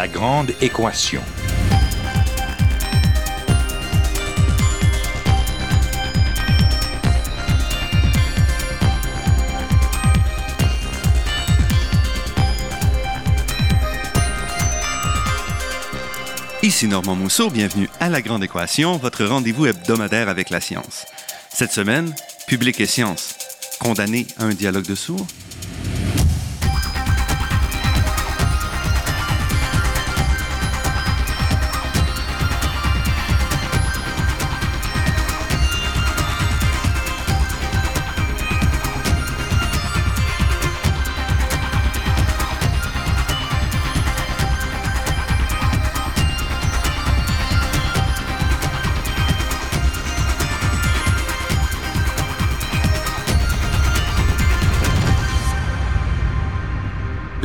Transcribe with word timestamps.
La 0.00 0.08
grande 0.08 0.54
équation. 0.62 1.20
Ici 16.62 16.88
Normand 16.88 17.14
Mousseau, 17.14 17.50
bienvenue 17.50 17.90
à 18.00 18.08
La 18.08 18.22
Grande 18.22 18.42
Équation, 18.42 18.96
votre 18.96 19.26
rendez-vous 19.26 19.66
hebdomadaire 19.66 20.30
avec 20.30 20.48
la 20.48 20.62
science. 20.62 21.04
Cette 21.52 21.72
semaine, 21.72 22.14
Public 22.46 22.80
et 22.80 22.86
science. 22.86 23.36
Condamné 23.80 24.26
à 24.38 24.44
un 24.44 24.54
dialogue 24.54 24.86
de 24.86 24.94
sourds? 24.94 25.26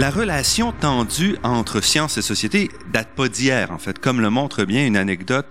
La 0.05 0.11
relation 0.11 0.71
tendue 0.71 1.35
entre 1.41 1.81
science 1.81 2.19
et 2.19 2.21
société 2.21 2.69
date 2.93 3.15
pas 3.15 3.27
d'hier, 3.27 3.71
en 3.71 3.79
fait, 3.79 3.97
comme 3.97 4.21
le 4.21 4.29
montre 4.29 4.63
bien 4.63 4.85
une 4.85 4.97
anecdote 4.97 5.47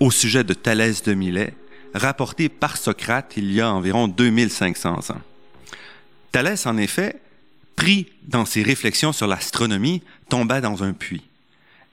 au 0.00 0.10
sujet 0.10 0.44
de 0.44 0.54
Thalès 0.54 1.02
de 1.02 1.12
Milet, 1.12 1.52
rapportée 1.92 2.48
par 2.48 2.78
Socrate 2.78 3.34
il 3.36 3.52
y 3.52 3.60
a 3.60 3.70
environ 3.70 4.08
2500 4.08 5.10
ans. 5.10 5.20
Thalès, 6.32 6.64
en 6.64 6.78
effet, 6.78 7.20
pris 7.76 8.06
dans 8.22 8.46
ses 8.46 8.62
réflexions 8.62 9.12
sur 9.12 9.26
l'astronomie, 9.26 10.02
tomba 10.30 10.62
dans 10.62 10.82
un 10.82 10.94
puits. 10.94 11.28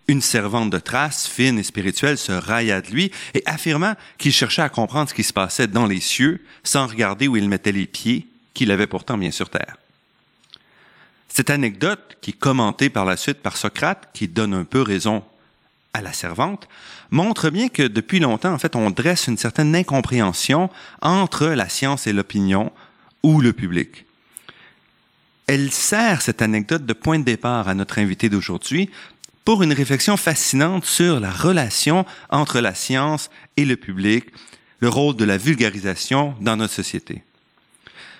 Une 0.07 0.21
servante 0.21 0.69
de 0.69 0.79
trace, 0.79 1.27
fine 1.27 1.59
et 1.59 1.63
spirituelle, 1.63 2.17
se 2.17 2.31
railla 2.31 2.79
de 2.79 2.91
lui 2.91 3.11
et 3.33 3.43
affirma 3.45 3.97
qu'il 4.17 4.31
cherchait 4.31 4.61
à 4.61 4.69
comprendre 4.69 5.09
ce 5.09 5.13
qui 5.13 5.23
se 5.23 5.33
passait 5.33 5.67
dans 5.67 5.85
les 5.85 5.99
cieux 5.99 6.45
sans 6.63 6.87
regarder 6.87 7.27
où 7.27 7.35
il 7.35 7.49
mettait 7.49 7.73
les 7.73 7.87
pieds, 7.87 8.25
qu'il 8.53 8.71
avait 8.71 8.87
pourtant 8.87 9.17
bien 9.17 9.31
sur 9.31 9.49
terre. 9.49 9.75
Cette 11.35 11.49
anecdote, 11.49 12.17
qui 12.21 12.29
est 12.29 12.39
commentée 12.39 12.91
par 12.91 13.05
la 13.05 13.17
suite 13.17 13.39
par 13.39 13.57
Socrate, 13.57 14.09
qui 14.13 14.27
donne 14.27 14.53
un 14.53 14.65
peu 14.65 14.83
raison 14.83 15.23
à 15.91 16.03
la 16.03 16.13
servante, 16.13 16.67
montre 17.09 17.49
bien 17.49 17.69
que 17.69 17.81
depuis 17.81 18.19
longtemps, 18.19 18.53
en 18.53 18.59
fait, 18.59 18.75
on 18.75 18.91
dresse 18.91 19.25
une 19.25 19.39
certaine 19.39 19.75
incompréhension 19.75 20.69
entre 21.01 21.47
la 21.47 21.69
science 21.69 22.05
et 22.05 22.13
l'opinion 22.13 22.71
ou 23.23 23.41
le 23.41 23.51
public. 23.51 24.05
Elle 25.47 25.71
sert, 25.71 26.21
cette 26.21 26.43
anecdote, 26.43 26.85
de 26.85 26.93
point 26.93 27.17
de 27.17 27.23
départ 27.23 27.67
à 27.67 27.73
notre 27.73 27.97
invité 27.97 28.29
d'aujourd'hui 28.29 28.91
pour 29.43 29.63
une 29.63 29.73
réflexion 29.73 30.17
fascinante 30.17 30.85
sur 30.85 31.19
la 31.19 31.31
relation 31.31 32.05
entre 32.29 32.59
la 32.59 32.75
science 32.75 33.31
et 33.57 33.65
le 33.65 33.75
public, 33.75 34.25
le 34.81 34.89
rôle 34.89 35.15
de 35.15 35.25
la 35.25 35.37
vulgarisation 35.37 36.35
dans 36.41 36.57
notre 36.57 36.75
société. 36.75 37.23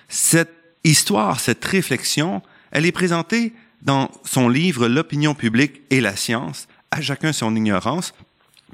Cette 0.08 0.52
histoire, 0.82 1.38
cette 1.38 1.64
réflexion, 1.64 2.42
elle 2.74 2.84
est 2.84 2.92
présentée 2.92 3.54
dans 3.82 4.10
son 4.24 4.48
livre 4.48 4.88
L'opinion 4.88 5.34
publique 5.34 5.82
et 5.90 6.00
la 6.00 6.16
science, 6.16 6.66
à 6.90 7.00
chacun 7.00 7.32
son 7.32 7.54
ignorance, 7.56 8.12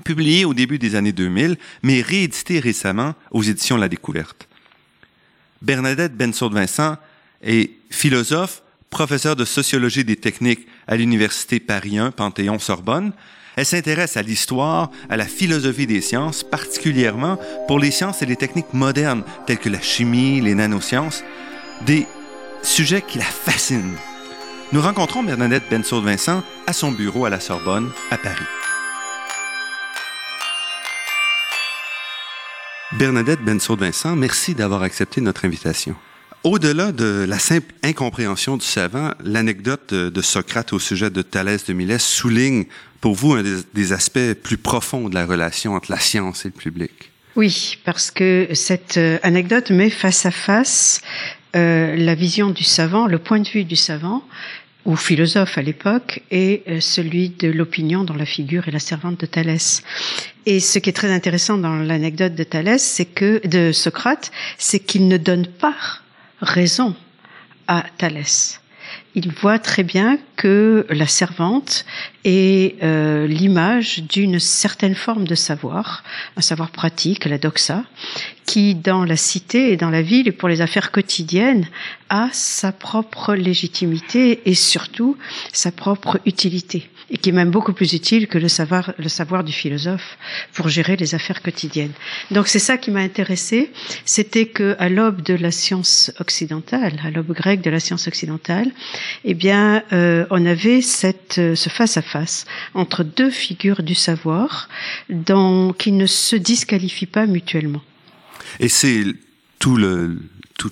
publié 0.05 0.45
au 0.45 0.55
début 0.55 0.79
des 0.79 0.97
années 0.97 1.13
2000, 1.13 1.59
mais 1.83 2.01
réédité 2.01 2.59
récemment 2.61 3.15
aux 3.31 3.43
éditions 3.43 3.77
La 3.77 3.89
Découverte. 3.89 4.49
Bernadette 5.61 6.17
Bensour-Vincent 6.17 6.97
est 7.43 7.73
philosophe, 7.91 8.63
professeure 8.89 9.37
de 9.37 9.45
sociologie 9.45 10.05
des 10.05 10.17
techniques 10.17 10.67
à 10.89 10.97
l'Université 10.97 11.61
Paris 11.61 11.99
1 11.99 12.13
Panthéon-Sorbonne. 12.13 13.13
Elle 13.57 13.67
s'intéresse 13.67 14.17
à 14.17 14.23
l'histoire, 14.23 14.91
à 15.11 15.19
la 15.19 15.27
philosophie 15.27 15.87
des 15.87 16.01
sciences, 16.01 16.43
particulièrement 16.43 17.39
pour 17.69 17.79
les 17.79 17.91
sciences 17.91 18.23
et 18.23 18.27
les 18.27 18.37
techniques 18.37 18.73
modernes 18.73 19.25
telles 19.47 19.59
que 19.59 19.69
la 19.69 19.83
chimie, 19.83 20.41
les 20.41 20.55
nanosciences, 20.55 21.23
des 21.85 22.07
sujet 22.63 23.03
qui 23.03 23.19
la 23.19 23.25
fascine. 23.25 23.97
Nous 24.73 24.81
rencontrons 24.81 25.23
Bernadette 25.23 25.65
Bensaud-Vincent 25.71 26.43
à 26.67 26.73
son 26.73 26.93
bureau 26.93 27.25
à 27.25 27.31
la 27.31 27.41
Sorbonne, 27.41 27.91
à 28.11 28.19
Paris. 28.19 28.45
Bernadette 32.99 33.41
Bensaud-Vincent, 33.41 34.17
merci 34.17 34.55
d'avoir 34.55 34.83
accepté 34.83 35.21
notre 35.21 35.45
invitation. 35.45 35.95
Au-delà 36.43 36.91
de 36.93 37.27
la 37.29 37.39
simple 37.39 37.75
incompréhension 37.83 38.57
du 38.57 38.65
savant, 38.65 39.13
l'anecdote 39.23 39.93
de 39.93 40.23
Socrate 40.23 40.73
au 40.73 40.79
sujet 40.79 41.11
de 41.11 41.23
Thalès 41.23 41.67
de 41.67 41.73
Milet 41.73 41.99
souligne 41.99 42.65
pour 43.01 43.15
vous 43.15 43.35
un 43.35 43.43
des, 43.75 43.93
aspects 43.93 44.35
plus 44.43 44.57
profonds 44.57 45.09
de 45.09 45.15
la 45.15 45.27
relation 45.27 45.75
entre 45.75 45.91
la 45.91 45.99
science 45.99 46.45
et 46.45 46.49
le 46.49 46.55
public. 46.55 47.11
Oui, 47.37 47.79
parce 47.85 48.11
que 48.11 48.49
cette 48.55 48.97
euh, 48.97 49.19
anecdote 49.23 49.71
met 49.71 49.89
face 49.89 50.27
à 50.27 50.31
face 50.31 51.01
euh, 51.57 51.97
la 51.97 52.15
vision 52.15 52.51
du 52.51 52.65
savant, 52.65 53.07
le 53.07 53.19
point 53.19 53.41
de 53.41 53.49
vue 53.49 53.65
du 53.65 53.77
savant, 53.77 54.23
ou 54.85 54.97
philosophe 54.97 55.59
à 55.59 55.63
l'époque, 55.63 56.23
et 56.31 56.63
euh, 56.69 56.81
celui 56.81 57.31
de 57.31 57.49
l'opinion 57.49 58.05
dont 58.05 58.15
la 58.15 58.25
figure 58.25 58.69
est 58.69 58.73
la 58.73 58.79
servante 58.79 59.21
de 59.21 59.27
Thalès. 59.27 59.83
Et 60.47 60.61
ce 60.61 60.79
qui 60.79 60.91
est 60.91 60.95
très 60.95 61.13
intéressant 61.13 61.59
dans 61.59 61.77
l'anecdote 61.77 62.35
de 62.35 62.45
Thalès, 62.45 62.83
c'est 62.83 63.05
que 63.05 63.47
de 63.47 63.73
Socrate, 63.73 64.31
c'est 64.59 64.81
qu'il 64.81 65.09
ne 65.09 65.17
donne 65.17 65.47
pas 65.47 65.75
raison 66.41 66.95
à 67.67 67.85
Thalès. 67.99 68.61
Il 69.17 69.33
voit 69.33 69.59
très 69.59 69.83
bien 69.83 70.19
que 70.37 70.87
la 70.89 71.09
servante 71.09 71.85
est 72.25 72.81
euh, 72.85 73.27
l'image 73.27 74.05
d'une 74.05 74.39
certaine 74.39 74.95
forme 74.95 75.27
de 75.27 75.35
savoir, 75.35 76.05
un 76.37 76.41
savoir 76.41 76.71
pratique, 76.71 77.25
la 77.25 77.39
doxa, 77.39 77.83
qui 78.47 78.77
dans 78.77 79.05
la 79.05 79.17
cité 79.17 79.73
et 79.73 79.77
dans 79.77 79.91
la 79.91 80.03
ville 80.03 80.29
et 80.29 80.33
pour 80.33 80.49
les 80.49 80.61
affaires 80.61 80.93
quotidiennes 80.93 81.67
a 82.09 82.29
sa 82.33 82.71
propre 82.71 83.35
légitimité 83.35 84.43
et 84.49 84.55
surtout 84.55 85.17
sa 85.53 85.73
propre 85.73 86.21
utilité 86.25 86.89
et 87.11 87.19
qui 87.19 87.31
est 87.31 87.33
même 87.33 87.51
beaucoup 87.51 87.73
plus 87.73 87.93
utile 87.93 88.29
que 88.29 88.39
le 88.39 88.49
savoir, 88.49 88.95
du 89.45 89.53
philosophe 89.53 90.19
pour 90.53 90.69
gérer 90.69 90.97
les 90.97 91.15
affaires 91.15 91.43
quotidiennes. 91.43 91.93
Donc 92.31 92.49
c'est 92.49 92.59
ça 92.59 92.77
qui 92.77 92.91
m'a 92.91 93.01
intéressé, 93.01 93.71
c'était 94.05 94.47
que 94.47 94.77
à 94.79 94.89
l'aube 94.89 95.23
de 95.23 95.35
la 95.35 95.51
science 95.51 96.13
occidentale, 96.21 97.01
à 97.05 97.11
l'aube 97.11 97.33
grecque 97.33 97.63
de 97.63 97.71
la 97.71 97.81
science 97.81 98.07
occidentale, 98.07 98.71
eh 99.25 99.35
bien, 99.35 99.83
euh, 99.93 100.27
on 100.31 100.47
avait 100.47 100.81
euh, 101.39 101.55
ce 101.55 101.69
face 101.69 101.97
à 101.97 102.03
face 102.03 102.47
entre 102.75 103.03
deux 103.03 103.31
figures 103.31 103.83
du 103.83 103.95
savoir, 103.95 104.69
qui 105.79 105.93
ne 105.93 106.07
se 106.07 106.37
disqualifient 106.37 107.07
pas 107.07 107.27
mutuellement. 107.27 107.83
Et 108.59 108.69
c'est 108.69 109.05
tout 109.59 109.79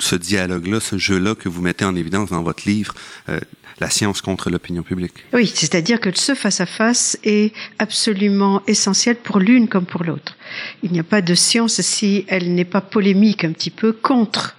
ce 0.01 0.17
dialogue-là, 0.17 0.81
ce 0.81 0.99
jeu-là 0.99 1.35
que 1.35 1.49
vous 1.49 1.63
mettez 1.63 1.85
en 1.85 1.95
évidence 1.95 2.31
dans 2.31 2.43
votre 2.43 2.69
livre, 2.69 2.95
euh, 3.29 3.41
La 3.81 3.91
science 3.91 4.21
contre 4.21 4.51
l'opinion 4.51 4.83
publique. 4.83 5.25
Oui, 5.33 5.51
c'est-à-dire 5.55 6.01
que 6.01 6.11
ce 6.17 6.35
face-à-face 6.35 7.19
est 7.23 7.53
absolument 7.79 8.63
essentiel 8.67 9.17
pour 9.17 9.39
l'une 9.39 9.69
comme 9.69 9.87
pour 9.87 10.05
l'autre. 10.05 10.37
Il 10.83 10.91
n'y 10.91 11.01
a 11.01 11.05
pas 11.05 11.23
de 11.23 11.35
science 11.35 11.81
si 11.81 12.25
elle 12.29 12.55
n'est 12.55 12.65
pas 12.65 12.81
polémique 12.81 13.45
un 13.45 13.53
petit 13.53 13.71
peu 13.71 13.93
contre 13.93 14.57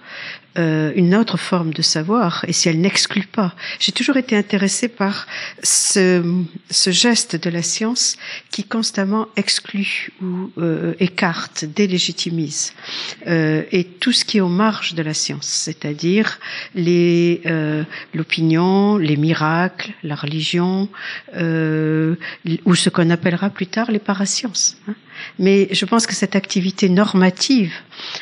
euh, 0.58 0.92
une 0.96 1.14
autre 1.14 1.36
forme 1.36 1.72
de 1.72 1.82
savoir 1.82 2.44
et 2.48 2.52
si 2.52 2.68
elle 2.68 2.80
n'exclut 2.80 3.26
pas. 3.26 3.54
J'ai 3.78 3.92
toujours 3.92 4.16
été 4.16 4.36
intéressée 4.36 4.88
par 4.88 5.28
ce, 5.62 6.42
ce, 6.70 6.90
geste 6.90 7.36
de 7.36 7.50
la 7.50 7.62
science 7.62 8.16
qui 8.50 8.64
constamment 8.64 9.28
exclut 9.36 10.10
ou 10.20 10.50
euh, 10.58 10.94
écarte, 10.98 11.64
délégitimise 11.64 12.72
euh, 13.28 13.62
et 13.70 13.84
tout 13.84 14.12
ce 14.12 14.24
qui 14.24 14.38
est 14.38 14.40
aux 14.40 14.48
marges 14.48 14.94
de 14.94 15.02
la 15.02 15.14
science, 15.14 15.46
c'est-à-dire 15.46 16.40
les 16.74 17.42
euh, 17.46 17.84
l'opinion, 18.14 18.96
les 18.96 19.16
miracles, 19.16 19.92
la 20.02 20.16
religion 20.16 20.88
euh, 21.36 22.16
ou 22.64 22.74
ce 22.74 22.90
qu'on 22.90 23.10
appellera 23.10 23.50
plus 23.50 23.66
tard 23.66 23.90
les 23.90 23.98
parasciences. 23.98 24.76
Hein. 24.88 24.94
Mais 25.38 25.68
je 25.72 25.84
pense 25.84 26.06
que 26.06 26.14
cette 26.14 26.36
activité 26.36 26.88
normative 26.88 27.72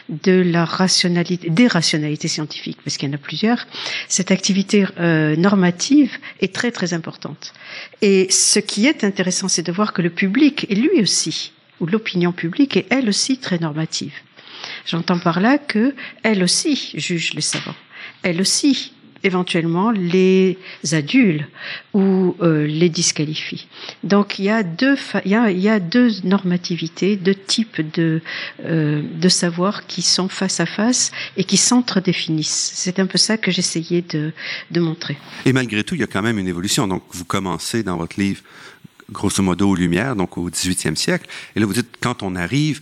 de 0.09 0.33
la 0.33 0.65
rationalité, 0.65 1.51
des 1.51 1.67
rationalités 1.67 2.29
scientifiques, 2.29 2.79
parce 2.85 2.97
qu'il 2.97 3.09
y 3.09 3.13
en 3.13 3.15
a 3.15 3.19
plusieurs, 3.19 3.67
cette 4.09 4.31
activité 4.31 4.87
euh, 4.99 5.37
normative 5.37 6.19
est 6.41 6.55
très 6.55 6.71
très 6.71 6.95
importante. 6.95 7.53
Et 8.03 8.29
ce 8.31 8.59
qui 8.59 8.87
est 8.87 9.05
intéressant, 9.05 9.49
c'est 9.49 9.63
de 9.63 9.73
voir 9.73 9.93
que 9.93 10.03
le 10.03 10.11
public 10.11 10.67
est 10.71 10.75
lui 10.75 11.01
aussi, 11.01 11.53
ou 11.81 11.87
l'opinion 11.87 12.33
publique 12.33 12.77
est 12.77 12.87
elle 12.91 13.09
aussi 13.09 13.39
très 13.39 13.59
normative. 13.59 14.15
J'entends 14.87 15.19
par 15.19 15.41
là 15.41 15.59
que 15.59 15.95
elle 16.23 16.43
aussi 16.43 16.93
juge 16.95 17.35
les 17.35 17.41
savants, 17.41 17.77
elle 18.23 18.41
aussi 18.41 18.93
éventuellement 19.25 19.91
les 19.91 20.59
adultes 20.93 21.45
ou 21.95 22.37
euh, 22.41 22.67
les 22.67 22.89
disqualifie. 22.89 23.67
Donc 24.05 24.39
il 24.39 24.45
y 24.45 24.51
a 24.51 24.63
deux 24.63 26.11
normativités, 26.25 27.17
deux 27.17 27.35
types 27.35 27.81
de 27.95 28.21
euh, 28.65 29.03
de 29.15 29.29
savoirs 29.29 29.87
qui 29.87 30.03
sont 30.03 30.29
face 30.29 30.61
à 30.61 30.67
face 30.67 31.11
et 31.37 31.45
qui 31.45 31.57
s'entre-définissent. 31.57 32.73
C'est 32.75 32.99
un 32.99 33.07
peu 33.07 33.19
ça 33.19 33.37
que 33.37 33.51
j'essayais 33.51 34.03
de 34.03 34.33
de 34.71 34.81
montrer. 34.81 35.17
Et 35.45 35.53
malgré 35.53 35.85
tout, 35.85 35.95
il 35.95 36.01
y 36.01 36.05
a 36.05 36.09
quand 36.09 36.23
même 36.23 36.39
une 36.39 36.49
évolution. 36.49 36.87
Donc 36.87 37.03
vous 37.13 37.25
commencez 37.25 37.83
dans 37.83 37.97
votre 37.97 38.19
livre 38.19 38.43
grosso 39.11 39.43
modo 39.43 39.71
aux 39.71 39.75
Lumières, 39.75 40.17
donc 40.17 40.37
au 40.37 40.51
18e 40.51 40.95
siècle, 40.95 41.27
et 41.57 41.61
là 41.61 41.67
vous 41.67 41.73
dites 41.73 41.97
quand 42.01 42.23
on 42.23 42.37
arrive 42.37 42.81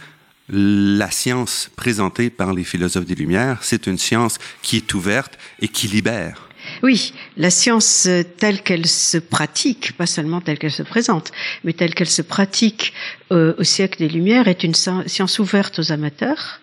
la 0.48 1.10
science 1.10 1.70
présentée 1.76 2.30
par 2.30 2.52
les 2.52 2.64
philosophes 2.64 3.06
des 3.06 3.14
Lumières, 3.14 3.58
c'est 3.62 3.86
une 3.86 3.98
science 3.98 4.38
qui 4.62 4.76
est 4.76 4.94
ouverte 4.94 5.38
et 5.60 5.68
qui 5.68 5.88
libère. 5.88 6.46
Oui, 6.82 7.12
la 7.36 7.50
science 7.50 8.06
euh, 8.06 8.22
telle 8.22 8.62
qu'elle 8.62 8.86
se 8.86 9.18
pratique, 9.18 9.96
pas 9.96 10.06
seulement 10.06 10.40
telle 10.40 10.58
qu'elle 10.58 10.72
se 10.72 10.82
présente, 10.82 11.30
mais 11.64 11.72
telle 11.72 11.94
qu'elle 11.94 12.08
se 12.08 12.22
pratique 12.22 12.92
euh, 13.32 13.54
au 13.58 13.64
siècle 13.64 13.98
des 13.98 14.08
Lumières, 14.08 14.48
est 14.48 14.64
une 14.64 14.74
science 14.74 15.38
ouverte 15.38 15.78
aux 15.78 15.92
amateurs, 15.92 16.60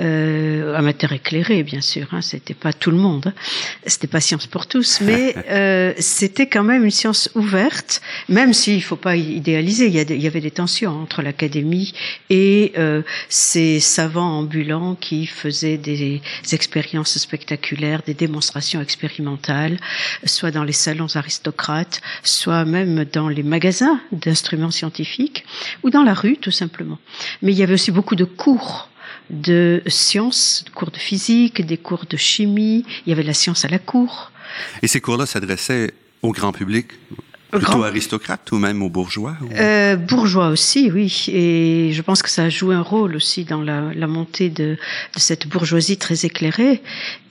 euh, 0.00 0.74
amateur 0.74 1.12
éclairé, 1.12 1.62
bien 1.62 1.80
sûr. 1.80 2.08
Hein, 2.12 2.22
c'était 2.22 2.54
pas 2.54 2.72
tout 2.72 2.90
le 2.90 2.96
monde, 2.96 3.26
hein. 3.28 3.40
c'était 3.86 4.06
pas 4.06 4.20
science 4.20 4.46
pour 4.46 4.66
tous, 4.66 5.00
mais 5.00 5.34
euh, 5.50 5.92
c'était 5.98 6.46
quand 6.46 6.64
même 6.64 6.84
une 6.84 6.90
science 6.90 7.30
ouverte, 7.34 8.00
même 8.28 8.52
s'il 8.52 8.82
faut 8.82 8.96
pas 8.96 9.16
idéaliser. 9.16 9.86
Il 9.86 9.94
y, 9.94 10.00
il 10.00 10.22
y 10.22 10.26
avait 10.26 10.40
des 10.40 10.50
tensions 10.50 11.02
entre 11.02 11.22
l'académie 11.22 11.94
et 12.30 12.72
euh, 12.78 13.02
ces 13.28 13.80
savants 13.80 14.38
ambulants 14.38 14.94
qui 14.94 15.26
faisaient 15.26 15.78
des 15.78 16.20
expériences 16.52 17.18
spectaculaires, 17.18 18.02
des 18.06 18.14
démonstrations 18.14 18.80
expérimentales, 18.80 19.78
soit 20.24 20.50
dans 20.50 20.64
les 20.64 20.72
salons 20.72 21.14
aristocrates, 21.16 22.00
soit 22.22 22.64
même 22.64 23.04
dans 23.04 23.28
les 23.28 23.42
magasins 23.42 24.00
d'instruments 24.12 24.70
scientifiques 24.70 25.44
ou 25.82 25.90
dans 25.90 26.02
la 26.02 26.14
rue, 26.14 26.36
tout 26.36 26.50
simplement. 26.50 26.98
Mais 27.42 27.52
il 27.52 27.58
y 27.58 27.62
avait 27.62 27.74
aussi 27.74 27.90
beaucoup 27.90 28.16
de 28.16 28.24
cours 28.24 28.88
de 29.30 29.82
sciences, 29.86 30.64
cours 30.74 30.90
de 30.90 30.98
physique, 30.98 31.64
des 31.64 31.76
cours 31.76 32.06
de 32.08 32.16
chimie. 32.16 32.84
Il 33.06 33.10
y 33.10 33.12
avait 33.12 33.22
la 33.22 33.34
science 33.34 33.64
à 33.64 33.68
la 33.68 33.78
cour. 33.78 34.32
Et 34.82 34.86
ces 34.86 35.00
cours-là 35.00 35.26
s'adressaient 35.26 35.92
au 36.22 36.32
grand 36.32 36.52
public 36.52 36.88
Plutôt 37.52 37.84
aristocrate 37.84 38.50
ou 38.52 38.56
même 38.56 38.82
aux 38.82 38.88
bourgeois 38.88 39.36
euh, 39.56 39.96
Bourgeois 39.96 40.48
aussi, 40.48 40.90
oui. 40.90 41.26
Et 41.28 41.90
je 41.92 42.00
pense 42.00 42.22
que 42.22 42.30
ça 42.30 42.44
a 42.44 42.48
joué 42.48 42.74
un 42.74 42.80
rôle 42.80 43.14
aussi 43.14 43.44
dans 43.44 43.60
la, 43.60 43.92
la 43.94 44.06
montée 44.06 44.48
de, 44.48 44.78
de, 45.14 45.20
cette 45.20 45.46
bourgeoisie 45.46 45.98
très 45.98 46.24
éclairée. 46.24 46.82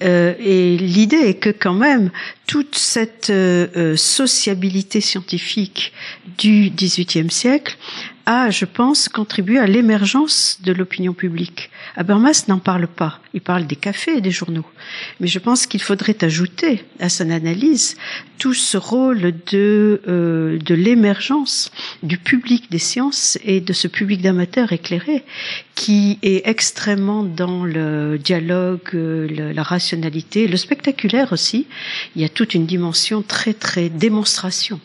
Euh, 0.03 0.35
et 0.39 0.77
l'idée 0.77 1.17
est 1.17 1.39
que 1.39 1.49
quand 1.49 1.73
même, 1.73 2.11
toute 2.45 2.75
cette 2.75 3.31
euh, 3.31 3.67
euh 3.75 3.95
sociabilité 3.97 5.01
scientifique 5.01 5.91
du 6.37 6.69
XVIIIe 6.69 7.31
siècle 7.31 7.75
a, 8.25 8.49
je 8.49 8.65
pense, 8.65 9.07
contribué 9.07 9.57
à 9.57 9.67
l'émergence 9.67 10.59
de 10.61 10.73
l'opinion 10.73 11.13
publique. 11.13 11.69
Habermas 11.95 12.45
n'en 12.47 12.59
parle 12.59 12.87
pas. 12.87 13.20
Il 13.33 13.41
parle 13.41 13.65
des 13.65 13.77
cafés 13.77 14.17
et 14.17 14.21
des 14.21 14.31
journaux. 14.31 14.65
Mais 15.19 15.27
je 15.27 15.39
pense 15.39 15.65
qu'il 15.65 15.81
faudrait 15.81 16.17
ajouter 16.21 16.83
à 16.99 17.07
son 17.07 17.29
analyse 17.29 17.95
tout 18.37 18.53
ce 18.53 18.75
rôle 18.75 19.33
de, 19.51 20.01
euh, 20.07 20.57
de 20.57 20.75
l'émergence 20.75 21.71
du 22.03 22.17
public 22.17 22.69
des 22.71 22.79
sciences 22.79 23.37
et 23.45 23.61
de 23.61 23.71
ce 23.71 23.87
public 23.87 24.21
d'amateurs 24.21 24.73
éclairés 24.73 25.23
qui 25.75 26.19
est 26.21 26.47
extrêmement 26.47 27.23
dans 27.23 27.63
le 27.63 28.17
dialogue, 28.17 28.89
le, 28.93 29.51
la 29.51 29.63
rationalité, 29.63 30.47
le 30.47 30.57
spectaculaire 30.57 31.31
aussi. 31.31 31.67
Il 32.15 32.21
y 32.21 32.25
a 32.25 32.29
toute 32.29 32.53
une 32.53 32.65
dimension 32.65 33.21
très 33.21 33.53
très 33.53 33.89
démonstration 33.89 34.79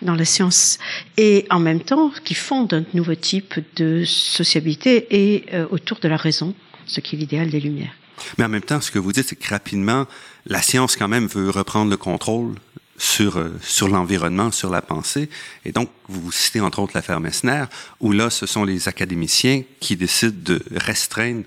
dans 0.00 0.14
la 0.14 0.24
science 0.24 0.78
et 1.16 1.46
en 1.50 1.58
même 1.58 1.80
temps 1.80 2.12
qui 2.24 2.34
fonde 2.34 2.72
un 2.72 2.84
nouveau 2.94 3.14
type 3.14 3.60
de 3.76 4.04
sociabilité 4.04 5.06
et 5.10 5.44
euh, 5.52 5.66
autour 5.70 5.98
de 6.00 6.08
la 6.08 6.16
raison 6.16 6.54
ce 6.90 7.00
qui 7.00 7.16
est 7.16 7.18
l'idéal 7.18 7.50
des 7.50 7.60
Lumières. 7.60 7.94
Mais 8.36 8.44
en 8.44 8.48
même 8.48 8.62
temps, 8.62 8.80
ce 8.80 8.90
que 8.90 8.98
vous 8.98 9.12
dites, 9.12 9.28
c'est 9.28 9.36
que 9.36 9.48
rapidement, 9.48 10.06
la 10.46 10.62
science 10.62 10.96
quand 10.96 11.08
même 11.08 11.26
veut 11.26 11.50
reprendre 11.50 11.90
le 11.90 11.96
contrôle 11.96 12.54
sur 12.98 13.38
euh, 13.38 13.48
sur 13.62 13.88
l'environnement, 13.88 14.50
sur 14.50 14.70
la 14.70 14.82
pensée. 14.82 15.30
Et 15.64 15.72
donc, 15.72 15.88
vous 16.08 16.30
citez 16.30 16.60
entre 16.60 16.80
autres 16.80 16.92
l'affaire 16.94 17.20
Messner, 17.20 17.64
où 18.00 18.12
là, 18.12 18.28
ce 18.28 18.46
sont 18.46 18.64
les 18.64 18.88
académiciens 18.88 19.62
qui 19.80 19.96
décident 19.96 20.36
de 20.44 20.62
restreindre 20.76 21.44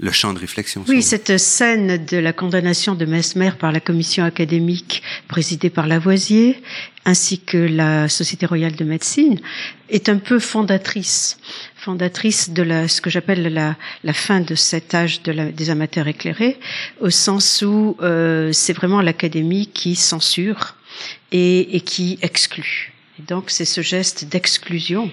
le 0.00 0.10
champ 0.12 0.32
de 0.32 0.38
réflexion. 0.38 0.82
Oui, 0.88 1.02
cette 1.02 1.36
scène 1.38 2.04
de 2.06 2.16
la 2.16 2.32
condamnation 2.32 2.94
de 2.94 3.04
Mesmer 3.04 3.52
par 3.58 3.70
la 3.70 3.80
commission 3.80 4.24
académique 4.24 5.02
présidée 5.28 5.68
par 5.68 5.86
Lavoisier, 5.86 6.62
ainsi 7.04 7.38
que 7.38 7.58
la 7.58 8.08
Société 8.08 8.46
royale 8.46 8.76
de 8.76 8.84
médecine, 8.84 9.38
est 9.90 10.08
un 10.08 10.16
peu 10.18 10.38
fondatrice 10.38 11.38
fondatrice 11.80 12.50
de 12.50 12.62
la, 12.62 12.88
ce 12.88 13.00
que 13.00 13.08
j'appelle 13.08 13.42
la, 13.42 13.74
la, 14.04 14.12
fin 14.12 14.40
de 14.40 14.54
cet 14.54 14.94
âge 14.94 15.22
de 15.22 15.32
la, 15.32 15.46
des 15.46 15.70
amateurs 15.70 16.08
éclairés, 16.08 16.58
au 17.00 17.08
sens 17.08 17.62
où 17.62 17.96
euh, 18.02 18.52
c'est 18.52 18.74
vraiment 18.74 19.00
l'académie 19.00 19.66
qui 19.66 19.96
censure 19.96 20.76
et, 21.32 21.76
et 21.76 21.80
qui 21.80 22.18
exclut. 22.20 22.92
Et 23.18 23.22
donc 23.22 23.44
c'est 23.48 23.64
ce 23.64 23.80
geste 23.80 24.26
d'exclusion 24.26 25.10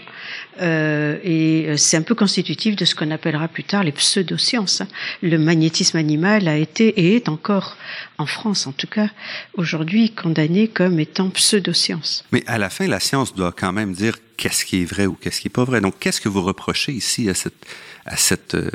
euh, 0.61 1.17
et 1.23 1.77
c'est 1.77 1.97
un 1.97 2.01
peu 2.01 2.15
constitutif 2.15 2.75
de 2.75 2.85
ce 2.85 2.95
qu'on 2.95 3.11
appellera 3.11 3.47
plus 3.47 3.63
tard 3.63 3.83
les 3.83 3.91
pseudosciences. 3.91 4.81
Hein. 4.81 4.87
Le 5.21 5.37
magnétisme 5.37 5.97
animal 5.97 6.47
a 6.47 6.57
été 6.57 6.87
et 6.87 7.15
est 7.15 7.29
encore 7.29 7.77
en 8.17 8.25
France 8.25 8.67
en 8.67 8.71
tout 8.71 8.87
cas 8.87 9.09
aujourd'hui 9.55 10.11
condamné 10.11 10.67
comme 10.67 10.99
étant 10.99 11.29
pseudoscience. 11.29 12.25
Mais 12.31 12.43
à 12.47 12.57
la 12.57 12.69
fin 12.69 12.87
la 12.87 12.99
science 12.99 13.35
doit 13.35 13.51
quand 13.51 13.73
même 13.73 13.93
dire 13.93 14.15
qu'est-ce 14.37 14.65
qui 14.65 14.81
est 14.81 14.85
vrai 14.85 15.05
ou 15.05 15.13
qu'est-ce 15.13 15.41
qui 15.41 15.47
est 15.47 15.51
pas 15.51 15.63
vrai. 15.63 15.81
Donc 15.81 15.99
qu'est-ce 15.99 16.21
que 16.21 16.29
vous 16.29 16.43
reprochez 16.43 16.93
ici 16.93 17.29
à 17.29 17.33
cette 17.33 17.65
à 18.05 18.17
cette 18.17 18.55
euh, 18.55 18.69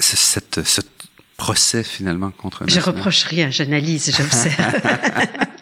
cette, 0.00 0.64
cette 0.64 0.90
procès 1.36 1.84
finalement 1.84 2.30
contre 2.30 2.64
Je 2.66 2.80
reproche 2.80 3.24
rien, 3.24 3.50
j'analyse, 3.50 4.14
j'observe. 4.16 4.56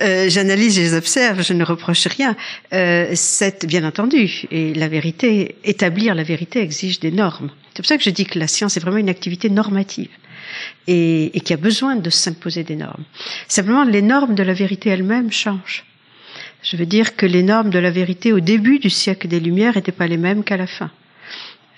euh, 0.00 0.28
j'analyse, 0.28 0.76
je 0.76 0.80
les 0.80 0.94
observe, 0.94 1.42
je 1.42 1.52
ne 1.52 1.64
reproche 1.64 2.06
rien. 2.06 2.36
Euh, 2.72 3.10
c'est 3.14 3.66
bien 3.66 3.84
entendu, 3.84 4.44
et 4.50 4.74
la 4.74 4.88
vérité, 4.88 5.56
établir 5.64 6.14
la 6.14 6.22
vérité 6.22 6.60
exige 6.60 7.00
des 7.00 7.10
normes. 7.10 7.50
C'est 7.74 7.82
pour 7.82 7.86
ça 7.86 7.96
que 7.96 8.02
je 8.02 8.10
dis 8.10 8.26
que 8.26 8.38
la 8.38 8.48
science 8.48 8.76
est 8.76 8.80
vraiment 8.80 8.98
une 8.98 9.08
activité 9.08 9.50
normative 9.50 10.10
et, 10.86 11.36
et 11.36 11.40
qui 11.40 11.52
a 11.52 11.56
besoin 11.56 11.96
de 11.96 12.10
s'imposer 12.10 12.64
des 12.64 12.76
normes. 12.76 13.04
Simplement, 13.46 13.84
les 13.84 14.02
normes 14.02 14.34
de 14.34 14.42
la 14.42 14.54
vérité 14.54 14.90
elles-mêmes 14.90 15.30
changent. 15.30 15.84
Je 16.62 16.76
veux 16.76 16.86
dire 16.86 17.16
que 17.16 17.26
les 17.26 17.42
normes 17.42 17.70
de 17.70 17.78
la 17.78 17.90
vérité 17.90 18.32
au 18.32 18.40
début 18.40 18.78
du 18.78 18.90
siècle 18.90 19.28
des 19.28 19.40
Lumières 19.40 19.76
n'étaient 19.76 19.92
pas 19.92 20.06
les 20.06 20.16
mêmes 20.16 20.42
qu'à 20.42 20.56
la 20.56 20.66
fin. 20.66 20.90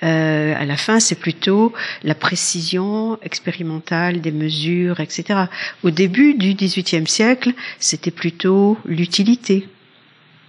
Euh, 0.03 0.55
à 0.57 0.65
la 0.65 0.77
fin, 0.77 1.01
c'est 1.01 1.19
plutôt 1.19 1.73
la 2.03 2.15
précision 2.15 3.19
expérimentale 3.23 4.21
des 4.21 4.33
mesures, 4.33 5.01
etc. 5.01 5.45
Au 5.83 5.91
début 5.91 6.35
du 6.35 6.55
XVIIIe 6.55 7.07
siècle, 7.07 7.53
c'était 7.79 8.11
plutôt 8.11 8.79
l'utilité. 8.85 9.69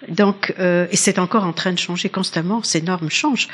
Donc, 0.08 0.54
euh, 0.60 0.88
et 0.92 0.96
c'est 0.96 1.20
encore 1.20 1.44
en 1.44 1.54
train 1.54 1.74
de 1.74 1.80
changer 1.80 2.10
constamment. 2.10 2.64
Ces 2.64 2.82
normes 2.82 3.10
changent. 3.10 3.48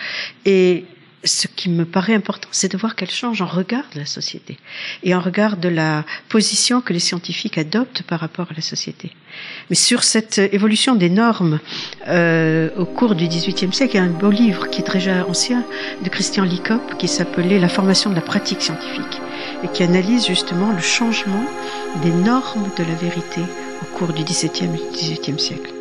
Et 0.45 0.85
ce 1.27 1.47
qui 1.47 1.69
me 1.69 1.85
paraît 1.85 2.15
important, 2.15 2.47
c'est 2.51 2.71
de 2.71 2.77
voir 2.77 2.95
qu'elle 2.95 3.11
change 3.11 3.41
en 3.41 3.45
regard 3.45 3.83
de 3.93 3.99
la 3.99 4.05
société 4.05 4.57
et 5.03 5.13
en 5.13 5.19
regard 5.19 5.57
de 5.57 5.69
la 5.69 6.05
position 6.29 6.81
que 6.81 6.93
les 6.93 6.99
scientifiques 6.99 7.57
adoptent 7.57 8.03
par 8.03 8.19
rapport 8.19 8.47
à 8.51 8.53
la 8.55 8.61
société. 8.61 9.11
Mais 9.69 9.75
sur 9.75 10.03
cette 10.03 10.37
évolution 10.37 10.95
des 10.95 11.09
normes 11.09 11.59
euh, 12.07 12.69
au 12.77 12.85
cours 12.85 13.15
du 13.15 13.27
XVIIIe 13.27 13.73
siècle, 13.73 13.95
il 13.95 13.97
y 13.97 14.01
a 14.01 14.03
un 14.03 14.07
beau 14.07 14.31
livre 14.31 14.69
qui 14.69 14.81
est 14.81 14.91
déjà 14.91 15.25
ancien 15.27 15.63
de 16.03 16.09
Christian 16.09 16.43
Licop 16.43 16.97
qui 16.97 17.07
s'appelait 17.07 17.59
La 17.59 17.69
formation 17.69 18.09
de 18.09 18.15
la 18.15 18.21
pratique 18.21 18.61
scientifique 18.61 19.21
et 19.63 19.67
qui 19.69 19.83
analyse 19.83 20.25
justement 20.25 20.71
le 20.71 20.81
changement 20.81 21.45
des 22.01 22.11
normes 22.11 22.69
de 22.77 22.83
la 22.83 22.95
vérité 22.95 23.41
au 23.81 23.97
cours 23.97 24.13
du 24.13 24.23
XVIIe 24.23 24.69
et 24.75 24.95
XVIIIe 24.95 25.39
siècle. 25.39 25.73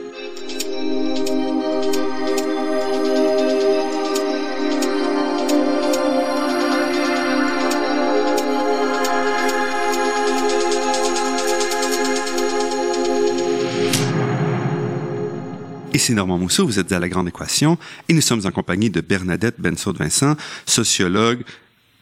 Ici 15.96 16.12
Normand 16.12 16.36
Mousseau, 16.36 16.66
vous 16.66 16.78
êtes 16.78 16.92
à 16.92 16.98
La 16.98 17.08
Grande 17.08 17.28
Équation 17.28 17.78
et 18.10 18.12
nous 18.12 18.20
sommes 18.20 18.44
en 18.44 18.50
compagnie 18.50 18.90
de 18.90 19.00
Bernadette 19.00 19.58
Bensaud-Vincent, 19.58 20.36
sociologue 20.66 21.42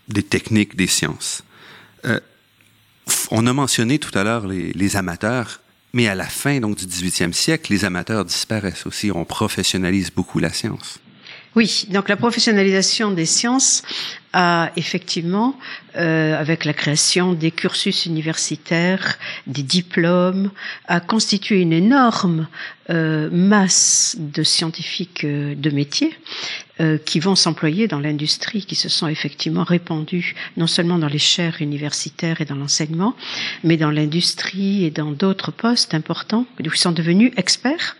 des 0.09 0.25
techniques 0.25 0.75
des 0.75 0.89
sciences. 0.89 1.45
Euh, 2.05 2.19
on 3.31 3.47
a 3.47 3.53
mentionné 3.53 4.01
tout 4.01 4.11
à 4.19 4.25
l'heure 4.25 4.49
les, 4.49 4.97
amateurs, 4.97 5.61
mais 5.93 6.09
à 6.09 6.17
la 6.17 6.27
fin 6.27 6.59
donc 6.59 6.77
du 6.77 6.87
18e 6.87 7.33
siècle, 7.33 7.73
les 7.73 7.85
amateurs 7.85 8.25
disparaissent 8.25 8.85
aussi. 8.85 9.13
On 9.13 9.25
professionnalise 9.25 10.11
beaucoup 10.11 10.41
la 10.41 10.53
science. 10.53 10.99
Oui, 11.55 11.87
donc 11.91 12.09
la 12.09 12.17
professionnalisation 12.17 13.13
des 13.13 13.27
sciences 13.27 13.85
a 14.33 14.73
effectivement, 14.75 15.57
euh, 15.97 16.39
avec 16.39 16.65
la 16.65 16.73
création 16.73 17.33
des 17.35 17.51
cursus 17.51 18.07
universitaires, 18.07 19.19
des 19.47 19.63
diplômes, 19.63 20.51
a 20.87 21.01
constitué 21.01 21.61
une 21.61 21.73
énorme 21.73 22.47
euh, 22.91 23.31
masse 23.33 24.15
de 24.19 24.43
scientifiques 24.43 25.25
euh, 25.25 25.55
de 25.55 25.71
métier 25.71 26.15
euh, 26.81 26.99
qui 26.99 27.19
vont 27.19 27.35
s'employer 27.35 27.89
dans 27.89 27.99
l'industrie, 27.99 28.67
qui 28.67 28.75
se 28.75 28.91
sont 28.91 29.09
effectivement 29.09 29.65
répandus 29.65 30.35
non 30.59 30.67
seulement 30.67 30.99
dans 30.99 31.09
les 31.09 31.19
chaires 31.21 31.57
universitaires 31.61 32.43
et 32.43 32.45
dans 32.45 32.57
l'enseignement, 32.57 33.17
mais 33.63 33.79
dans 33.79 33.91
l'industrie 33.91 34.85
et 34.85 34.91
dans 34.91 35.13
d'autres 35.13 35.51
postes 35.51 35.95
importants, 35.95 36.47
où 36.59 36.63
ils 36.63 36.77
sont 36.77 36.93
devenus 36.93 37.33
experts. 37.39 37.97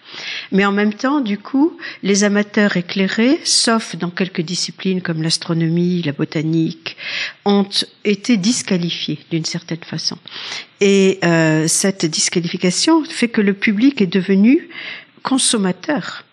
Mais 0.53 0.67
en 0.67 0.73
même 0.73 0.93
temps, 0.93 1.21
du 1.21 1.39
coup, 1.39 1.79
les 2.03 2.25
amateurs 2.25 2.77
éclairés, 2.77 3.41
sauf 3.45 3.97
dans 3.97 4.11
quelques 4.11 4.43
disciplines 4.43 5.01
comme 5.01 5.23
l'astronomie, 5.23 6.03
la 6.03 6.13
botanique, 6.13 6.99
ont 7.47 7.67
été 8.05 8.37
disqualifiés 8.37 9.19
d'une 9.31 9.45
certaine 9.45 9.83
façon. 9.85 10.19
Et 10.81 11.19
euh, 11.25 11.69
cette 11.69 12.05
disqualification 12.07 13.05
fait 13.05 13.29
que 13.29 13.41
le 13.41 13.55
public 13.55 14.01
est 14.01 14.07
devenu 14.07 14.69
consommateur 15.23 16.25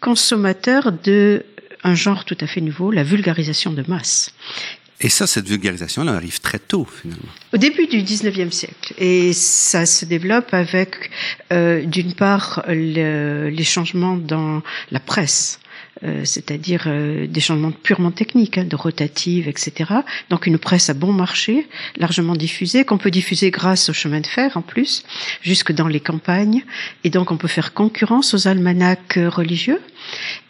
consommateur 0.00 0.92
de 0.92 1.44
un 1.82 1.94
genre 1.94 2.24
tout 2.24 2.36
à 2.40 2.46
fait 2.46 2.60
nouveau, 2.60 2.90
la 2.90 3.04
vulgarisation 3.04 3.72
de 3.72 3.84
masse. 3.88 4.34
Et 5.02 5.08
ça, 5.08 5.26
cette 5.26 5.48
vulgarisation-là 5.48 6.12
arrive 6.12 6.40
très 6.40 6.58
tôt, 6.58 6.84
finalement. 6.84 7.32
Au 7.54 7.56
début 7.56 7.86
du 7.86 8.02
19e 8.02 8.50
siècle. 8.50 8.92
Et 8.98 9.32
ça 9.32 9.86
se 9.86 10.04
développe 10.04 10.52
avec, 10.52 11.10
euh, 11.52 11.86
d'une 11.86 12.12
part, 12.12 12.62
le, 12.68 13.48
les 13.48 13.64
changements 13.64 14.16
dans 14.16 14.62
la 14.90 15.00
presse. 15.00 15.58
Euh, 16.02 16.24
c'est-à-dire 16.24 16.84
euh, 16.86 17.26
des 17.26 17.40
changements 17.40 17.72
purement 17.72 18.10
techniques, 18.10 18.56
hein, 18.56 18.64
de 18.64 18.74
rotative, 18.74 19.48
etc. 19.48 19.92
Donc 20.30 20.46
une 20.46 20.56
presse 20.56 20.88
à 20.88 20.94
bon 20.94 21.12
marché, 21.12 21.66
largement 21.98 22.36
diffusée, 22.36 22.84
qu'on 22.84 22.96
peut 22.96 23.10
diffuser 23.10 23.50
grâce 23.50 23.90
au 23.90 23.92
chemin 23.92 24.20
de 24.20 24.26
fer 24.26 24.56
en 24.56 24.62
plus, 24.62 25.04
jusque 25.42 25.72
dans 25.72 25.88
les 25.88 26.00
campagnes, 26.00 26.64
et 27.04 27.10
donc 27.10 27.30
on 27.30 27.36
peut 27.36 27.48
faire 27.48 27.74
concurrence 27.74 28.32
aux 28.32 28.48
almanachs 28.48 29.18
religieux. 29.18 29.80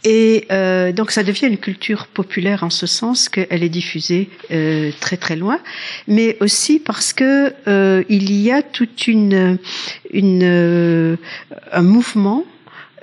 Et 0.04 0.46
euh, 0.50 0.92
donc 0.92 1.10
ça 1.10 1.22
devient 1.22 1.46
une 1.46 1.58
culture 1.58 2.06
populaire 2.06 2.64
en 2.64 2.70
ce 2.70 2.86
sens 2.86 3.28
qu'elle 3.28 3.62
est 3.62 3.68
diffusée 3.68 4.30
euh, 4.50 4.90
très 5.00 5.16
très 5.16 5.36
loin, 5.36 5.58
mais 6.08 6.36
aussi 6.40 6.78
parce 6.78 7.12
que 7.12 7.52
euh, 7.68 8.02
il 8.08 8.32
y 8.32 8.50
a 8.50 8.62
toute 8.62 9.06
une, 9.06 9.58
une 10.12 11.18
un 11.72 11.82
mouvement 11.82 12.44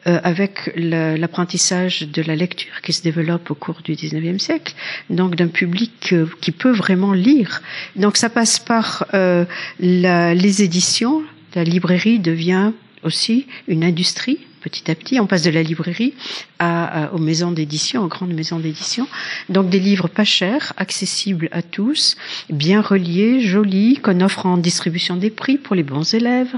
euh, 0.08 0.20
avec 0.24 0.72
l'apprentissage 0.76 2.02
de 2.02 2.22
la 2.22 2.36
lecture 2.36 2.82
qui 2.82 2.94
se 2.94 3.02
développe 3.02 3.52
au 3.52 3.56
cours 3.56 3.82
du 3.84 3.94
19e 3.94 4.40
siècle, 4.40 4.74
donc 5.10 5.36
d'un 5.36 5.48
public 5.48 6.14
euh, 6.14 6.28
qui 6.40 6.52
peut 6.52 6.72
vraiment 6.72 7.14
lire. 7.14 7.62
Donc 7.96 8.16
ça 8.16 8.30
passe 8.30 8.58
par 8.60 9.06
euh, 9.14 9.44
les 9.80 10.64
éditions, 10.64 11.24
la 11.56 11.64
librairie 11.64 12.20
devient 12.20 12.72
aussi 13.04 13.48
une 13.68 13.84
industrie 13.84 14.40
petit 14.62 14.90
à 14.90 14.96
petit. 14.96 15.20
On 15.20 15.28
passe 15.28 15.44
de 15.44 15.52
la 15.52 15.64
librairie 15.64 16.14
à, 16.60 17.14
aux 17.14 17.18
maisons 17.20 17.52
d'édition, 17.52 18.04
aux 18.04 18.08
grandes 18.08 18.34
maisons 18.34 18.60
d'édition. 18.60 19.08
Donc 19.50 19.70
des 19.70 19.80
livres 19.80 20.08
pas 20.08 20.24
chers, 20.24 20.74
accessibles 20.78 21.50
à 21.52 21.62
tous, 21.62 22.16
bien 22.50 22.82
reliés, 22.82 23.42
jolis, 23.42 24.00
qu'on 24.02 24.22
offre 24.22 24.46
en 24.46 24.58
distribution 24.58 25.16
des 25.16 25.30
prix 25.30 25.58
pour 25.58 25.76
les 25.76 25.84
bons 25.84 26.14
élèves. 26.14 26.54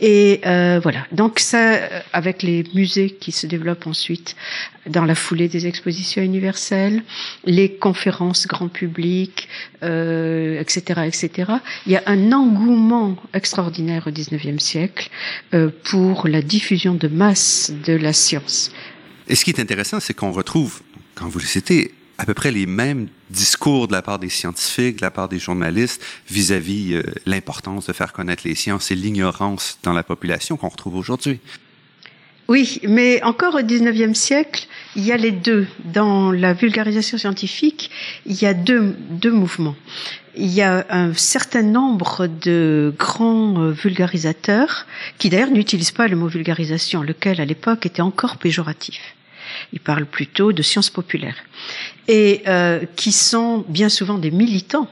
Et 0.00 0.40
euh, 0.46 0.80
voilà. 0.82 1.06
Donc 1.12 1.38
ça, 1.38 1.78
avec 2.12 2.42
les 2.42 2.64
musées 2.74 3.10
qui 3.10 3.32
se 3.32 3.46
développent 3.46 3.86
ensuite 3.86 4.36
dans 4.86 5.04
la 5.04 5.14
foulée 5.14 5.48
des 5.48 5.66
expositions 5.66 6.22
universelles, 6.22 7.02
les 7.44 7.72
conférences 7.72 8.46
grand 8.46 8.68
public, 8.68 9.48
euh, 9.82 10.60
etc., 10.60 11.02
etc. 11.06 11.52
Il 11.86 11.92
y 11.92 11.96
a 11.96 12.02
un 12.06 12.32
engouement 12.32 13.16
extraordinaire 13.32 14.06
au 14.06 14.10
XIXe 14.10 14.62
siècle 14.62 15.10
euh, 15.54 15.70
pour 15.84 16.26
la 16.26 16.42
diffusion 16.42 16.94
de 16.94 17.08
masse 17.08 17.72
de 17.84 17.94
la 17.94 18.12
science. 18.12 18.72
Et 19.28 19.34
ce 19.34 19.44
qui 19.44 19.50
est 19.50 19.60
intéressant, 19.60 20.00
c'est 20.00 20.14
qu'on 20.14 20.32
retrouve, 20.32 20.80
quand 21.14 21.28
vous 21.28 21.38
le 21.38 21.44
citez, 21.44 21.94
à 22.18 22.26
peu 22.26 22.34
près 22.34 22.50
les 22.50 22.66
mêmes 22.66 23.08
discours 23.30 23.88
de 23.88 23.92
la 23.92 24.02
part 24.02 24.18
des 24.18 24.28
scientifiques, 24.28 24.96
de 24.96 25.02
la 25.02 25.10
part 25.10 25.28
des 25.28 25.38
journalistes 25.38 26.02
vis-à-vis 26.28 26.94
euh, 26.94 27.02
l'importance 27.26 27.86
de 27.86 27.92
faire 27.92 28.12
connaître 28.12 28.42
les 28.46 28.54
sciences 28.54 28.90
et 28.90 28.94
l'ignorance 28.94 29.78
dans 29.82 29.92
la 29.92 30.02
population 30.02 30.56
qu'on 30.56 30.68
retrouve 30.68 30.96
aujourd'hui. 30.96 31.40
Oui, 32.48 32.80
mais 32.86 33.22
encore 33.22 33.54
au 33.54 33.62
XIXe 33.62 34.18
siècle, 34.18 34.66
il 34.94 35.04
y 35.04 35.12
a 35.12 35.16
les 35.16 35.30
deux. 35.30 35.66
Dans 35.84 36.32
la 36.32 36.52
vulgarisation 36.52 37.16
scientifique, 37.16 37.90
il 38.26 38.40
y 38.40 38.46
a 38.46 38.52
deux, 38.52 38.96
deux 39.10 39.30
mouvements. 39.30 39.76
Il 40.34 40.48
y 40.48 40.62
a 40.62 40.86
un 40.88 41.12
certain 41.12 41.62
nombre 41.62 42.26
de 42.26 42.94
grands 42.98 43.60
euh, 43.60 43.70
vulgarisateurs 43.70 44.86
qui 45.18 45.28
d'ailleurs 45.28 45.50
n'utilisent 45.50 45.92
pas 45.92 46.08
le 46.08 46.16
mot 46.16 46.26
vulgarisation, 46.26 47.02
lequel 47.02 47.40
à 47.40 47.44
l'époque 47.44 47.84
était 47.84 48.00
encore 48.00 48.38
péjoratif. 48.38 48.98
Ils 49.74 49.80
parlent 49.80 50.06
plutôt 50.06 50.52
de 50.52 50.62
sciences 50.62 50.88
populaires 50.88 51.36
et 52.08 52.42
euh, 52.46 52.80
qui 52.96 53.12
sont 53.12 53.64
bien 53.68 53.90
souvent 53.90 54.16
des 54.16 54.30
militants 54.30 54.88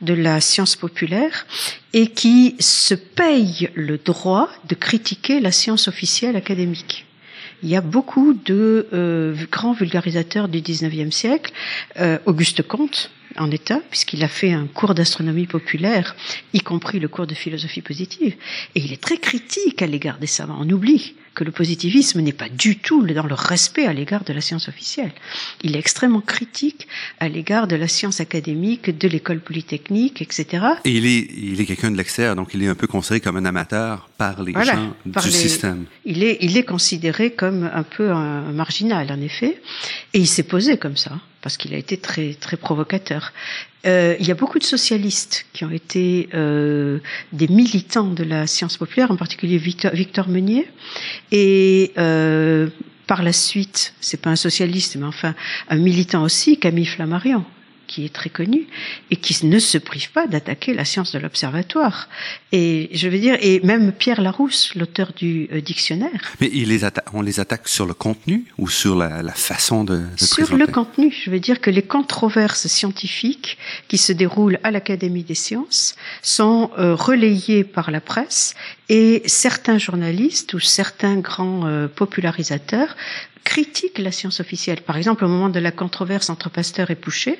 de 0.00 0.14
la 0.14 0.40
science 0.40 0.76
populaire 0.76 1.46
et 1.92 2.08
qui 2.08 2.54
se 2.60 2.94
payent 2.94 3.70
le 3.74 3.98
droit 3.98 4.48
de 4.68 4.74
critiquer 4.74 5.40
la 5.40 5.50
science 5.50 5.88
officielle 5.88 6.36
académique. 6.36 7.06
Il 7.62 7.70
y 7.70 7.76
a 7.76 7.80
beaucoup 7.80 8.34
de 8.34 8.88
euh, 8.92 9.34
grands 9.50 9.72
vulgarisateurs 9.72 10.48
du 10.48 10.60
19e 10.60 11.10
siècle. 11.10 11.52
Euh, 11.98 12.18
Auguste 12.26 12.62
Comte, 12.62 13.10
en 13.38 13.50
état, 13.50 13.80
puisqu'il 13.90 14.22
a 14.22 14.28
fait 14.28 14.52
un 14.52 14.66
cours 14.66 14.94
d'astronomie 14.94 15.46
populaire, 15.46 16.16
y 16.54 16.60
compris 16.60 17.00
le 17.00 17.08
cours 17.08 17.26
de 17.26 17.34
philosophie 17.34 17.82
positive. 17.82 18.34
Et 18.74 18.80
il 18.80 18.92
est 18.92 19.02
très 19.02 19.18
critique 19.18 19.82
à 19.82 19.86
l'égard 19.86 20.18
des 20.18 20.26
savants. 20.26 20.56
On 20.60 20.70
oublie 20.70 21.14
que 21.34 21.42
le 21.42 21.50
positivisme 21.50 22.20
n'est 22.20 22.32
pas 22.32 22.48
du 22.48 22.78
tout 22.78 23.04
dans 23.04 23.26
le 23.26 23.34
respect 23.34 23.86
à 23.86 23.92
l'égard 23.92 24.22
de 24.22 24.32
la 24.32 24.40
science 24.40 24.68
officielle. 24.68 25.10
Il 25.62 25.74
est 25.74 25.80
extrêmement 25.80 26.20
critique 26.20 26.86
à 27.18 27.28
l'égard 27.28 27.66
de 27.66 27.74
la 27.74 27.88
science 27.88 28.20
académique, 28.20 28.96
de 28.96 29.08
l'école 29.08 29.40
polytechnique, 29.40 30.22
etc. 30.22 30.64
Et 30.84 30.92
il 30.92 31.06
est, 31.06 31.28
il 31.36 31.60
est 31.60 31.66
quelqu'un 31.66 31.90
de 31.90 31.96
l'extérieur, 31.96 32.36
donc 32.36 32.50
il 32.54 32.62
est 32.62 32.68
un 32.68 32.76
peu 32.76 32.86
considéré 32.86 33.20
comme 33.20 33.36
un 33.36 33.44
amateur 33.44 34.08
par 34.16 34.42
les 34.44 34.52
gens 34.52 34.94
du 35.04 35.30
système. 35.30 35.86
Il 36.04 36.22
est, 36.22 36.38
il 36.40 36.56
est 36.56 36.62
considéré 36.62 37.32
comme 37.32 37.68
un 37.74 37.82
peu 37.82 38.12
un 38.12 38.52
marginal, 38.52 39.10
en 39.10 39.20
effet. 39.20 39.60
Et 40.12 40.20
il 40.20 40.28
s'est 40.28 40.44
posé 40.44 40.78
comme 40.78 40.96
ça 40.96 41.18
parce 41.42 41.56
qu'il 41.56 41.74
a 41.74 41.76
été 41.76 41.96
très 41.96 42.34
très 42.34 42.56
provocateur. 42.56 43.32
Euh, 43.86 44.16
il 44.18 44.26
y 44.26 44.30
a 44.30 44.34
beaucoup 44.34 44.58
de 44.58 44.64
socialistes 44.64 45.46
qui 45.52 45.64
ont 45.64 45.70
été 45.70 46.28
euh, 46.34 47.00
des 47.32 47.48
militants 47.48 48.10
de 48.10 48.24
la 48.24 48.46
science 48.46 48.76
populaire, 48.76 49.10
en 49.10 49.16
particulier 49.16 49.58
Victor, 49.58 50.28
Meunier, 50.28 50.66
et 51.30 51.92
euh, 51.98 52.68
par 53.06 53.22
la 53.22 53.32
suite, 53.32 53.94
c'est 54.00 54.20
pas 54.20 54.30
un 54.30 54.36
socialiste, 54.36 54.96
mais 54.96 55.04
enfin 55.04 55.34
un 55.68 55.76
militant 55.76 56.22
aussi, 56.22 56.58
Camille 56.58 56.86
Flammarion, 56.86 57.44
qui 57.94 58.04
est 58.04 58.12
très 58.12 58.30
connu 58.30 58.66
et 59.12 59.16
qui 59.16 59.46
ne 59.46 59.58
se 59.60 59.78
prive 59.78 60.10
pas 60.10 60.26
d'attaquer 60.26 60.74
la 60.74 60.84
science 60.84 61.12
de 61.12 61.20
l'observatoire. 61.20 62.08
Et 62.50 62.90
je 62.92 63.08
veux 63.08 63.20
dire, 63.20 63.36
et 63.40 63.60
même 63.60 63.92
Pierre 63.92 64.20
Larousse, 64.20 64.74
l'auteur 64.74 65.12
du 65.14 65.48
euh, 65.52 65.60
dictionnaire. 65.60 66.20
Mais 66.40 66.50
il 66.52 66.70
les 66.70 66.80
on 67.12 67.22
les 67.22 67.38
attaque 67.38 67.68
sur 67.68 67.86
le 67.86 67.94
contenu 67.94 68.46
ou 68.58 68.68
sur 68.68 68.96
la, 68.96 69.22
la 69.22 69.32
façon 69.32 69.84
de, 69.84 69.98
de 69.98 70.24
Sur 70.24 70.56
le 70.56 70.66
contenu. 70.66 71.14
Je 71.24 71.30
veux 71.30 71.38
dire 71.38 71.60
que 71.60 71.70
les 71.70 71.82
controverses 71.82 72.66
scientifiques 72.66 73.58
qui 73.86 73.98
se 73.98 74.12
déroulent 74.12 74.58
à 74.64 74.72
l'Académie 74.72 75.22
des 75.22 75.36
sciences 75.36 75.94
sont 76.20 76.72
euh, 76.78 76.96
relayées 76.96 77.62
par 77.62 77.92
la 77.92 78.00
presse 78.00 78.56
et 78.88 79.22
certains 79.26 79.78
journalistes 79.78 80.52
ou 80.54 80.60
certains 80.60 81.16
grands 81.16 81.66
euh, 81.66 81.86
popularisateurs 81.86 82.96
critique 83.44 83.98
la 83.98 84.10
science 84.10 84.40
officielle. 84.40 84.80
Par 84.82 84.96
exemple, 84.96 85.24
au 85.24 85.28
moment 85.28 85.50
de 85.50 85.60
la 85.60 85.70
controverse 85.70 86.30
entre 86.30 86.50
Pasteur 86.50 86.90
et 86.90 86.96
Pouchet, 86.96 87.38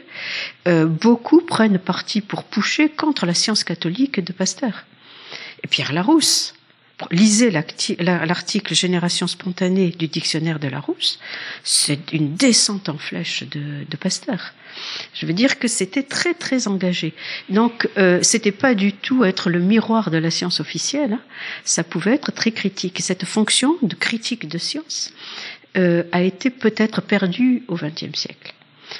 euh, 0.68 0.86
beaucoup 0.86 1.40
prennent 1.40 1.78
parti 1.78 2.20
pour 2.20 2.44
Pouchet 2.44 2.88
contre 2.90 3.26
la 3.26 3.34
science 3.34 3.64
catholique 3.64 4.20
de 4.20 4.32
Pasteur. 4.32 4.84
Et 5.62 5.66
Pierre 5.66 5.92
Larousse, 5.92 6.54
lisez 7.10 7.50
l'article 7.50 8.74
Génération 8.74 9.26
spontanée 9.26 9.90
du 9.90 10.06
dictionnaire 10.08 10.60
de 10.60 10.68
Larousse, 10.68 11.18
c'est 11.64 12.12
une 12.12 12.36
descente 12.36 12.88
en 12.88 12.98
flèche 12.98 13.42
de, 13.44 13.84
de 13.88 13.96
Pasteur. 13.96 14.52
Je 15.14 15.26
veux 15.26 15.32
dire 15.32 15.58
que 15.58 15.68
c'était 15.68 16.02
très 16.02 16.34
très 16.34 16.68
engagé. 16.68 17.14
Donc 17.48 17.88
euh, 17.96 18.20
c'était 18.22 18.52
pas 18.52 18.74
du 18.74 18.92
tout 18.92 19.24
être 19.24 19.50
le 19.50 19.60
miroir 19.60 20.10
de 20.10 20.18
la 20.18 20.30
science 20.30 20.60
officielle. 20.60 21.14
Hein. 21.14 21.20
Ça 21.64 21.84
pouvait 21.84 22.14
être 22.14 22.32
très 22.32 22.50
critique. 22.50 23.00
Cette 23.00 23.24
fonction 23.24 23.76
de 23.82 23.94
critique 23.94 24.48
de 24.48 24.58
science, 24.58 25.12
euh, 25.76 26.04
a 26.12 26.22
été 26.22 26.50
peut-être 26.50 27.02
perdu 27.02 27.62
au 27.68 27.74
XXe 27.74 28.16
siècle. 28.18 28.54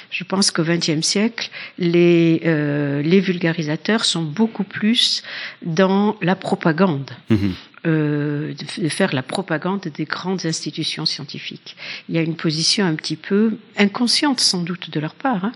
Je 0.09 0.23
pense 0.23 0.51
qu'au 0.51 0.63
XXe 0.63 1.01
siècle, 1.01 1.49
les, 1.77 2.41
euh, 2.45 3.01
les 3.01 3.19
vulgarisateurs 3.19 4.03
sont 4.03 4.23
beaucoup 4.23 4.63
plus 4.63 5.23
dans 5.61 6.17
la 6.21 6.35
propagande. 6.35 7.11
Mhm. 7.29 7.53
Euh, 7.85 8.53
de 8.77 8.89
faire 8.89 9.13
la 9.13 9.23
propagande 9.23 9.81
des 9.81 10.05
grandes 10.05 10.45
institutions 10.45 11.05
scientifiques. 11.05 11.75
Il 12.09 12.15
y 12.15 12.17
a 12.17 12.21
une 12.21 12.35
position 12.35 12.85
un 12.85 12.95
petit 12.95 13.15
peu 13.15 13.57
inconsciente 13.77 14.39
sans 14.39 14.61
doute 14.61 14.89
de 14.89 14.99
leur 14.99 15.13
part, 15.13 15.45
hein, 15.45 15.51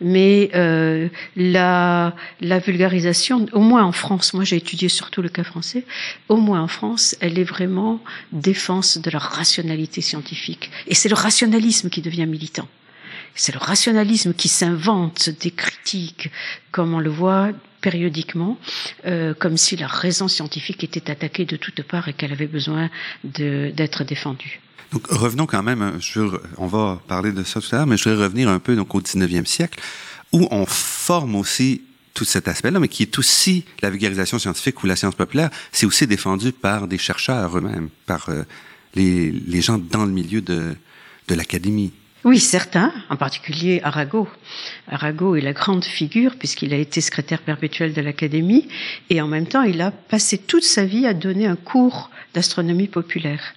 mais 0.00 0.50
euh, 0.54 1.08
la, 1.36 2.14
la 2.40 2.58
vulgarisation, 2.58 3.46
au 3.52 3.60
moins 3.60 3.84
en 3.84 3.92
France, 3.92 4.34
moi 4.34 4.44
j'ai 4.44 4.56
étudié 4.56 4.88
surtout 4.88 5.22
le 5.22 5.28
cas 5.28 5.44
français, 5.44 5.84
au 6.28 6.36
moins 6.36 6.62
en 6.62 6.68
France, 6.68 7.16
elle 7.20 7.38
est 7.38 7.44
vraiment 7.44 8.00
défense 8.32 8.98
de 8.98 9.10
la 9.10 9.18
rationalité 9.18 10.00
scientifique. 10.00 10.70
Et 10.86 10.94
c'est 10.94 11.08
le 11.08 11.16
rationalisme 11.16 11.88
qui 11.90 12.02
devient 12.02 12.26
militant. 12.26 12.68
C'est 13.34 13.52
le 13.52 13.58
rationalisme 13.58 14.32
qui 14.32 14.48
s'invente 14.48 15.28
des 15.28 15.50
critiques, 15.50 16.30
comme 16.70 16.94
on 16.94 17.00
le 17.00 17.10
voit 17.10 17.50
périodiquement, 17.84 18.56
euh, 19.04 19.34
comme 19.34 19.58
si 19.58 19.76
la 19.76 19.86
raison 19.86 20.26
scientifique 20.26 20.82
était 20.82 21.10
attaquée 21.10 21.44
de 21.44 21.56
toutes 21.56 21.82
parts 21.82 22.08
et 22.08 22.14
qu'elle 22.14 22.32
avait 22.32 22.46
besoin 22.46 22.88
d'être 23.24 24.04
défendue. 24.04 24.60
Donc 24.92 25.06
revenons 25.08 25.44
quand 25.44 25.62
même, 25.62 25.98
je, 26.00 26.22
on 26.56 26.66
va 26.66 26.98
parler 27.06 27.30
de 27.32 27.44
ça 27.44 27.60
tout 27.60 27.68
à 27.72 27.76
l'heure, 27.78 27.86
mais 27.86 27.98
je 27.98 28.08
vais 28.08 28.16
revenir 28.16 28.48
un 28.48 28.58
peu 28.58 28.74
donc 28.74 28.94
au 28.94 29.02
19e 29.02 29.44
siècle, 29.44 29.78
où 30.32 30.48
on 30.50 30.64
forme 30.64 31.36
aussi 31.36 31.82
tout 32.14 32.24
cet 32.24 32.48
aspect-là, 32.48 32.80
mais 32.80 32.88
qui 32.88 33.02
est 33.02 33.18
aussi 33.18 33.66
la 33.82 33.90
vulgarisation 33.90 34.38
scientifique 34.38 34.82
ou 34.82 34.86
la 34.86 34.96
science 34.96 35.14
populaire, 35.14 35.50
c'est 35.70 35.84
aussi 35.84 36.06
défendu 36.06 36.52
par 36.52 36.88
des 36.88 36.96
chercheurs 36.96 37.58
eux-mêmes, 37.58 37.90
par 38.06 38.30
euh, 38.30 38.44
les, 38.94 39.60
gens 39.60 39.76
dans 39.76 40.06
le 40.06 40.12
milieu 40.12 40.40
de 40.40 40.74
l'académie. 41.28 41.92
Oui, 42.24 42.40
certains, 42.40 42.90
en 43.10 43.16
particulier 43.16 43.82
Arago. 43.84 44.26
Arago 44.88 45.36
est 45.36 45.42
la 45.42 45.52
grande 45.52 45.84
figure 45.84 46.36
puisqu'il 46.36 46.72
a 46.72 46.78
été 46.78 47.02
secrétaire 47.02 47.42
perpétuel 47.42 47.92
de 47.92 48.00
l'Académie 48.00 48.66
et 49.10 49.20
en 49.20 49.28
même 49.28 49.46
temps 49.46 49.60
il 49.60 49.82
a 49.82 49.90
passé 49.90 50.38
toute 50.38 50.64
sa 50.64 50.86
vie 50.86 51.06
à 51.06 51.12
donner 51.12 51.46
un 51.46 51.56
cours 51.56 52.08
d'astronomie 52.32 52.88
populaire. 52.88 53.52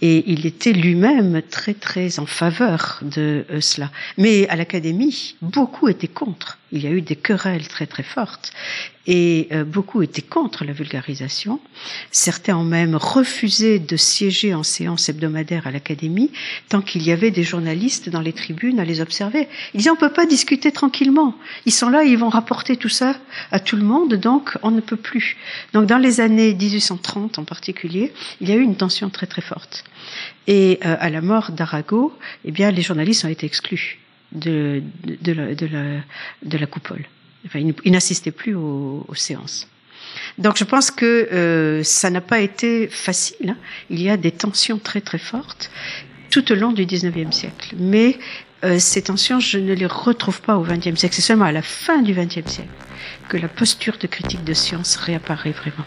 Et 0.00 0.24
il 0.30 0.46
était 0.46 0.72
lui-même 0.72 1.42
très 1.42 1.74
très 1.74 2.18
en 2.18 2.26
faveur 2.26 3.00
de 3.02 3.44
euh, 3.50 3.60
cela. 3.60 3.90
Mais 4.16 4.48
à 4.48 4.56
l'Académie, 4.56 5.36
beaucoup 5.42 5.88
étaient 5.88 6.06
contre. 6.06 6.58
Il 6.70 6.84
y 6.84 6.86
a 6.86 6.90
eu 6.90 7.00
des 7.00 7.16
querelles 7.16 7.66
très 7.66 7.86
très 7.86 8.02
fortes 8.02 8.52
et 9.06 9.48
euh, 9.52 9.64
beaucoup 9.64 10.02
étaient 10.02 10.20
contre 10.20 10.66
la 10.66 10.74
vulgarisation. 10.74 11.60
Certains 12.10 12.58
ont 12.58 12.64
même 12.64 12.94
refusé 12.94 13.78
de 13.78 13.96
siéger 13.96 14.52
en 14.52 14.62
séance 14.62 15.08
hebdomadaire 15.08 15.66
à 15.66 15.70
l'Académie 15.70 16.30
tant 16.68 16.82
qu'il 16.82 17.02
y 17.02 17.10
avait 17.10 17.30
des 17.30 17.42
journalistes 17.42 18.10
dans 18.10 18.20
les 18.20 18.34
tribunes 18.34 18.78
à 18.80 18.84
les 18.84 19.00
observer. 19.00 19.48
Ils 19.72 19.78
disaient 19.78 19.90
on 19.90 19.96
peut 19.96 20.12
pas 20.12 20.26
discuter 20.26 20.70
tranquillement. 20.70 21.34
Ils 21.64 21.72
sont 21.72 21.88
là, 21.88 22.04
ils 22.04 22.18
vont 22.18 22.28
rapporter 22.28 22.76
tout 22.76 22.90
ça 22.90 23.16
à 23.50 23.60
tout 23.60 23.76
le 23.76 23.84
monde, 23.84 24.14
donc 24.14 24.58
on 24.62 24.70
ne 24.70 24.82
peut 24.82 24.96
plus. 24.96 25.38
Donc 25.72 25.86
dans 25.86 25.98
les 25.98 26.20
années 26.20 26.52
1830 26.52 27.38
en 27.38 27.44
particulier, 27.44 28.12
il 28.42 28.50
y 28.50 28.52
a 28.52 28.56
eu 28.56 28.62
une 28.62 28.76
tension 28.76 29.08
très 29.08 29.26
très 29.26 29.42
forte. 29.42 29.84
Et 30.46 30.78
euh, 30.84 30.96
à 30.98 31.10
la 31.10 31.20
mort 31.20 31.52
d'Arago, 31.52 32.16
eh 32.44 32.50
bien, 32.50 32.70
les 32.70 32.82
journalistes 32.82 33.24
ont 33.24 33.28
été 33.28 33.46
exclus 33.46 33.98
de, 34.32 34.82
la, 35.24 36.66
coupole. 36.66 37.04
Enfin, 37.46 37.60
ils, 37.84 37.92
n'assistaient 37.92 38.30
plus 38.30 38.54
aux, 38.54 39.06
séances. 39.14 39.68
Donc 40.38 40.56
je 40.56 40.64
pense 40.64 40.90
que 40.90 41.28
euh, 41.32 41.82
ça 41.82 42.10
n'a 42.10 42.20
pas 42.20 42.40
été 42.40 42.88
facile. 42.88 43.50
Hein. 43.50 43.56
Il 43.90 44.00
y 44.00 44.08
a 44.08 44.16
des 44.16 44.30
tensions 44.30 44.78
très 44.78 45.00
très 45.00 45.18
fortes 45.18 45.70
tout 46.30 46.52
au 46.52 46.54
long 46.54 46.72
du 46.72 46.86
19e 46.86 47.32
siècle. 47.32 47.74
Mais 47.78 48.18
euh, 48.64 48.78
ces 48.78 49.02
tensions, 49.02 49.40
je 49.40 49.58
ne 49.58 49.72
les 49.72 49.86
retrouve 49.86 50.40
pas 50.40 50.56
au 50.56 50.64
20e 50.64 50.96
siècle. 50.96 51.14
C'est 51.14 51.22
seulement 51.22 51.44
à 51.44 51.52
la 51.52 51.62
fin 51.62 52.02
du 52.02 52.14
20e 52.14 52.48
siècle 52.48 52.68
que 53.28 53.36
la 53.36 53.48
posture 53.48 53.98
de 53.98 54.06
critique 54.06 54.44
de 54.44 54.54
science 54.54 54.96
réapparaît 54.96 55.52
vraiment. 55.52 55.84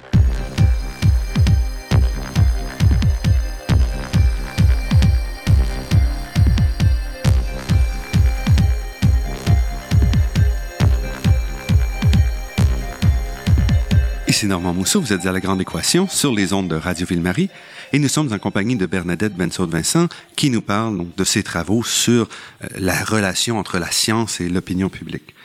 Ici 14.41 14.47
Normand 14.47 14.73
Mousseau, 14.73 14.99
vous 14.99 15.13
êtes 15.13 15.27
à 15.27 15.31
La 15.31 15.39
Grande 15.39 15.61
Équation 15.61 16.07
sur 16.07 16.33
les 16.33 16.51
ondes 16.51 16.67
de 16.67 16.75
Radio 16.75 17.05
Ville-Marie 17.05 17.51
et 17.93 17.99
nous 17.99 18.07
sommes 18.07 18.33
en 18.33 18.39
compagnie 18.39 18.75
de 18.75 18.87
Bernadette 18.87 19.35
Bensaud-Vincent 19.35 20.07
qui 20.35 20.49
nous 20.49 20.63
parle 20.63 21.05
de 21.15 21.23
ses 21.23 21.43
travaux 21.43 21.83
sur 21.83 22.27
euh, 22.63 22.67
la 22.79 23.03
relation 23.03 23.59
entre 23.59 23.77
la 23.77 23.91
science 23.91 24.41
et 24.41 24.49
l'opinion 24.49 24.89
publique. 24.89 25.35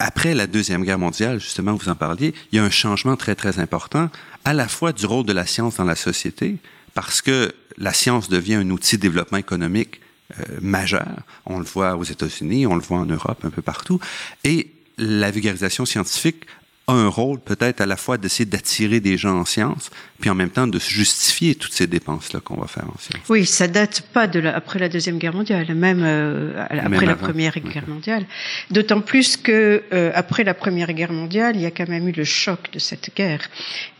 Après 0.00 0.34
la 0.34 0.48
Deuxième 0.48 0.82
Guerre 0.82 0.98
mondiale, 0.98 1.38
justement, 1.38 1.74
vous 1.74 1.88
en 1.88 1.94
parliez, 1.94 2.34
il 2.50 2.56
y 2.56 2.58
a 2.58 2.64
un 2.64 2.70
changement 2.70 3.14
très, 3.14 3.36
très 3.36 3.60
important, 3.60 4.10
à 4.44 4.52
la 4.52 4.66
fois 4.66 4.92
du 4.92 5.06
rôle 5.06 5.24
de 5.24 5.32
la 5.32 5.46
science 5.46 5.76
dans 5.76 5.84
la 5.84 5.94
société, 5.94 6.56
parce 6.94 7.22
que 7.22 7.54
la 7.76 7.92
science 7.92 8.28
devient 8.28 8.54
un 8.54 8.70
outil 8.70 8.96
de 8.96 9.02
développement 9.02 9.38
économique 9.38 10.00
euh, 10.40 10.42
majeur. 10.60 11.06
On 11.46 11.60
le 11.60 11.64
voit 11.64 11.94
aux 11.94 12.02
États-Unis, 12.02 12.66
on 12.66 12.74
le 12.74 12.82
voit 12.82 12.98
en 12.98 13.06
Europe, 13.06 13.44
un 13.44 13.50
peu 13.50 13.62
partout. 13.62 14.00
Et 14.42 14.72
la 14.96 15.30
vulgarisation 15.30 15.86
scientifique 15.86 16.46
un 16.88 17.08
rôle 17.08 17.38
peut-être 17.38 17.80
à 17.80 17.86
la 17.86 17.96
fois 17.96 18.16
d'essayer 18.16 18.46
d'attirer 18.46 19.00
des 19.00 19.18
gens 19.18 19.38
en 19.38 19.44
sciences, 19.44 19.90
puis 20.20 20.30
en 20.30 20.34
même 20.34 20.50
temps 20.50 20.66
de 20.66 20.78
justifier 20.78 21.54
toutes 21.54 21.72
ces 21.72 21.86
dépenses-là 21.86 22.40
qu'on 22.40 22.56
va 22.56 22.66
faire 22.66 22.84
en 22.84 22.98
sciences. 22.98 23.28
Oui, 23.28 23.44
ça 23.46 23.68
date 23.68 24.02
pas 24.12 24.26
de 24.26 24.40
la, 24.40 24.56
après 24.56 24.78
la 24.78 24.88
Deuxième 24.88 25.18
Guerre 25.18 25.34
mondiale, 25.34 25.74
même 25.74 26.02
euh, 26.02 26.66
après 26.70 27.06
la 27.06 27.16
Première 27.16 27.58
Guerre 27.60 27.88
mondiale. 27.88 28.24
D'autant 28.70 29.00
plus 29.00 29.36
que 29.36 29.82
euh, 29.92 30.10
après 30.14 30.44
la 30.44 30.54
Première 30.54 30.92
Guerre 30.94 31.12
mondiale, 31.12 31.56
il 31.56 31.62
y 31.62 31.66
a 31.66 31.70
quand 31.70 31.88
même 31.88 32.08
eu 32.08 32.12
le 32.12 32.24
choc 32.24 32.70
de 32.72 32.78
cette 32.78 33.14
guerre 33.14 33.48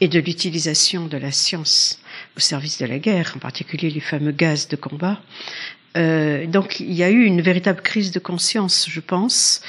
et 0.01 0.09
de 0.09 0.19
l'utilisation 0.19 1.07
de 1.07 1.19
la 1.19 1.31
science 1.31 2.01
au 2.37 2.41
service 2.41 2.79
de 2.79 2.87
la 2.87 2.99
guerre, 2.99 3.35
en 3.37 3.39
particulier 3.39 3.91
les 3.91 4.01
fameux 4.01 4.33
gaz 4.33 4.69
de 4.69 4.77
combat. 4.77 5.21
Euh, 5.97 6.47
donc 6.47 6.81
il 6.81 6.93
y 6.93 7.03
a 7.03 7.11
eu 7.11 7.25
une 7.25 7.41
véritable 7.41 7.81
crise 7.81 8.13
de 8.13 8.19
conscience, 8.19 8.87
je 8.91 9.01
pense, 9.01 9.63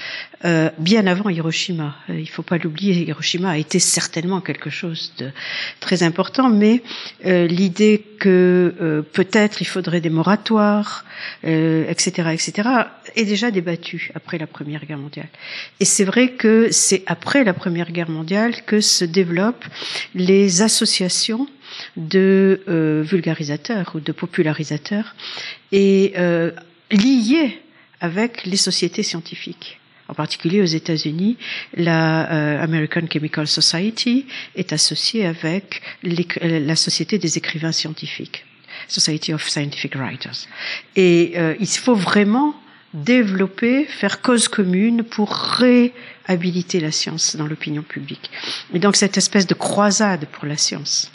euh, 0.46 0.70
bien 0.78 1.06
avant 1.08 1.30
Hiroshima. 1.30 1.96
Euh, 2.10 2.16
il 2.16 2.22
ne 2.22 2.28
faut 2.28 2.44
pas 2.44 2.58
l'oublier, 2.58 3.08
Hiroshima 3.08 3.52
a 3.52 3.58
été 3.58 3.80
certainement 3.80 4.40
quelque 4.42 4.70
chose 4.70 5.14
de 5.18 5.32
très 5.80 6.04
important, 6.04 6.50
mais 6.50 6.82
euh, 7.26 7.46
l'idée 7.48 8.06
que 8.20 8.74
euh, 8.82 9.02
peut-être 9.02 9.62
il 9.62 9.66
faudrait 9.66 10.02
des 10.02 10.10
moratoires, 10.10 11.06
etc., 11.44 12.30
etc., 12.32 12.70
est 13.16 13.26
déjà 13.26 13.52
débattue 13.52 14.12
après 14.16 14.38
la 14.38 14.48
Première 14.48 14.86
Guerre 14.86 14.98
mondiale. 14.98 15.28
Et 15.80 15.86
c'est 15.86 16.06
vrai 16.06 16.32
que 16.32 16.70
c'est 16.72 17.04
après 17.08 17.44
la 17.44 17.54
Première 17.54 17.92
Guerre 17.92 18.10
mondiale 18.10 18.64
que 18.66 18.80
se 18.80 19.04
développent 19.04 19.66
les 20.16 20.62
associations 20.62 21.48
de 21.98 22.62
euh, 22.68 23.04
vulgarisateurs 23.06 23.92
ou 23.96 24.00
de 24.00 24.12
popularisateurs 24.12 25.16
et 25.72 26.14
euh, 26.18 26.52
liés 26.92 27.60
avec 28.00 28.46
les 28.46 28.58
sociétés 28.58 29.04
scientifiques. 29.04 29.80
En 30.08 30.16
particulier 30.16 30.62
aux 30.62 30.66
États-Unis, 30.66 31.38
la 31.76 32.32
euh, 32.32 32.64
American 32.64 33.02
Chemical 33.12 33.48
Society 33.48 34.26
est 34.56 34.74
associée 34.74 35.26
avec 35.26 35.82
la 36.02 36.76
Société 36.76 37.20
des 37.20 37.38
écrivains 37.38 37.72
scientifiques, 37.72 38.44
Society 38.88 39.34
of 39.34 39.48
Scientific 39.48 39.96
Writers. 39.96 40.48
Et 40.96 41.36
il 41.60 41.68
faut 41.68 41.94
vraiment 41.94 42.56
développer, 42.94 43.86
faire 43.86 44.22
cause 44.22 44.48
commune 44.48 45.04
pour 45.04 45.32
réhabiliter 45.32 46.80
la 46.80 46.92
science 46.92 47.36
dans 47.36 47.46
l'opinion 47.46 47.84
publique. 47.84 48.32
Et 48.74 48.80
donc 48.80 48.96
cette 48.96 49.18
espèce 49.18 49.46
de 49.46 49.54
croisade 49.54 50.26
pour 50.32 50.46
la 50.48 50.58
science 50.58 51.12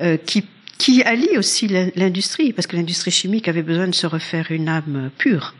euh, 0.00 0.16
qui 0.16 0.44
qui 0.80 1.02
allie 1.02 1.36
aussi 1.36 1.68
l'industrie, 1.68 2.54
parce 2.54 2.66
que 2.66 2.74
l'industrie 2.74 3.10
chimique 3.10 3.48
avait 3.48 3.62
besoin 3.62 3.86
de 3.86 3.94
se 3.94 4.06
refaire 4.06 4.46
une 4.50 4.66
âme 4.66 5.10
pure. 5.18 5.54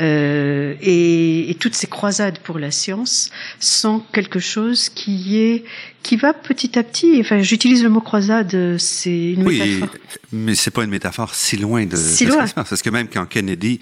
Euh, 0.00 0.74
et, 0.80 1.50
et, 1.50 1.54
toutes 1.54 1.74
ces 1.74 1.86
croisades 1.86 2.38
pour 2.38 2.58
la 2.58 2.70
science 2.70 3.30
sont 3.60 4.00
quelque 4.12 4.38
chose 4.38 4.88
qui 4.88 5.36
est 5.36 5.64
qui 6.02 6.16
va 6.16 6.32
petit 6.32 6.78
à 6.78 6.82
petit. 6.82 7.18
Enfin, 7.20 7.42
j'utilise 7.42 7.82
le 7.82 7.90
mot 7.90 8.00
croisade, 8.00 8.78
c'est 8.78 9.32
une 9.32 9.46
oui, 9.46 9.58
métaphore. 9.58 9.96
mais 10.32 10.54
c'est 10.54 10.70
pas 10.70 10.84
une 10.84 10.90
métaphore 10.90 11.34
si 11.34 11.58
loin 11.58 11.84
de. 11.84 11.96
Si 11.96 12.24
loin. 12.24 12.46
Parce 12.54 12.80
que 12.80 12.88
même 12.88 13.08
quand 13.08 13.26
Kennedy 13.26 13.80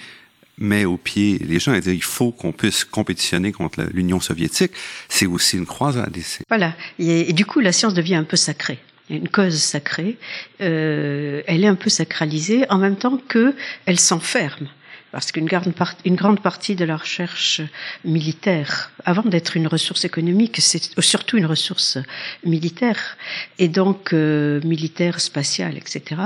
met 0.58 0.84
au 0.84 0.96
pied 0.96 1.38
les 1.46 1.60
gens 1.60 1.74
et 1.74 1.80
dit 1.80 1.90
il 1.90 2.02
faut 2.02 2.32
qu'on 2.32 2.52
puisse 2.52 2.84
compétitionner 2.84 3.52
contre 3.52 3.86
l'Union 3.92 4.18
soviétique, 4.18 4.72
c'est 5.08 5.26
aussi 5.26 5.58
une 5.58 5.66
croisade. 5.66 6.16
Voilà. 6.48 6.74
Et, 6.98 7.30
et 7.30 7.32
du 7.32 7.44
coup, 7.44 7.60
la 7.60 7.70
science 7.72 7.94
devient 7.94 8.16
un 8.16 8.24
peu 8.24 8.36
sacrée 8.36 8.80
une 9.10 9.28
cause 9.28 9.56
sacrée, 9.56 10.16
euh, 10.60 11.42
elle 11.46 11.64
est 11.64 11.68
un 11.68 11.74
peu 11.74 11.90
sacralisée 11.90 12.68
en 12.70 12.78
même 12.78 12.96
temps 12.96 13.18
que 13.28 13.54
elle 13.86 14.00
s'enferme. 14.00 14.68
Parce 15.16 15.32
qu'une 15.32 15.46
grande, 15.46 15.72
grande 16.04 16.40
partie 16.40 16.74
de 16.74 16.84
la 16.84 16.98
recherche 16.98 17.62
militaire, 18.04 18.90
avant 19.06 19.22
d'être 19.22 19.56
une 19.56 19.66
ressource 19.66 20.04
économique, 20.04 20.58
c'est 20.60 21.00
surtout 21.00 21.38
une 21.38 21.46
ressource 21.46 21.96
militaire, 22.44 23.16
et 23.58 23.68
donc 23.68 24.12
euh, 24.12 24.60
militaire, 24.62 25.18
spatiale, 25.18 25.78
etc. 25.78 26.20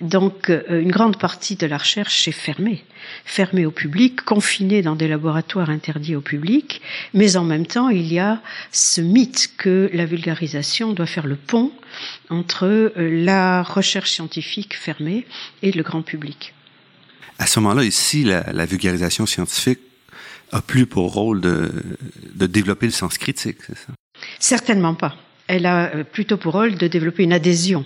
Donc 0.00 0.48
euh, 0.48 0.80
une 0.80 0.90
grande 0.90 1.18
partie 1.18 1.56
de 1.56 1.66
la 1.66 1.76
recherche 1.76 2.26
est 2.26 2.32
fermée, 2.32 2.82
fermée 3.26 3.66
au 3.66 3.70
public, 3.70 4.22
confinée 4.22 4.80
dans 4.80 4.96
des 4.96 5.08
laboratoires 5.08 5.68
interdits 5.68 6.16
au 6.16 6.22
public, 6.22 6.80
mais 7.12 7.36
en 7.36 7.44
même 7.44 7.66
temps, 7.66 7.90
il 7.90 8.10
y 8.10 8.18
a 8.18 8.40
ce 8.70 9.02
mythe 9.02 9.50
que 9.58 9.90
la 9.92 10.06
vulgarisation 10.06 10.94
doit 10.94 11.04
faire 11.04 11.26
le 11.26 11.36
pont 11.36 11.70
entre 12.30 12.64
euh, 12.64 12.92
la 12.96 13.62
recherche 13.62 14.12
scientifique 14.12 14.74
fermée 14.74 15.26
et 15.60 15.70
le 15.70 15.82
grand 15.82 16.00
public. 16.00 16.54
À 17.42 17.46
ce 17.46 17.58
moment-là, 17.58 17.82
ici, 17.82 18.22
la, 18.22 18.66
vulgarisation 18.66 19.26
scientifique 19.26 19.80
a 20.52 20.62
plus 20.62 20.86
pour 20.86 21.12
rôle 21.12 21.40
de, 21.40 21.72
développer 22.46 22.86
le 22.86 22.92
sens 22.92 23.18
critique, 23.18 23.58
c'est 23.66 23.76
ça? 23.76 23.92
Certainement 24.38 24.94
pas. 24.94 25.16
Elle 25.48 25.66
a 25.66 25.92
euh, 25.92 26.04
plutôt 26.04 26.36
pour 26.36 26.52
rôle 26.52 26.76
de 26.76 26.86
développer 26.86 27.24
une 27.24 27.32
adhésion 27.32 27.84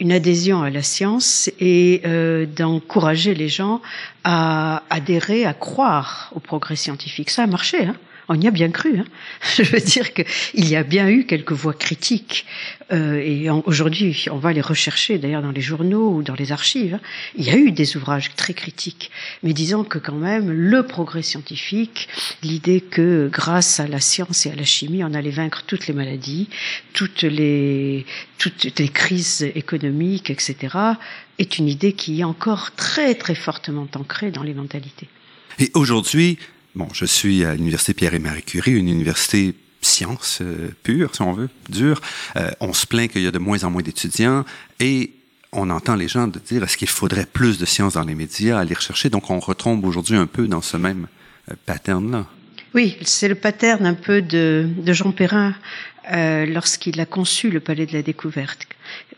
une 0.00 0.12
adhésion 0.12 0.62
à 0.62 0.68
la 0.68 0.82
science 0.82 1.48
et 1.58 2.02
euh, 2.04 2.44
d'encourager 2.44 3.34
les 3.34 3.48
gens 3.48 3.80
à 4.22 4.82
adhérer, 4.90 5.46
à 5.46 5.54
croire 5.54 6.30
au 6.34 6.40
progrès 6.40 6.76
scientifique. 6.76 7.30
Ça 7.30 7.44
a 7.44 7.46
marché. 7.46 7.86
Hein 7.86 7.96
on 8.28 8.40
y 8.40 8.46
a 8.46 8.50
bien 8.50 8.70
cru. 8.70 8.98
Hein 8.98 9.04
Je 9.56 9.62
veux 9.62 9.80
dire 9.80 10.12
qu'il 10.12 10.68
y 10.68 10.76
a 10.76 10.82
bien 10.82 11.08
eu 11.08 11.26
quelques 11.26 11.52
voix 11.52 11.74
critiques. 11.74 12.46
Euh, 12.92 13.16
et 13.16 13.50
aujourd'hui, 13.50 14.26
on 14.30 14.36
va 14.36 14.52
les 14.52 14.60
rechercher 14.60 15.18
d'ailleurs 15.18 15.42
dans 15.42 15.50
les 15.50 15.60
journaux 15.60 16.10
ou 16.10 16.22
dans 16.22 16.34
les 16.34 16.52
archives. 16.52 16.94
Hein. 16.94 17.00
Il 17.36 17.44
y 17.44 17.50
a 17.50 17.56
eu 17.56 17.72
des 17.72 17.96
ouvrages 17.96 18.34
très 18.36 18.54
critiques. 18.54 19.10
Mais 19.42 19.52
disons 19.52 19.84
que 19.84 19.98
quand 19.98 20.14
même, 20.14 20.50
le 20.50 20.82
progrès 20.86 21.22
scientifique, 21.22 22.08
l'idée 22.42 22.80
que 22.80 23.28
grâce 23.32 23.80
à 23.80 23.86
la 23.86 24.00
science 24.00 24.46
et 24.46 24.50
à 24.50 24.54
la 24.54 24.64
chimie, 24.64 25.04
on 25.04 25.14
allait 25.14 25.30
vaincre 25.30 25.62
toutes 25.66 25.86
les 25.86 25.94
maladies, 25.94 26.48
toutes 26.92 27.22
les, 27.22 28.06
toutes 28.38 28.78
les 28.78 28.88
crises 28.88 29.50
économiques, 29.54 30.30
etc., 30.30 30.76
est 31.38 31.58
une 31.58 31.68
idée 31.68 31.92
qui 31.94 32.20
est 32.20 32.24
encore 32.24 32.72
très 32.76 33.14
très 33.14 33.34
fortement 33.34 33.88
ancrée 33.96 34.30
dans 34.30 34.42
les 34.42 34.54
mentalités. 34.54 35.08
Et 35.58 35.70
aujourd'hui, 35.74 36.38
Bon, 36.74 36.88
je 36.92 37.04
suis 37.04 37.44
à 37.44 37.54
l'université 37.54 37.94
Pierre 37.94 38.14
et 38.14 38.18
Marie 38.18 38.42
Curie, 38.42 38.72
une 38.72 38.88
université 38.88 39.54
science 39.80 40.38
euh, 40.40 40.70
pure, 40.82 41.14
si 41.14 41.22
on 41.22 41.32
veut, 41.32 41.48
dure. 41.68 42.00
Euh, 42.34 42.50
on 42.58 42.72
se 42.72 42.84
plaint 42.84 43.08
qu'il 43.08 43.22
y 43.22 43.28
a 43.28 43.30
de 43.30 43.38
moins 43.38 43.62
en 43.62 43.70
moins 43.70 43.82
d'étudiants 43.82 44.44
et 44.80 45.12
on 45.52 45.70
entend 45.70 45.94
les 45.94 46.08
gens 46.08 46.26
dire 46.26 46.64
est-ce 46.64 46.76
qu'il 46.76 46.88
faudrait 46.88 47.26
plus 47.26 47.58
de 47.58 47.64
sciences 47.64 47.94
dans 47.94 48.02
les 48.02 48.16
médias, 48.16 48.58
aller 48.58 48.74
rechercher? 48.74 49.08
Donc 49.08 49.30
on 49.30 49.38
retombe 49.38 49.84
aujourd'hui 49.84 50.16
un 50.16 50.26
peu 50.26 50.48
dans 50.48 50.62
ce 50.62 50.76
même 50.76 51.06
euh, 51.48 51.54
pattern-là. 51.64 52.26
Oui, 52.74 52.96
c'est 53.02 53.28
le 53.28 53.36
pattern 53.36 53.86
un 53.86 53.94
peu 53.94 54.20
de, 54.20 54.68
de 54.76 54.92
Jean 54.92 55.12
Perrin 55.12 55.54
euh, 56.12 56.44
lorsqu'il 56.44 57.00
a 57.00 57.06
conçu 57.06 57.48
le 57.48 57.60
Palais 57.60 57.86
de 57.86 57.92
la 57.92 58.02
Découverte 58.02 58.66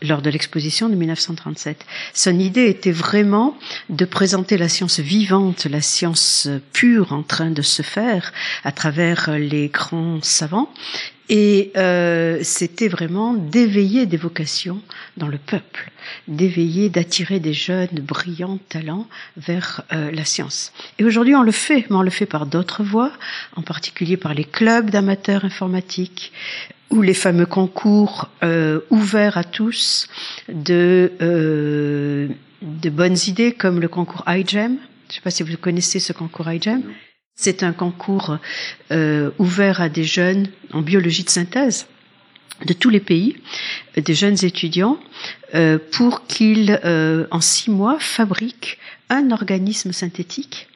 lors 0.02 0.20
de 0.20 0.28
l'exposition 0.28 0.90
de 0.90 0.94
1937. 0.94 1.86
Son 2.12 2.38
idée 2.38 2.66
était 2.66 2.92
vraiment 2.92 3.56
de 3.88 4.04
présenter 4.04 4.58
la 4.58 4.68
science 4.68 5.00
vivante, 5.00 5.64
la 5.64 5.80
science 5.80 6.48
pure 6.74 7.14
en 7.14 7.22
train 7.22 7.50
de 7.50 7.62
se 7.62 7.80
faire 7.80 8.34
à 8.62 8.72
travers 8.72 9.38
les 9.38 9.68
grands 9.68 10.20
savants, 10.20 10.70
et 11.28 11.72
euh, 11.76 12.38
c'était 12.42 12.88
vraiment 12.88 13.34
d'éveiller 13.34 14.06
des 14.06 14.16
vocations 14.16 14.80
dans 15.16 15.28
le 15.28 15.38
peuple, 15.38 15.90
d'éveiller, 16.28 16.88
d'attirer 16.88 17.40
des 17.40 17.52
jeunes 17.52 18.00
brillants 18.00 18.58
talents 18.68 19.08
vers 19.36 19.82
euh, 19.92 20.10
la 20.12 20.24
science. 20.24 20.72
Et 20.98 21.04
aujourd'hui, 21.04 21.34
on 21.34 21.42
le 21.42 21.52
fait, 21.52 21.86
mais 21.90 21.96
on 21.96 22.02
le 22.02 22.10
fait 22.10 22.26
par 22.26 22.46
d'autres 22.46 22.82
voies, 22.82 23.12
en 23.56 23.62
particulier 23.62 24.16
par 24.16 24.34
les 24.34 24.44
clubs 24.44 24.90
d'amateurs 24.90 25.44
informatiques, 25.44 26.32
ou 26.90 27.02
les 27.02 27.14
fameux 27.14 27.46
concours 27.46 28.28
euh, 28.44 28.80
ouverts 28.90 29.38
à 29.38 29.44
tous 29.44 30.08
de, 30.48 31.12
euh, 31.20 32.28
de 32.62 32.90
bonnes 32.90 33.16
idées 33.26 33.52
comme 33.52 33.80
le 33.80 33.88
concours 33.88 34.22
iGEM. 34.28 34.76
Je 35.08 35.12
ne 35.12 35.14
sais 35.14 35.20
pas 35.20 35.30
si 35.30 35.42
vous 35.42 35.56
connaissez 35.56 35.98
ce 35.98 36.12
concours 36.12 36.50
iGEM. 36.50 36.82
C'est 37.36 37.62
un 37.62 37.72
concours 37.72 38.38
euh, 38.90 39.30
ouvert 39.38 39.80
à 39.80 39.88
des 39.88 40.04
jeunes 40.04 40.48
en 40.72 40.80
biologie 40.80 41.22
de 41.22 41.30
synthèse 41.30 41.86
de 42.64 42.72
tous 42.72 42.88
les 42.88 43.00
pays, 43.00 43.36
des 43.96 44.14
jeunes 44.14 44.42
étudiants, 44.42 44.98
euh, 45.54 45.78
pour 45.92 46.26
qu'ils, 46.26 46.80
euh, 46.84 47.26
en 47.30 47.40
six 47.42 47.70
mois, 47.70 47.98
fabriquent 48.00 48.78
un 49.10 49.30
organisme 49.30 49.92
synthétique 49.92 50.68
euh, 50.70 50.75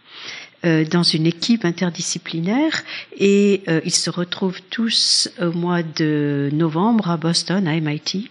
dans 0.62 1.02
une 1.02 1.26
équipe 1.26 1.64
interdisciplinaire 1.64 2.82
et 3.16 3.62
euh, 3.68 3.80
ils 3.84 3.94
se 3.94 4.10
retrouvent 4.10 4.60
tous 4.68 5.30
au 5.40 5.52
mois 5.52 5.82
de 5.82 6.50
novembre 6.52 7.10
à 7.10 7.16
Boston, 7.16 7.66
à 7.66 7.80
MIT, 7.80 8.30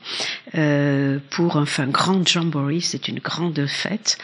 euh, 0.53 1.17
pour 1.31 1.57
un 1.57 1.63
enfin, 1.63 1.87
grand 1.87 2.27
jamboree, 2.27 2.81
c'est 2.81 3.07
une 3.07 3.19
grande 3.19 3.65
fête 3.65 4.19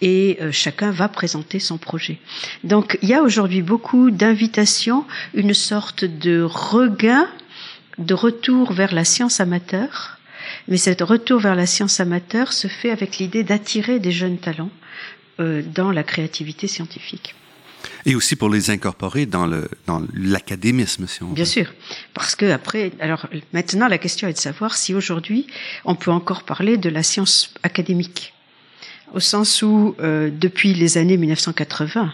et 0.00 0.38
chacun 0.52 0.92
va 0.92 1.08
présenter 1.08 1.58
son 1.58 1.76
projet. 1.76 2.20
Donc 2.62 2.96
il 3.02 3.08
y 3.08 3.14
a 3.14 3.22
aujourd'hui 3.22 3.62
beaucoup 3.62 4.12
d'invitations, 4.12 5.04
une 5.34 5.54
sorte 5.54 6.04
de 6.04 6.40
regain, 6.42 7.28
de 7.98 8.14
retour 8.14 8.72
vers 8.72 8.94
la 8.94 9.04
science 9.04 9.40
amateur, 9.40 10.18
mais 10.68 10.76
cet 10.76 11.00
retour 11.00 11.40
vers 11.40 11.56
la 11.56 11.66
science 11.66 11.98
amateur 11.98 12.52
se 12.52 12.68
fait 12.68 12.92
avec 12.92 13.18
l'idée 13.18 13.42
d'attirer 13.42 13.98
des 13.98 14.12
jeunes 14.12 14.38
talents 14.38 14.70
dans 15.38 15.90
la 15.90 16.04
créativité 16.04 16.68
scientifique. 16.68 17.34
Et 18.06 18.14
aussi 18.14 18.36
pour 18.36 18.48
les 18.48 18.70
incorporer 18.70 19.26
dans 19.26 19.46
le 19.46 19.68
dans 19.86 20.02
l'académisme, 20.14 21.06
si 21.06 21.22
on 21.22 21.28
Bien 21.28 21.44
sûr, 21.44 21.72
parce 22.14 22.34
que 22.34 22.46
après, 22.50 22.92
alors 23.00 23.26
maintenant 23.52 23.88
la 23.88 23.98
question 23.98 24.28
est 24.28 24.32
de 24.32 24.38
savoir 24.38 24.76
si 24.76 24.94
aujourd'hui 24.94 25.46
on 25.84 25.94
peut 25.94 26.10
encore 26.10 26.44
parler 26.44 26.76
de 26.76 26.88
la 26.88 27.02
science 27.02 27.54
académique, 27.62 28.34
au 29.12 29.20
sens 29.20 29.62
où 29.62 29.94
euh, 30.00 30.30
depuis 30.30 30.74
les 30.74 30.98
années 30.98 31.16
1980, 31.16 32.12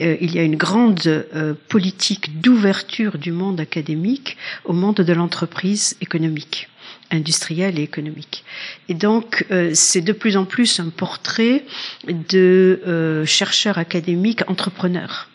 euh, 0.00 0.16
il 0.20 0.34
y 0.34 0.38
a 0.38 0.42
une 0.42 0.56
grande 0.56 1.00
euh, 1.06 1.54
politique 1.68 2.40
d'ouverture 2.40 3.18
du 3.18 3.32
monde 3.32 3.60
académique 3.60 4.36
au 4.64 4.72
monde 4.72 4.96
de 4.96 5.12
l'entreprise 5.12 5.96
économique 6.00 6.68
industrielle 7.12 7.78
et 7.78 7.82
économique. 7.82 8.44
Et 8.88 8.94
donc, 8.94 9.46
euh, 9.50 9.70
c'est 9.74 10.00
de 10.00 10.12
plus 10.12 10.36
en 10.36 10.44
plus 10.44 10.80
un 10.80 10.88
portrait 10.88 11.64
de 12.08 12.80
euh, 12.86 13.24
chercheurs 13.24 13.78
académiques 13.78 14.42
entrepreneurs 14.48 15.28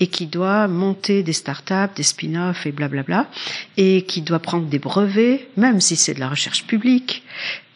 et 0.00 0.08
qui 0.08 0.26
doit 0.26 0.66
monter 0.66 1.22
des 1.22 1.32
startups, 1.32 1.94
des 1.94 2.02
spin-offs 2.02 2.66
et 2.66 2.72
blablabla, 2.72 3.30
et 3.76 4.02
qui 4.02 4.22
doit 4.22 4.40
prendre 4.40 4.66
des 4.66 4.80
brevets, 4.80 5.48
même 5.56 5.80
si 5.80 5.94
c'est 5.94 6.14
de 6.14 6.20
la 6.20 6.28
recherche 6.28 6.66
publique. 6.66 7.22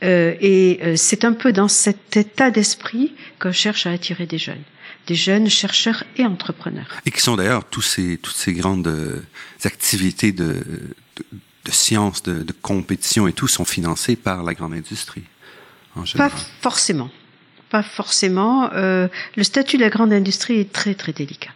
Euh, 0.03 0.35
et 0.41 0.81
euh, 0.83 0.97
c'est 0.97 1.25
un 1.25 1.33
peu 1.33 1.53
dans 1.53 1.69
cet 1.69 2.17
état 2.17 2.51
d'esprit 2.51 3.15
qu'on 3.39 3.53
cherche 3.53 3.87
à 3.87 3.93
attirer 3.93 4.27
des 4.27 4.39
jeunes 4.39 4.63
des 5.07 5.15
jeunes 5.15 5.49
chercheurs 5.49 6.03
et 6.17 6.25
entrepreneurs. 6.25 6.89
Et 7.07 7.13
qui 7.13 7.21
sont 7.21 7.37
d'ailleurs 7.37 7.65
tous 7.65 7.83
ces, 7.83 8.19
toutes 8.19 8.35
ces 8.35 8.53
grandes 8.53 8.93
activités 9.63 10.33
de, 10.33 10.47
de 11.17 11.25
de 11.67 11.73
sciences, 11.73 12.23
de, 12.23 12.43
de, 12.43 12.53
compétition 12.53 13.27
et 13.27 13.33
tout 13.33 13.49
sont 13.49 13.65
financés 13.65 14.17
par 14.17 14.43
la 14.43 14.55
grande 14.55 14.73
industrie. 14.73 15.25
En 15.97 16.05
général. 16.05 16.31
Pas 16.31 16.37
forcément. 16.61 17.11
Pas 17.71 17.83
forcément. 17.83 18.71
Euh, 18.73 19.09
le 19.37 19.43
statut 19.43 19.77
de 19.77 19.83
la 19.83 19.91
grande 19.91 20.13
industrie 20.13 20.61
est 20.61 20.73
très 20.73 20.95
très 20.95 21.13
délicat. 21.13 21.51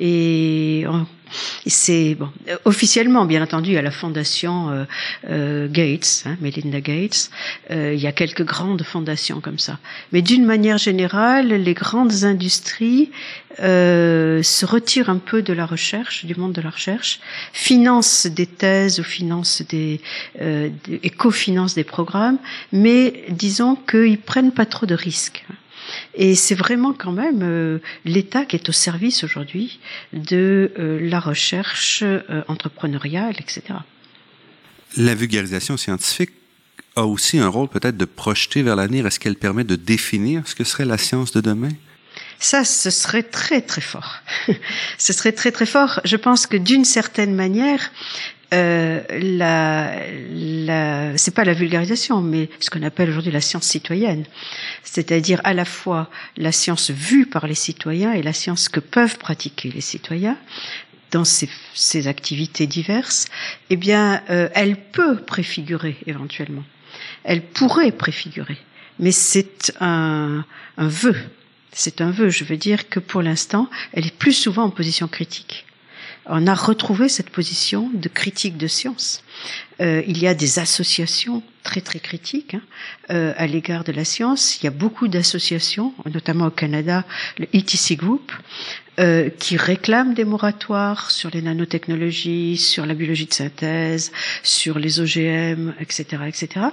Et 0.00 0.84
c'est 1.66 2.14
bon, 2.14 2.28
officiellement, 2.64 3.24
bien 3.24 3.42
entendu, 3.42 3.76
à 3.76 3.82
la 3.82 3.90
fondation 3.90 4.70
euh, 4.70 4.84
euh, 5.30 5.68
Gates, 5.70 6.24
hein, 6.26 6.36
Melinda 6.40 6.80
Gates, 6.80 7.30
euh, 7.70 7.94
il 7.94 8.00
y 8.00 8.06
a 8.06 8.12
quelques 8.12 8.44
grandes 8.44 8.82
fondations 8.82 9.40
comme 9.40 9.58
ça. 9.58 9.78
Mais 10.12 10.22
d'une 10.22 10.44
manière 10.44 10.78
générale, 10.78 11.48
les 11.48 11.74
grandes 11.74 12.24
industries 12.24 13.10
euh, 13.60 14.42
se 14.42 14.66
retirent 14.66 15.08
un 15.08 15.18
peu 15.18 15.42
de 15.42 15.52
la 15.52 15.66
recherche, 15.66 16.24
du 16.24 16.34
monde 16.34 16.52
de 16.52 16.60
la 16.60 16.70
recherche, 16.70 17.20
financent 17.52 18.26
des 18.26 18.46
thèses 18.46 19.00
ou 19.00 19.04
financent 19.04 19.62
des, 19.68 20.00
euh, 20.40 20.68
et 20.90 21.10
cofinancent 21.10 21.74
des 21.74 21.84
programmes, 21.84 22.38
mais 22.72 23.24
disons 23.30 23.76
qu'ils 23.76 24.18
prennent 24.18 24.52
pas 24.52 24.66
trop 24.66 24.86
de 24.86 24.94
risques. 24.94 25.44
Et 26.14 26.34
c'est 26.34 26.54
vraiment 26.54 26.92
quand 26.92 27.12
même 27.12 27.40
euh, 27.42 27.78
l'État 28.04 28.44
qui 28.44 28.56
est 28.56 28.68
au 28.68 28.72
service 28.72 29.24
aujourd'hui 29.24 29.80
de 30.12 30.72
euh, 30.78 30.98
la 31.00 31.20
recherche 31.20 32.02
euh, 32.02 32.42
entrepreneuriale, 32.48 33.34
etc. 33.38 33.62
La 34.96 35.14
vulgarisation 35.14 35.76
scientifique 35.76 36.32
a 36.96 37.04
aussi 37.04 37.38
un 37.38 37.48
rôle 37.48 37.68
peut-être 37.68 37.96
de 37.96 38.04
projeter 38.04 38.62
vers 38.62 38.76
l'avenir. 38.76 39.06
Est-ce 39.06 39.18
qu'elle 39.18 39.36
permet 39.36 39.64
de 39.64 39.76
définir 39.76 40.46
ce 40.46 40.54
que 40.54 40.64
serait 40.64 40.84
la 40.84 40.98
science 40.98 41.32
de 41.32 41.40
demain? 41.40 41.70
Ça, 42.38 42.64
ce 42.64 42.90
serait 42.90 43.22
très 43.22 43.62
très 43.62 43.80
fort. 43.80 44.16
ce 44.98 45.12
serait 45.14 45.32
très 45.32 45.52
très 45.52 45.64
fort. 45.64 46.00
Je 46.04 46.16
pense 46.16 46.46
que 46.46 46.58
d'une 46.58 46.84
certaine 46.84 47.34
manière, 47.34 47.90
euh, 48.52 49.00
la, 49.08 49.94
la, 50.30 51.16
c'est 51.16 51.34
pas 51.34 51.44
la 51.44 51.54
vulgarisation, 51.54 52.20
mais 52.20 52.50
ce 52.60 52.70
qu'on 52.70 52.82
appelle 52.82 53.10
aujourd'hui 53.10 53.32
la 53.32 53.40
science 53.40 53.64
citoyenne, 53.64 54.24
c'est-à-dire 54.82 55.40
à 55.44 55.54
la 55.54 55.64
fois 55.64 56.10
la 56.36 56.52
science 56.52 56.90
vue 56.90 57.26
par 57.26 57.46
les 57.46 57.54
citoyens 57.54 58.12
et 58.12 58.22
la 58.22 58.32
science 58.32 58.68
que 58.68 58.80
peuvent 58.80 59.18
pratiquer 59.18 59.70
les 59.70 59.80
citoyens 59.80 60.36
dans 61.10 61.24
ces, 61.24 61.48
ces 61.74 62.08
activités 62.08 62.66
diverses, 62.66 63.26
eh 63.70 63.76
bien, 63.76 64.22
euh, 64.30 64.48
elle 64.54 64.76
peut 64.76 65.16
préfigurer 65.16 65.96
éventuellement. 66.06 66.64
Elle 67.24 67.42
pourrait 67.42 67.92
préfigurer, 67.92 68.58
mais 68.98 69.12
c'est 69.12 69.72
un, 69.80 70.44
un 70.76 70.88
vœu. 70.88 71.16
C'est 71.72 72.02
un 72.02 72.10
vœu. 72.10 72.28
Je 72.28 72.44
veux 72.44 72.56
dire 72.58 72.88
que 72.88 73.00
pour 73.00 73.22
l'instant, 73.22 73.70
elle 73.92 74.06
est 74.06 74.14
plus 74.16 74.32
souvent 74.32 74.64
en 74.64 74.70
position 74.70 75.08
critique 75.08 75.64
on 76.26 76.46
a 76.46 76.54
retrouvé 76.54 77.08
cette 77.08 77.30
position 77.30 77.90
de 77.92 78.08
critique 78.08 78.56
de 78.56 78.66
science. 78.66 79.22
Euh, 79.80 80.02
il 80.06 80.18
y 80.18 80.26
a 80.26 80.34
des 80.34 80.58
associations 80.58 81.42
très 81.62 81.80
très 81.80 81.98
critiques 81.98 82.54
hein, 82.54 82.60
euh, 83.10 83.32
à 83.36 83.46
l'égard 83.46 83.84
de 83.84 83.92
la 83.92 84.04
science. 84.04 84.60
Il 84.60 84.64
y 84.64 84.66
a 84.68 84.70
beaucoup 84.70 85.08
d'associations, 85.08 85.94
notamment 86.12 86.46
au 86.46 86.50
Canada, 86.50 87.04
le 87.38 87.46
ETC 87.52 87.96
Group, 87.96 88.32
euh, 89.00 89.30
qui 89.30 89.56
réclament 89.56 90.14
des 90.14 90.24
moratoires 90.24 91.10
sur 91.10 91.30
les 91.30 91.42
nanotechnologies, 91.42 92.58
sur 92.58 92.86
la 92.86 92.94
biologie 92.94 93.26
de 93.26 93.34
synthèse, 93.34 94.12
sur 94.42 94.78
les 94.78 95.00
OGM, 95.00 95.74
etc., 95.80 96.22
etc. 96.28 96.66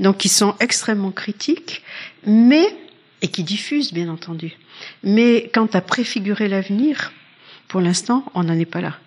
Donc, 0.00 0.18
qui 0.18 0.28
sont 0.28 0.56
extrêmement 0.60 1.12
critiques, 1.12 1.82
mais 2.26 2.66
et 3.22 3.28
qui 3.28 3.44
diffusent, 3.44 3.92
bien 3.92 4.08
entendu. 4.08 4.56
Mais 5.04 5.50
quant 5.54 5.68
à 5.72 5.80
préfigurer 5.80 6.48
l'avenir, 6.48 7.12
pour 7.70 7.80
l'instant, 7.80 8.24
on 8.34 8.42
n'en 8.42 8.58
est 8.58 8.64
pas 8.66 8.80
là. 8.80 8.98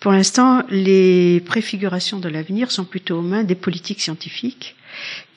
Pour 0.00 0.10
l'instant, 0.10 0.64
les 0.70 1.40
préfigurations 1.40 2.18
de 2.18 2.28
l'avenir 2.28 2.72
sont 2.72 2.84
plutôt 2.84 3.18
aux 3.18 3.22
mains 3.22 3.44
des 3.44 3.54
politiques 3.54 4.00
scientifiques 4.00 4.74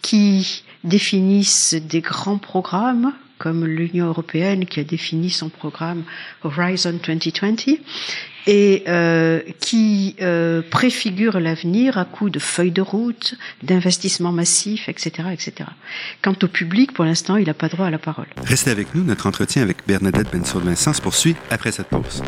qui 0.02 0.64
définissent 0.84 1.76
des 1.76 2.02
grands 2.02 2.40
programmes 2.40 3.14
comme 3.38 3.66
l'Union 3.66 4.08
européenne 4.08 4.66
qui 4.66 4.80
a 4.80 4.84
défini 4.84 5.30
son 5.30 5.50
programme 5.50 6.04
Horizon 6.44 7.00
2020 7.06 7.78
et 8.48 8.84
euh, 8.88 9.42
qui 9.60 10.16
euh, 10.22 10.62
préfigure 10.70 11.40
l'avenir 11.40 11.98
à 11.98 12.06
coup 12.06 12.30
de 12.30 12.40
feuilles 12.40 12.72
de 12.72 12.82
route, 12.82 13.36
d'investissements 13.64 14.32
massifs, 14.32 14.90
etc., 14.90 15.30
etc. 15.32 15.70
Quant 16.22 16.36
au 16.44 16.48
public, 16.48 16.94
pour 16.94 17.06
l'instant, 17.06 17.36
il 17.38 17.48
n'a 17.48 17.54
pas 17.54 17.70
droit 17.70 17.88
à 17.88 17.92
la 17.92 18.00
parole. 18.00 18.28
Restez 18.44 18.72
avec 18.72 18.94
nous, 18.96 19.04
notre 19.04 19.28
entretien 19.28 19.62
avec 19.62 19.78
Bernadette 19.88 20.32
Bensour-Vincent 20.32 20.94
se 20.94 21.02
poursuit 21.02 21.36
après 21.50 21.72
cette 21.72 21.88
pause. 21.88 22.24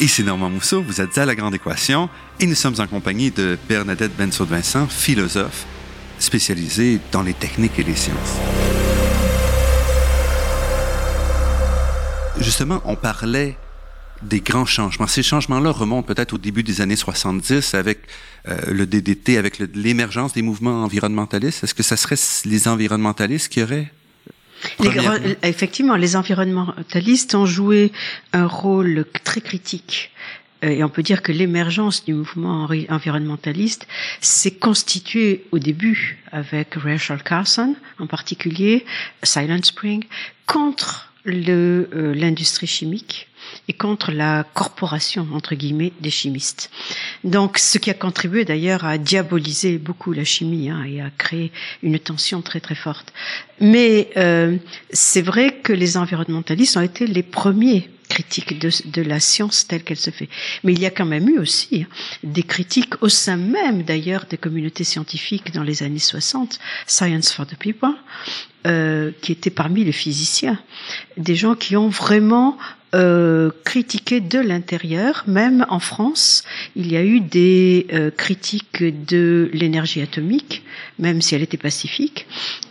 Ici 0.00 0.24
Normand 0.24 0.48
Mousseau, 0.48 0.82
vous 0.82 1.02
êtes 1.02 1.18
à 1.18 1.26
La 1.26 1.34
Grande 1.34 1.54
Équation 1.54 2.08
et 2.38 2.46
nous 2.46 2.54
sommes 2.54 2.76
en 2.78 2.86
compagnie 2.86 3.30
de 3.30 3.58
Bernadette 3.68 4.16
Bensaud-Vincent, 4.16 4.86
philosophe 4.86 5.66
spécialisée 6.18 6.98
dans 7.12 7.22
les 7.22 7.34
techniques 7.34 7.78
et 7.78 7.82
les 7.82 7.94
sciences. 7.94 8.36
Justement, 12.38 12.80
on 12.86 12.96
parlait 12.96 13.58
des 14.22 14.40
grands 14.40 14.64
changements. 14.64 15.06
Ces 15.06 15.22
changements-là 15.22 15.70
remontent 15.70 16.06
peut-être 16.06 16.32
au 16.32 16.38
début 16.38 16.62
des 16.62 16.80
années 16.80 16.96
70 16.96 17.74
avec 17.74 17.98
euh, 18.48 18.72
le 18.72 18.86
DDT, 18.86 19.36
avec 19.36 19.58
l'émergence 19.74 20.32
des 20.32 20.40
mouvements 20.40 20.82
environnementalistes. 20.82 21.62
Est-ce 21.64 21.74
que 21.74 21.82
ça 21.82 21.98
serait 21.98 22.16
les 22.46 22.68
environnementalistes 22.68 23.50
qui 23.50 23.62
auraient 23.62 23.92
effectivement, 25.42 25.96
les 25.96 26.16
environnementalistes 26.16 27.34
ont 27.34 27.46
joué 27.46 27.92
un 28.32 28.46
rôle 28.46 29.04
très 29.24 29.40
critique. 29.40 30.10
Euh, 30.64 30.68
et 30.68 30.84
on 30.84 30.88
peut 30.88 31.02
dire 31.02 31.22
que 31.22 31.32
l'émergence 31.32 32.04
du 32.04 32.14
mouvement 32.14 32.68
environnementaliste 32.88 33.86
s'est 34.20 34.54
constituée 34.54 35.46
au 35.52 35.58
début 35.58 36.18
avec 36.32 36.74
Rachel 36.74 37.22
Carson, 37.22 37.74
en 37.98 38.06
particulier 38.06 38.84
Silent 39.22 39.62
Spring, 39.62 40.04
contre 40.46 41.09
euh, 41.26 42.14
l'industrie 42.14 42.66
chimique 42.66 43.28
et 43.68 43.72
contre 43.72 44.12
la 44.12 44.44
corporation, 44.54 45.26
entre 45.32 45.54
guillemets, 45.54 45.92
des 46.00 46.10
chimistes. 46.10 46.70
Donc, 47.24 47.58
ce 47.58 47.78
qui 47.78 47.90
a 47.90 47.94
contribué 47.94 48.44
d'ailleurs 48.44 48.84
à 48.84 48.98
diaboliser 48.98 49.78
beaucoup 49.78 50.12
la 50.12 50.24
chimie 50.24 50.70
hein, 50.70 50.84
et 50.84 51.00
à 51.00 51.10
créer 51.10 51.52
une 51.82 51.98
tension 51.98 52.42
très 52.42 52.60
très 52.60 52.74
forte. 52.74 53.12
Mais 53.60 54.10
euh, 54.16 54.56
c'est 54.90 55.22
vrai 55.22 55.56
que 55.62 55.72
les 55.72 55.96
environnementalistes 55.96 56.76
ont 56.76 56.82
été 56.82 57.06
les 57.06 57.22
premiers 57.22 57.90
critiques 58.10 58.58
de, 58.58 58.70
de 58.90 59.02
la 59.02 59.20
science 59.20 59.66
telle 59.66 59.84
qu'elle 59.84 59.96
se 59.96 60.10
fait. 60.10 60.28
Mais 60.64 60.72
il 60.72 60.80
y 60.80 60.86
a 60.86 60.90
quand 60.90 61.06
même 61.06 61.28
eu 61.28 61.38
aussi 61.38 61.82
hein, 61.82 61.94
des 62.24 62.42
critiques 62.42 63.02
au 63.02 63.08
sein 63.08 63.36
même 63.36 63.84
d'ailleurs 63.84 64.26
des 64.28 64.36
communautés 64.36 64.84
scientifiques 64.84 65.52
dans 65.52 65.62
les 65.62 65.82
années 65.82 65.98
60, 65.98 66.58
Science 66.86 67.32
for 67.32 67.46
the 67.46 67.56
People, 67.56 67.94
euh, 68.66 69.10
qui 69.22 69.32
étaient 69.32 69.50
parmi 69.50 69.84
les 69.84 69.92
physiciens, 69.92 70.58
des 71.16 71.34
gens 71.34 71.54
qui 71.54 71.76
ont 71.76 71.88
vraiment 71.88 72.58
euh, 72.92 73.50
critiqué 73.64 74.20
de 74.20 74.40
l'intérieur, 74.40 75.22
même 75.28 75.64
en 75.68 75.78
France, 75.78 76.42
il 76.74 76.90
y 76.90 76.96
a 76.96 77.04
eu 77.04 77.20
des 77.20 77.86
euh, 77.92 78.10
critiques 78.10 78.82
de 78.82 79.48
l'énergie 79.52 80.02
atomique, 80.02 80.64
même 80.98 81.22
si 81.22 81.36
elle 81.36 81.42
était 81.42 81.56
pacifique, 81.56 82.26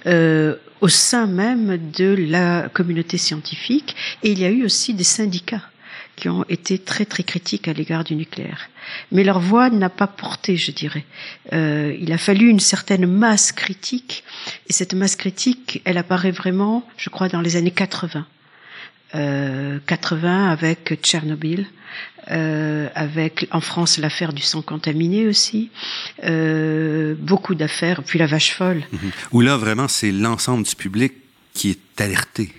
euh, 0.08 0.56
au 0.82 0.90
sein 0.90 1.26
même 1.26 1.80
de 1.98 2.16
la 2.30 2.68
communauté 2.68 3.18
scientifique, 3.18 3.96
et 4.22 4.32
il 4.32 4.40
y 4.40 4.46
a 4.46 4.50
eu 4.50 4.66
aussi 4.66 4.94
des 4.94 5.06
syndicats 5.06 5.64
qui 6.20 6.30
ont 6.30 6.44
été 6.50 6.78
très 6.78 7.06
très 7.06 7.24
critiques 7.24 7.68
à 7.68 7.74
l'égard 7.74 8.04
du 8.04 8.16
nucléaire. 8.16 8.70
Mais 9.12 9.24
leur 9.24 9.40
voix 9.40 9.70
n'a 9.70 9.90
pas 9.90 10.08
porté, 10.08 10.58
je 10.58 10.72
dirais. 10.72 11.06
Euh, 11.54 11.96
il 12.00 12.12
a 12.12 12.18
fallu 12.18 12.50
une 12.50 12.60
certaine 12.60 13.06
masse 13.06 13.52
critique, 13.52 14.24
et 14.68 14.74
cette 14.74 14.94
masse 14.94 15.16
critique, 15.16 15.82
elle 15.86 15.98
apparaît 15.98 16.32
vraiment, 16.32 16.88
je 16.98 17.10
crois, 17.10 17.30
dans 17.30 17.42
les 17.42 17.56
années 17.56 17.72
80 17.72 18.26
euh, 19.16 19.80
80 19.88 20.52
avec 20.52 21.00
Tchernobyl, 21.02 21.66
euh, 22.30 22.88
avec 22.94 23.48
en 23.52 23.62
France 23.62 23.98
l'affaire 23.98 24.34
du 24.34 24.44
sang 24.44 24.62
contaminé 24.62 25.26
aussi, 25.26 25.72
euh, 26.24 27.16
beaucoup 27.18 27.56
d'affaires, 27.56 28.04
puis 28.04 28.20
la 28.20 28.28
vache 28.28 28.54
folle. 28.54 28.84
Mhm. 28.92 29.12
Où 29.32 29.42
là 29.42 29.58
vraiment 29.58 29.88
c'est 29.88 30.12
l'ensemble 30.12 30.64
du 30.64 30.76
public 30.76 31.14
qui 31.54 31.72
est 31.72 32.02
alerté 32.02 32.52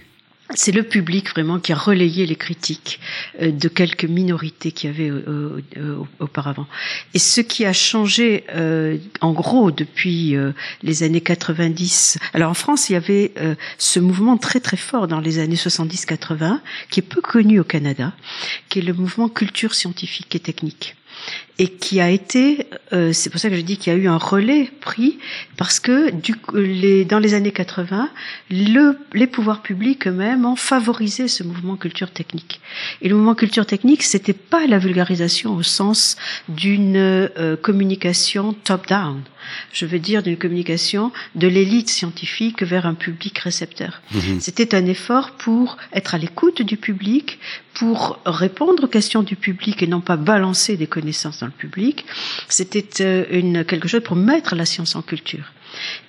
c'est 0.55 0.73
le 0.73 0.83
public 0.83 1.31
vraiment 1.31 1.59
qui 1.59 1.73
a 1.73 1.77
relayé 1.77 2.27
les 2.27 2.37
critiques 2.37 3.01
euh, 3.41 3.51
de 3.51 3.69
quelques 3.69 4.05
minorités 4.05 4.73
qui 4.73 4.89
avaient 4.89 5.11
euh, 5.11 5.63
euh, 5.77 5.97
auparavant. 6.19 6.67
Et 7.15 7.19
ce 7.19 7.41
qui 7.41 7.65
a 7.65 7.73
changé, 7.73 8.45
en 9.21 9.33
gros, 9.33 9.71
depuis 9.71 10.37
les 10.83 11.03
années 11.03 11.21
90. 11.21 12.19
Alors 12.35 12.51
en 12.51 12.55
France, 12.55 12.89
il 12.89 12.95
y 12.95 12.97
avait 12.97 13.33
ce 13.79 14.01
mouvement 14.01 14.37
très 14.37 14.61
très 14.61 14.77
fort 14.77 15.09
dans 15.09 15.21
les 15.21 15.39
années 15.39 15.57
70-80, 15.57 16.61
qui 16.91 17.01
est 17.01 17.03
peu 17.03 17.21
connu 17.21 17.61
au 17.61 17.65
Canada, 17.65 18.13
qui 18.69 18.81
est 18.81 18.83
le 18.83 18.93
mouvement 18.93 19.29
culture 19.29 19.75
scientifique 19.75 20.35
et 20.35 20.41
technique 20.41 20.97
et 21.61 21.69
qui 21.69 22.01
a 22.01 22.09
été, 22.09 22.67
euh, 22.95 23.13
c'est 23.13 23.29
pour 23.29 23.39
ça 23.39 23.51
que 23.51 23.55
je 23.55 23.61
dis 23.61 23.77
qu'il 23.77 23.93
y 23.93 23.97
a 23.97 23.99
eu 23.99 24.09
un 24.09 24.17
relais 24.17 24.71
pris, 24.81 25.19
parce 25.59 25.79
que 25.79 26.11
du, 26.11 26.35
les, 26.55 27.05
dans 27.05 27.19
les 27.19 27.35
années 27.35 27.53
80, 27.53 28.09
le, 28.51 28.99
les 29.13 29.27
pouvoirs 29.27 29.61
publics 29.61 30.07
eux-mêmes 30.07 30.47
ont 30.47 30.57
favorisé 30.57 31.29
ce 31.29 31.43
mouvement 31.43 31.77
culture 31.77 32.13
technique. 32.13 32.63
Et 33.03 33.11
le 33.11 33.15
mouvement 33.15 33.35
culture 33.35 33.67
technique, 33.67 34.03
c'était 34.05 34.33
pas 34.33 34.67
la 34.67 34.79
vulgarisation 34.79 35.55
au 35.55 35.63
sens 35.63 36.17
d'une 36.49 36.97
euh, 36.97 37.57
communication 37.57 38.55
top-down. 38.55 39.21
Je 39.73 39.85
veux 39.85 39.99
dire 39.99 40.23
d'une 40.23 40.39
communication 40.39 41.13
de 41.35 41.47
l'élite 41.47 41.91
scientifique 41.91 42.63
vers 42.63 42.87
un 42.87 42.95
public 42.95 43.39
récepteur. 43.39 44.01
Mhm. 44.13 44.41
C'était 44.41 44.75
un 44.75 44.87
effort 44.87 45.33
pour 45.33 45.77
être 45.93 46.15
à 46.15 46.19
l'écoute 46.19 46.63
du 46.63 46.77
public, 46.77 47.39
pour 47.75 48.19
répondre 48.27 48.85
aux 48.85 48.89
questions 48.89 49.23
du 49.23 49.37
public 49.37 49.83
et 49.83 49.87
non 49.87 50.01
pas 50.01 50.17
balancer 50.17 50.77
des 50.77 50.87
connaissances 50.87 51.41
dans 51.41 51.50
public. 51.51 52.05
C'était 52.49 53.03
euh, 53.03 53.25
une, 53.31 53.65
quelque 53.65 53.89
chose 53.89 54.03
pour 54.03 54.17
mettre 54.17 54.55
la 54.55 54.65
science 54.65 54.97
en 54.97 55.03
culture. 55.03 55.53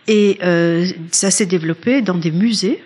Et 0.07 0.39
euh, 0.43 0.87
ça 1.11 1.31
s'est 1.31 1.45
développé 1.45 2.01
dans 2.01 2.17
des 2.17 2.31
musées, 2.31 2.83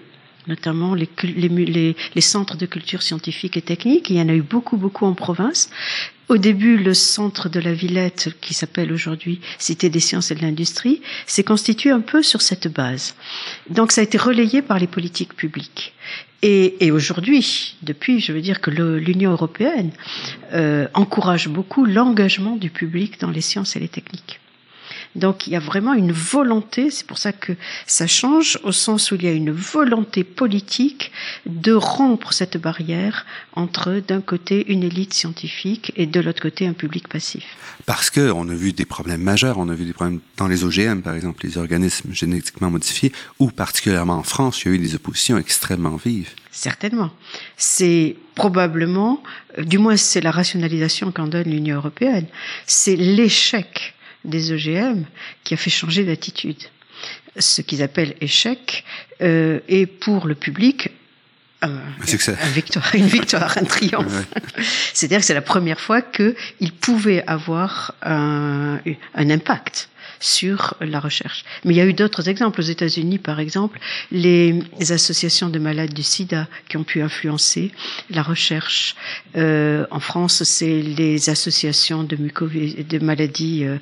notamment 0.48 0.94
les, 0.94 1.10
les, 1.24 1.96
les, 2.16 2.22
centres 2.22 2.58
de 2.58 2.66
culture 2.66 3.02
scientifique 3.02 3.58
et 3.58 3.62
technique. 3.62 4.10
Il 4.10 4.18
y 4.18 4.22
en 4.22 4.30
a 4.30 4.34
eu 4.34 4.42
beaucoup, 4.42 4.78
beaucoup 4.78 5.06
en 5.06 5.14
province. 5.14 5.70
Au 6.28 6.38
début, 6.38 6.78
le 6.78 6.94
centre 6.94 7.50
de 7.50 7.60
la 7.60 7.74
Villette, 7.74 8.30
qui 8.42 8.54
s'appelle 8.54 8.92
aujourd'hui 8.92 9.42
Cité 9.60 9.90
des 9.90 10.00
sciences 10.00 10.32
et 10.32 10.36
de 10.36 10.42
l'industrie, 10.42 11.02
s'est 11.28 11.44
constitué 11.44 11.92
un 11.92 12.02
peu 12.02 12.24
sur 12.24 12.42
cette 12.42 12.68
base. 12.68 13.16
Donc 13.70 13.92
ça 13.92 14.02
a 14.02 14.04
été 14.04 14.18
relayé 14.18 14.62
par 14.62 14.80
les 14.80 14.88
politiques 14.88 15.36
publiques. 15.36 15.94
Et, 16.42 16.92
aujourd'hui, 16.92 17.76
depuis, 17.82 18.20
je 18.20 18.32
veux 18.32 18.42
dire 18.42 18.62
que 18.62 18.70
l'Union 18.70 19.32
européenne 19.32 19.92
euh, 20.54 20.88
encourage 20.94 21.48
beaucoup 21.48 21.86
l'engagement 21.86 22.56
du 22.56 22.70
public 22.70 23.20
dans 23.20 23.32
les 23.32 23.42
sciences 23.42 23.76
et 23.76 23.80
les 23.80 23.88
techniques. 23.88 24.40
Donc 25.16 25.48
il 25.48 25.54
y 25.54 25.56
a 25.56 25.60
vraiment 25.60 25.94
une 25.94 26.12
volonté, 26.12 26.92
c'est 26.92 27.08
pour 27.08 27.18
ça 27.18 27.32
que 27.32 27.54
ça 27.88 28.08
change, 28.08 28.60
au 28.64 28.72
sens 28.72 29.12
où 29.12 29.16
il 29.16 29.24
y 29.24 29.28
a 29.28 29.32
une 29.32 29.52
volonté 29.52 30.24
politique 30.24 31.12
de 31.46 31.74
rompre 31.74 32.34
cette 32.34 32.58
barrière 32.58 33.26
entre 33.54 34.02
d'un 34.06 34.22
côté 34.22 34.66
une 34.72 34.84
élite 34.84 35.14
scientifique 35.14 35.94
et 35.96 36.06
de 36.06 36.20
l'autre 36.20 36.42
côté 36.42 36.68
un 36.68 36.74
public 36.74 37.08
passif. 37.08 37.46
Parce 37.86 38.10
que 38.10 38.32
on 38.32 38.50
a 38.50 38.54
vu 38.54 38.74
des 38.74 38.86
problèmes 38.86 39.22
majeurs, 39.22 39.58
on 39.58 39.70
a 39.70 39.74
vu 39.74 39.86
des 39.86 39.94
problèmes 39.94 40.20
dans 40.38 40.48
les 40.48 40.64
OGM, 40.64 41.02
par 41.02 41.16
exemple, 41.16 41.46
les 41.46 41.58
organismes 41.58 42.14
génétiquement 42.14 42.70
modifiés, 42.70 43.12
ou 43.40 43.52
particulièrement 43.52 44.16
en 44.16 44.24
France, 44.24 44.64
il 44.64 44.68
y 44.68 44.72
a 44.72 44.76
eu 44.76 44.80
des 44.80 44.96
oppositions 44.96 45.38
extrêmement 45.38 45.96
vives. 45.96 46.30
Certainement. 46.52 47.12
C'est 47.58 48.16
probablement, 48.34 49.22
du 49.58 49.78
moins 49.78 49.98
c'est 49.98 50.22
la 50.22 50.32
rationalisation 50.32 51.12
qu'en 51.12 51.28
donne 51.28 51.50
l'Union 51.50 51.78
européenne, 51.78 52.28
c'est 52.66 52.96
l'échec 52.96 53.95
des 54.26 54.52
OGM 54.52 55.04
qui 55.44 55.54
a 55.54 55.58
fait 55.58 55.70
changer 55.70 56.04
d'attitude. 56.04 56.62
Ce 57.38 57.62
qu'ils 57.62 57.84
appellent 57.84 58.16
échec 58.22 58.84
euh, 59.22 59.60
est 59.68 59.86
pour 59.86 60.28
le 60.28 60.36
public 60.36 60.90
un, 61.62 61.80
victoire, 62.54 62.96
une 62.96 63.08
victoire, 63.08 63.58
un 63.58 63.64
triomphe. 63.64 64.28
C'est-à-dire 64.94 65.20
que 65.20 65.26
c'est 65.26 65.34
la 65.34 65.42
première 65.42 65.80
fois 65.80 66.02
qu'ils 66.02 66.72
pouvaient 66.80 67.24
avoir 67.26 67.94
un, 68.04 68.80
un 69.16 69.30
impact 69.30 69.90
sur 70.20 70.76
la 70.82 71.00
recherche. 71.00 71.44
Mais 71.64 71.74
il 71.74 71.78
y 71.78 71.82
a 71.82 71.86
eu 71.86 71.94
d'autres 71.94 72.30
exemples. 72.30 72.62
Aux 72.62 72.64
États-Unis, 72.64 73.18
par 73.18 73.40
exemple, 73.40 73.80
les, 74.12 74.60
associations 74.92 75.50
de 75.50 75.60
malades 75.60 75.94
du 75.94 76.04
sida 76.04 76.48
qui 76.70 76.78
ont 76.78 76.84
pu 76.84 77.02
influencer 77.02 77.72
la 78.10 78.22
recherche. 78.22 78.96
Euh, 79.36 79.86
en 79.92 80.00
France, 80.00 80.44
c'est 80.44 80.82
les 80.82 81.30
associations 81.30 82.04
de, 82.04 82.16
de 82.16 83.00
maladies 83.00 83.64
euh, 83.64 83.78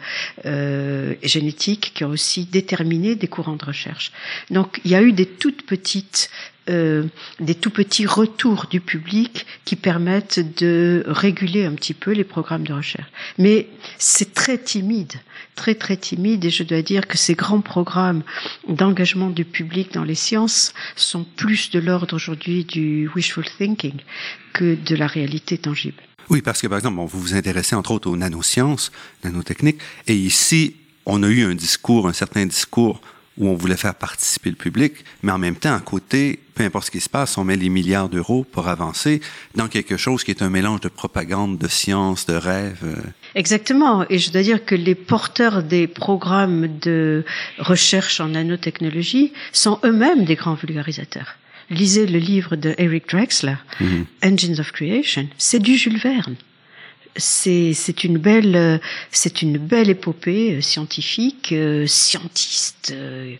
euh, 0.45 1.15
génétiques 1.23 1.91
qui 1.93 2.03
ont 2.03 2.09
aussi 2.09 2.45
déterminé 2.45 3.15
des 3.15 3.27
courants 3.27 3.55
de 3.55 3.65
recherche. 3.65 4.11
Donc, 4.49 4.79
il 4.85 4.91
y 4.91 4.95
a 4.95 5.01
eu 5.01 5.11
des 5.11 5.25
toutes 5.25 5.65
petites 5.65 6.29
euh, 6.69 7.03
des 7.39 7.55
tout 7.55 7.71
petits 7.71 8.05
retours 8.05 8.67
du 8.69 8.79
public 8.79 9.45
qui 9.65 9.75
permettent 9.75 10.39
de 10.61 11.03
réguler 11.07 11.65
un 11.65 11.73
petit 11.73 11.93
peu 11.93 12.11
les 12.11 12.23
programmes 12.23 12.65
de 12.65 12.73
recherche. 12.73 13.09
Mais 13.37 13.67
c'est 13.97 14.33
très 14.33 14.57
timide, 14.57 15.13
très 15.55 15.75
très 15.75 15.97
timide, 15.97 16.45
et 16.45 16.49
je 16.49 16.63
dois 16.63 16.81
dire 16.81 17.07
que 17.07 17.17
ces 17.17 17.35
grands 17.35 17.61
programmes 17.61 18.23
d'engagement 18.67 19.29
du 19.29 19.43
public 19.43 19.93
dans 19.93 20.05
les 20.05 20.15
sciences 20.15 20.73
sont 20.95 21.25
plus 21.25 21.69
de 21.71 21.79
l'ordre 21.79 22.15
aujourd'hui 22.15 22.63
du 22.63 23.09
wishful 23.13 23.45
thinking 23.57 23.99
que 24.53 24.75
de 24.75 24.95
la 24.95 25.07
réalité 25.07 25.57
tangible. 25.57 26.01
Oui, 26.29 26.41
parce 26.41 26.61
que 26.61 26.67
par 26.67 26.77
exemple, 26.77 26.97
vous 26.97 27.19
vous 27.19 27.35
intéressez 27.35 27.75
entre 27.75 27.91
autres 27.91 28.09
aux 28.09 28.15
nanosciences, 28.15 28.91
nanotechniques, 29.23 29.81
et 30.07 30.15
ici, 30.15 30.75
on 31.05 31.23
a 31.23 31.27
eu 31.27 31.43
un 31.43 31.55
discours, 31.55 32.07
un 32.07 32.13
certain 32.13 32.45
discours 32.45 33.01
où 33.37 33.47
on 33.47 33.55
voulait 33.55 33.77
faire 33.77 33.95
participer 33.95 34.49
le 34.49 34.55
public, 34.55 34.93
mais 35.23 35.31
en 35.31 35.37
même 35.37 35.55
temps, 35.55 35.73
à 35.73 35.79
côté, 35.79 36.39
peu 36.53 36.63
importe 36.63 36.87
ce 36.87 36.91
qui 36.91 36.99
se 36.99 37.09
passe, 37.09 37.37
on 37.37 37.43
met 37.43 37.55
les 37.55 37.69
milliards 37.69 38.09
d'euros 38.09 38.43
pour 38.43 38.67
avancer 38.67 39.21
dans 39.55 39.67
quelque 39.67 39.97
chose 39.97 40.23
qui 40.23 40.31
est 40.31 40.41
un 40.41 40.49
mélange 40.49 40.81
de 40.81 40.89
propagande, 40.89 41.57
de 41.57 41.67
science, 41.67 42.25
de 42.25 42.35
rêve. 42.35 42.79
Euh. 42.83 42.95
Exactement. 43.35 44.05
Et 44.09 44.19
je 44.19 44.31
dois 44.31 44.43
dire 44.43 44.63
que 44.63 44.75
les 44.75 44.95
porteurs 44.95 45.63
des 45.63 45.87
programmes 45.87 46.79
de 46.79 47.25
recherche 47.57 48.19
en 48.19 48.29
nanotechnologie 48.29 49.33
sont 49.51 49.79
eux-mêmes 49.83 50.25
des 50.25 50.35
grands 50.35 50.55
vulgarisateurs. 50.55 51.35
Lisez 51.69 52.05
le 52.05 52.19
livre 52.19 52.55
de 52.55 52.75
Eric 52.77 53.09
Drexler, 53.09 53.55
mm-hmm. 53.79 54.05
Engines 54.23 54.59
of 54.59 54.71
Creation. 54.71 55.27
C'est 55.37 55.59
du 55.59 55.75
Jules 55.75 55.97
Verne 55.97 56.35
c'est 57.15 58.03
une 58.03 58.17
belle 58.17 58.79
c'est 59.11 59.41
une 59.41 59.57
belle 59.57 59.89
épopée 59.89 60.55
euh, 60.55 60.61
scientifique 60.61 61.51
euh, 61.51 61.85
scientiste 61.85 62.91
euh, 62.95 63.35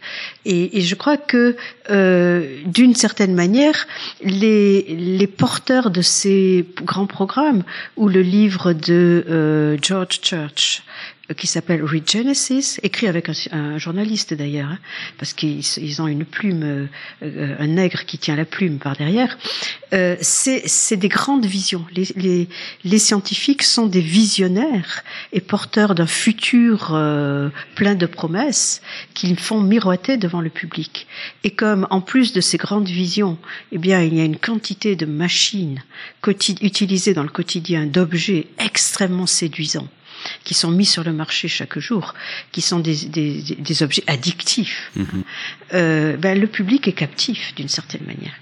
et, 0.45 0.77
et, 0.77 0.81
je 0.81 0.95
crois 0.95 1.17
que 1.17 1.55
euh, 1.89 2.59
d'une 2.65 2.95
certaine 2.95 3.33
manière 3.33 3.88
les 4.23 4.83
les 4.83 5.27
porteurs 5.27 5.89
de 5.89 6.01
ces 6.01 6.65
grands 6.83 7.07
programmes 7.07 7.63
ou 7.97 8.07
le 8.07 8.21
livre 8.21 8.73
de 8.73 9.77
George 9.81 10.19
Church 10.21 10.83
qui 11.34 11.48
s'appelle 11.48 11.84
Regenesis, 11.84 12.80
écrit 12.84 13.08
avec 13.08 13.30
un, 13.30 13.34
un 13.52 13.78
journaliste 13.78 14.34
d'ailleurs, 14.34 14.69
hein, 14.69 14.80
parce 15.17 15.34
qu'ils 15.34 16.02
ont 16.02 16.08
une 16.08 16.26
plume, 16.26 16.88
euh, 17.24 17.56
un 17.60 17.67
nègre 17.67 18.06
qui 18.06 18.17
tient 18.17 18.36
la 18.36 18.46
plume 18.46 18.78
par 18.78 18.96
derrière. 18.96 19.38
Euh, 19.93 20.15
c'est 20.22 20.98
des 20.98 21.08
grandes 21.08 21.46
visions. 21.46 21.86
Les, 21.96 22.08
les, 22.15 22.50
les, 22.84 23.00
scientifiques 23.00 23.63
sont 23.63 23.86
des 23.86 24.02
visionnaires 24.02 25.04
et 25.32 25.41
porteurs 25.41 25.96
d'un 25.96 26.08
futur 26.08 26.91
euh, 26.93 27.50
plein 27.76 27.96
de 27.96 28.06
promesses 28.06 28.82
qu'ils 29.13 29.38
font 29.39 29.62
miroiter 29.62 30.17
devant 30.17 30.41
le 30.41 30.50
public. 30.50 31.08
Et 31.43 31.52
comme 31.52 31.88
en 31.89 32.02
plus 32.02 32.34
de 32.34 32.41
ces 32.41 32.58
grandes 32.58 32.88
visions, 32.88 33.38
eh 33.72 33.78
bien, 33.78 34.02
il 34.02 34.15
y 34.15 34.22
a 34.22 34.26
une 34.26 34.38
quantité 34.38 34.96
de 34.96 35.06
machines 35.06 35.84
utilisées 36.62 37.13
dans 37.13 37.24
le 37.24 37.30
quotidien, 37.30 37.86
d'objets 37.86 38.48
extrêmement 38.58 39.28
séduisants 39.28 39.88
qui 40.43 40.53
sont 40.53 40.71
mis 40.71 40.86
sur 40.86 41.03
le 41.03 41.13
marché 41.13 41.47
chaque 41.47 41.79
jour, 41.79 42.13
qui 42.51 42.62
sont 42.62 42.79
des, 42.79 43.05
des, 43.05 43.41
des 43.57 43.83
objets 43.83 44.03
addictifs, 44.07 44.91
mm-hmm. 44.97 45.05
euh, 45.73 46.17
ben, 46.17 46.39
le 46.39 46.47
public 46.47 46.88
est 46.88 46.93
captif 46.93 47.53
d'une 47.55 47.69
certaine 47.69 48.05
manière. 48.05 48.33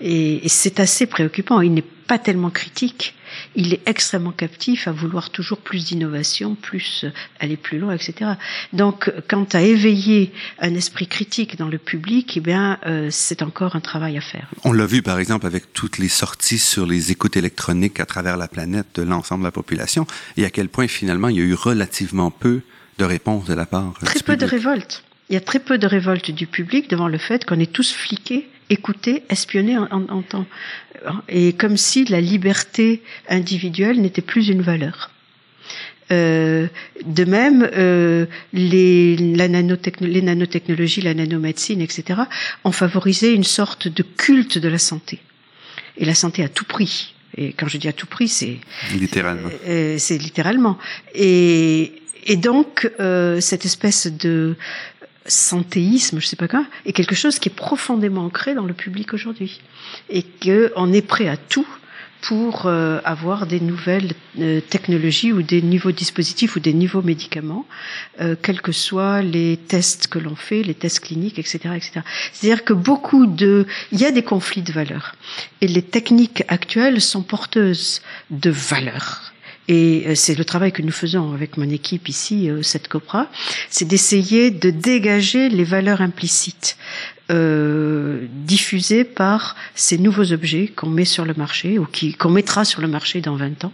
Et, 0.00 0.44
et 0.44 0.48
c'est 0.48 0.80
assez 0.80 1.06
préoccupant. 1.06 1.60
Il 1.60 1.74
n'est 1.74 1.84
pas 2.06 2.18
tellement 2.18 2.50
critique, 2.50 3.14
il 3.54 3.74
est 3.74 3.80
extrêmement 3.86 4.32
captif 4.32 4.88
à 4.88 4.92
vouloir 4.92 5.30
toujours 5.30 5.58
plus 5.58 5.86
d'innovation, 5.86 6.54
plus 6.54 7.04
aller 7.40 7.56
plus 7.56 7.78
loin, 7.78 7.94
etc. 7.94 8.32
Donc, 8.72 9.12
quant 9.28 9.46
à 9.52 9.60
éveiller 9.60 10.32
un 10.58 10.74
esprit 10.74 11.06
critique 11.06 11.56
dans 11.56 11.68
le 11.68 11.78
public, 11.78 12.34
eh 12.36 12.40
bien, 12.40 12.78
euh, 12.86 13.08
c'est 13.10 13.42
encore 13.42 13.76
un 13.76 13.80
travail 13.80 14.16
à 14.16 14.20
faire. 14.20 14.48
On 14.64 14.72
l'a 14.72 14.86
vu, 14.86 15.02
par 15.02 15.18
exemple, 15.18 15.46
avec 15.46 15.72
toutes 15.72 15.98
les 15.98 16.08
sorties 16.08 16.58
sur 16.58 16.86
les 16.86 17.10
écoutes 17.10 17.36
électroniques 17.36 18.00
à 18.00 18.06
travers 18.06 18.36
la 18.36 18.48
planète 18.48 18.86
de 18.94 19.02
l'ensemble 19.02 19.42
de 19.42 19.48
la 19.48 19.52
population, 19.52 20.06
et 20.36 20.44
à 20.44 20.50
quel 20.50 20.68
point, 20.68 20.86
finalement, 20.88 21.28
il 21.28 21.36
y 21.36 21.40
a 21.40 21.44
eu 21.44 21.54
relativement 21.54 22.30
peu 22.30 22.60
de 22.98 23.04
réponses 23.04 23.46
de 23.46 23.54
la 23.54 23.66
part. 23.66 23.94
Très 24.04 24.20
peu 24.20 24.36
de 24.36 24.46
révoltes. 24.46 25.02
Il 25.28 25.34
y 25.34 25.36
a 25.36 25.40
très 25.40 25.58
peu 25.58 25.76
de 25.76 25.86
révoltes 25.86 26.30
du 26.30 26.46
public 26.46 26.88
devant 26.88 27.08
le 27.08 27.18
fait 27.18 27.44
qu'on 27.44 27.58
est 27.58 27.72
tous 27.72 27.92
fliqués 27.92 28.48
écouter, 28.70 29.22
espionner 29.28 29.78
en, 29.78 29.88
en, 29.90 30.22
temps. 30.22 30.46
Et 31.28 31.52
comme 31.52 31.76
si 31.76 32.04
la 32.04 32.20
liberté 32.20 33.02
individuelle 33.28 34.00
n'était 34.00 34.22
plus 34.22 34.48
une 34.48 34.62
valeur. 34.62 35.10
Euh, 36.12 36.68
de 37.04 37.24
même, 37.24 37.68
euh, 37.74 38.26
les, 38.52 39.16
la 39.16 39.48
les 39.48 40.22
nanotechnologies, 40.22 41.02
la 41.02 41.14
nanomédecine, 41.14 41.80
etc., 41.80 42.20
ont 42.64 42.72
favorisé 42.72 43.32
une 43.32 43.44
sorte 43.44 43.88
de 43.88 44.02
culte 44.02 44.58
de 44.58 44.68
la 44.68 44.78
santé. 44.78 45.18
Et 45.96 46.04
la 46.04 46.14
santé 46.14 46.44
à 46.44 46.48
tout 46.48 46.64
prix. 46.64 47.14
Et 47.36 47.52
quand 47.52 47.68
je 47.68 47.78
dis 47.78 47.88
à 47.88 47.92
tout 47.92 48.06
prix, 48.06 48.28
c'est 48.28 48.58
littéralement. 48.94 49.48
Euh, 49.66 49.96
c'est 49.98 50.18
littéralement. 50.18 50.78
Et, 51.14 51.92
et 52.24 52.36
donc 52.36 52.90
euh, 53.00 53.40
cette 53.40 53.64
espèce 53.64 54.06
de 54.06 54.56
santéisme, 55.28 56.20
je 56.20 56.26
sais 56.26 56.36
pas 56.36 56.48
quoi, 56.48 56.64
est 56.84 56.92
quelque 56.92 57.14
chose 57.14 57.38
qui 57.38 57.48
est 57.48 57.54
profondément 57.54 58.24
ancré 58.24 58.54
dans 58.54 58.64
le 58.64 58.74
public 58.74 59.14
aujourd'hui 59.14 59.60
et 60.08 60.22
qu'on 60.22 60.92
est 60.92 61.06
prêt 61.06 61.28
à 61.28 61.36
tout 61.36 61.66
pour 62.22 62.66
euh, 62.66 62.98
avoir 63.04 63.46
des 63.46 63.60
nouvelles 63.60 64.12
euh, 64.40 64.60
technologies 64.60 65.32
ou 65.32 65.42
des 65.42 65.62
nouveaux 65.62 65.92
dispositifs 65.92 66.56
ou 66.56 66.60
des 66.60 66.72
nouveaux 66.72 67.02
médicaments, 67.02 67.66
euh, 68.20 68.34
quels 68.40 68.60
que 68.60 68.72
soient 68.72 69.22
les 69.22 69.56
tests 69.56 70.08
que 70.08 70.18
l'on 70.18 70.34
fait, 70.34 70.62
les 70.62 70.74
tests 70.74 71.00
cliniques, 71.00 71.38
etc., 71.38 71.58
etc. 71.76 72.00
C'est-à-dire 72.32 72.64
que 72.64 72.72
beaucoup 72.72 73.26
de, 73.26 73.66
il 73.92 74.00
y 74.00 74.04
a 74.04 74.10
des 74.10 74.22
conflits 74.22 74.62
de 74.62 74.72
valeurs 74.72 75.14
et 75.60 75.68
les 75.68 75.82
techniques 75.82 76.42
actuelles 76.48 77.00
sont 77.00 77.22
porteuses 77.22 78.00
de 78.30 78.50
valeurs 78.50 79.32
et 79.68 80.04
euh, 80.06 80.14
c'est 80.14 80.34
le 80.34 80.44
travail 80.44 80.72
que 80.72 80.82
nous 80.82 80.92
faisons 80.92 81.32
avec 81.32 81.56
mon 81.56 81.68
équipe 81.68 82.08
ici, 82.08 82.48
euh, 82.50 82.62
cette 82.62 82.88
COPRA, 82.88 83.28
c'est 83.70 83.86
d'essayer 83.86 84.50
de 84.50 84.70
dégager 84.70 85.48
les 85.48 85.64
valeurs 85.64 86.00
implicites 86.00 86.76
euh, 87.30 88.26
diffusées 88.30 89.02
par 89.02 89.56
ces 89.74 89.98
nouveaux 89.98 90.32
objets 90.32 90.68
qu'on 90.68 90.88
met 90.88 91.04
sur 91.04 91.24
le 91.24 91.34
marché 91.34 91.78
ou 91.78 91.84
qui 91.84 92.14
qu'on 92.14 92.30
mettra 92.30 92.64
sur 92.64 92.80
le 92.80 92.86
marché 92.86 93.20
dans 93.20 93.34
20 93.34 93.64
ans 93.64 93.72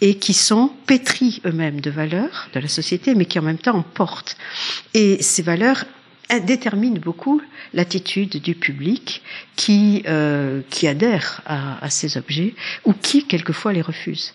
et 0.00 0.14
qui 0.16 0.32
sont 0.32 0.72
pétris 0.86 1.42
eux-mêmes 1.44 1.82
de 1.82 1.90
valeurs 1.90 2.48
de 2.54 2.60
la 2.60 2.68
société, 2.68 3.14
mais 3.14 3.26
qui 3.26 3.38
en 3.38 3.42
même 3.42 3.58
temps 3.58 3.76
en 3.76 3.82
portent. 3.82 4.38
Et 4.94 5.22
ces 5.22 5.42
valeurs 5.42 5.84
déterminent 6.44 6.98
beaucoup 6.98 7.40
l'attitude 7.72 8.42
du 8.42 8.54
public 8.54 9.22
qui, 9.54 10.02
euh, 10.08 10.62
qui 10.70 10.88
adhère 10.88 11.42
à, 11.46 11.84
à, 11.84 11.90
ces 11.90 12.16
objets 12.16 12.54
ou 12.84 12.92
qui 12.92 13.26
quelquefois 13.26 13.72
les 13.72 13.82
refuse. 13.82 14.32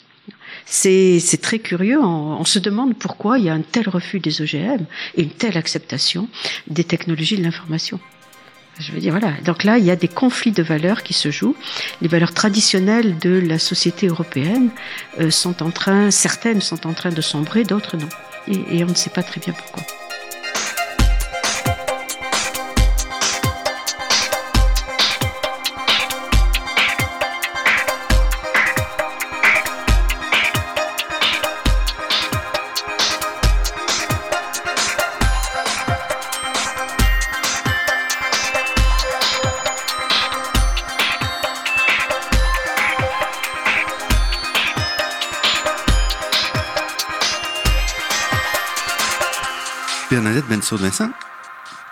C'est 0.66 1.42
très 1.42 1.60
curieux. 1.60 2.00
On, 2.00 2.46
se 2.46 2.60
demande 2.60 2.96
pourquoi 2.96 3.40
il 3.40 3.46
y 3.46 3.50
a 3.50 3.54
un 3.54 3.62
tel 3.62 3.90
refus 3.90 4.20
des 4.20 4.42
OGM 4.42 4.86
et 5.16 5.24
une 5.24 5.30
telle 5.30 5.58
acceptation 5.58 6.30
des 6.68 6.84
technologies 6.84 7.38
de 7.38 7.44
l'information. 7.44 8.00
Je 8.80 8.92
veux 8.94 9.00
dire, 9.00 9.12
voilà. 9.12 9.34
Donc 9.44 9.64
là, 9.64 9.78
il 9.78 9.86
y 9.86 9.92
a 9.92 9.96
des 9.96 10.08
conflits 10.08 10.52
de 10.52 10.64
valeurs 10.64 11.04
qui 11.04 11.14
se 11.14 11.30
jouent. 11.30 11.56
Les 12.02 12.08
valeurs 12.08 12.34
traditionnelles 12.34 13.18
de 13.20 13.40
la 13.46 13.60
société 13.60 14.08
européenne 14.08 14.70
euh, 15.20 15.30
sont 15.30 15.62
en 15.62 15.72
train, 15.72 16.10
certaines 16.10 16.62
sont 16.62 16.88
en 16.88 16.94
train 16.94 17.12
de 17.12 17.22
sombrer, 17.22 17.64
d'autres 17.64 17.98
non. 17.98 18.10
Et 18.48 18.84
on 18.84 18.88
ne 18.88 18.96
sait 18.96 19.12
pas 19.12 19.24
très 19.24 19.40
bien 19.40 19.54
pourquoi. 19.54 19.84
Bernadette 50.72 51.00
Bensaud-Vincent, 51.02 51.12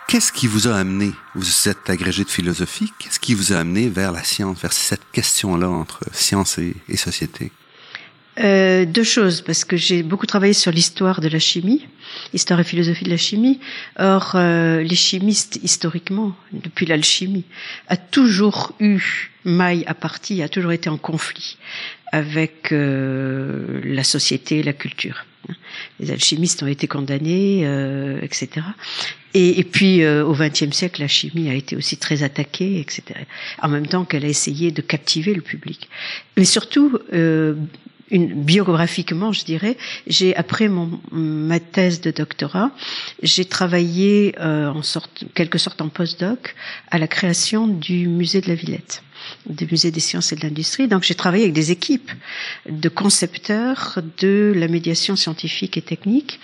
qu'est-ce 0.08 0.32
qui 0.32 0.48
vous 0.48 0.68
a 0.68 0.76
amené, 0.76 1.12
vous 1.36 1.68
êtes 1.70 1.90
agrégé 1.90 2.24
de 2.24 2.30
philosophie, 2.30 2.92
qu'est-ce 3.00 3.20
qui 3.20 3.34
vous 3.34 3.54
a 3.54 3.58
amené 3.58 3.90
vers 3.90 4.12
la 4.12 4.24
science, 4.24 4.62
vers 4.62 4.74
cette 4.74 5.12
question-là 5.12 5.70
entre 5.70 6.00
science 6.14 6.58
et, 6.58 6.76
et 6.88 6.98
société? 6.98 7.52
Euh, 8.40 8.86
deux 8.86 9.04
choses, 9.04 9.42
parce 9.42 9.66
que 9.66 9.76
j'ai 9.76 10.02
beaucoup 10.02 10.26
travaillé 10.26 10.54
sur 10.54 10.72
l'histoire 10.72 11.20
de 11.20 11.28
la 11.28 11.40
chimie, 11.40 11.86
histoire 12.34 12.60
et 12.62 12.64
philosophie 12.64 13.04
de 13.04 13.10
la 13.10 13.18
chimie. 13.18 13.60
Or, 13.98 14.32
euh, 14.36 14.82
les 14.82 14.96
chimistes, 14.96 15.60
historiquement, 15.62 16.34
depuis 16.54 16.86
l'alchimie, 16.86 17.44
a 17.90 17.98
toujours 17.98 18.72
eu 18.80 19.30
maille 19.44 19.84
à 19.88 19.94
partie, 19.94 20.42
a 20.42 20.48
toujours 20.48 20.72
été 20.72 20.90
en 20.90 20.98
conflit 20.98 21.58
avec 22.12 22.72
euh, 22.72 23.82
la 23.84 24.04
société, 24.04 24.64
la 24.64 24.74
culture. 24.74 25.26
Les 26.00 26.12
alchimistes 26.12 26.64
ont 26.64 26.68
été 26.68 26.88
condamnés, 26.88 27.62
euh, 27.64 28.20
etc. 28.22 28.66
Et, 29.34 29.60
et 29.60 29.64
puis 29.64 30.04
euh, 30.04 30.26
au 30.26 30.34
XXe 30.34 30.72
siècle, 30.72 31.02
la 31.02 31.08
chimie 31.08 31.50
a 31.50 31.54
été 31.54 31.76
aussi 31.76 31.98
très 31.98 32.24
attaquée, 32.24 32.80
etc. 32.80 33.04
En 33.62 33.70
même 33.70 33.88
temps 33.88 34.06
qu'elle 34.06 34.26
a 34.26 34.28
essayé 34.28 34.72
de 34.72 34.82
captiver 34.82 35.34
le 35.34 35.42
public. 35.42 35.90
Mais 36.38 36.46
surtout, 36.46 37.00
euh, 37.14 37.56
une, 38.12 38.34
biographiquement, 38.34 39.32
je 39.32 39.46
dirais, 39.46 39.78
j'ai 40.08 40.36
après 40.36 40.68
mon, 40.68 41.00
ma 41.12 41.60
thèse 41.60 42.02
de 42.02 42.12
doctorat, 42.12 42.72
j'ai 43.22 43.46
travaillé 43.46 44.36
euh, 44.40 44.70
en 44.70 44.82
sorte, 44.82 45.26
quelque 45.34 45.58
sorte 45.58 45.82
en 45.82 45.90
postdoc 45.90 46.56
à 46.92 46.98
la 46.98 47.08
création 47.08 47.68
du 47.68 48.08
musée 48.08 48.42
de 48.42 48.48
la 48.48 48.56
Villette, 48.56 49.04
du 49.48 49.68
musée 49.70 49.92
des 49.92 50.00
sciences 50.00 50.32
et 50.32 50.36
de 50.36 50.42
l'industrie. 50.42 50.88
Donc 50.88 51.04
j'ai 51.04 51.16
travaillé 51.16 51.44
avec 51.44 51.54
des 51.54 51.72
équipes 51.72 52.12
de 52.70 52.90
concepteurs 52.90 54.00
de 54.20 54.54
la 54.56 54.68
médiation 54.68 55.16
scientifique 55.16 55.78
et 55.78 55.82
technique. 55.82 56.40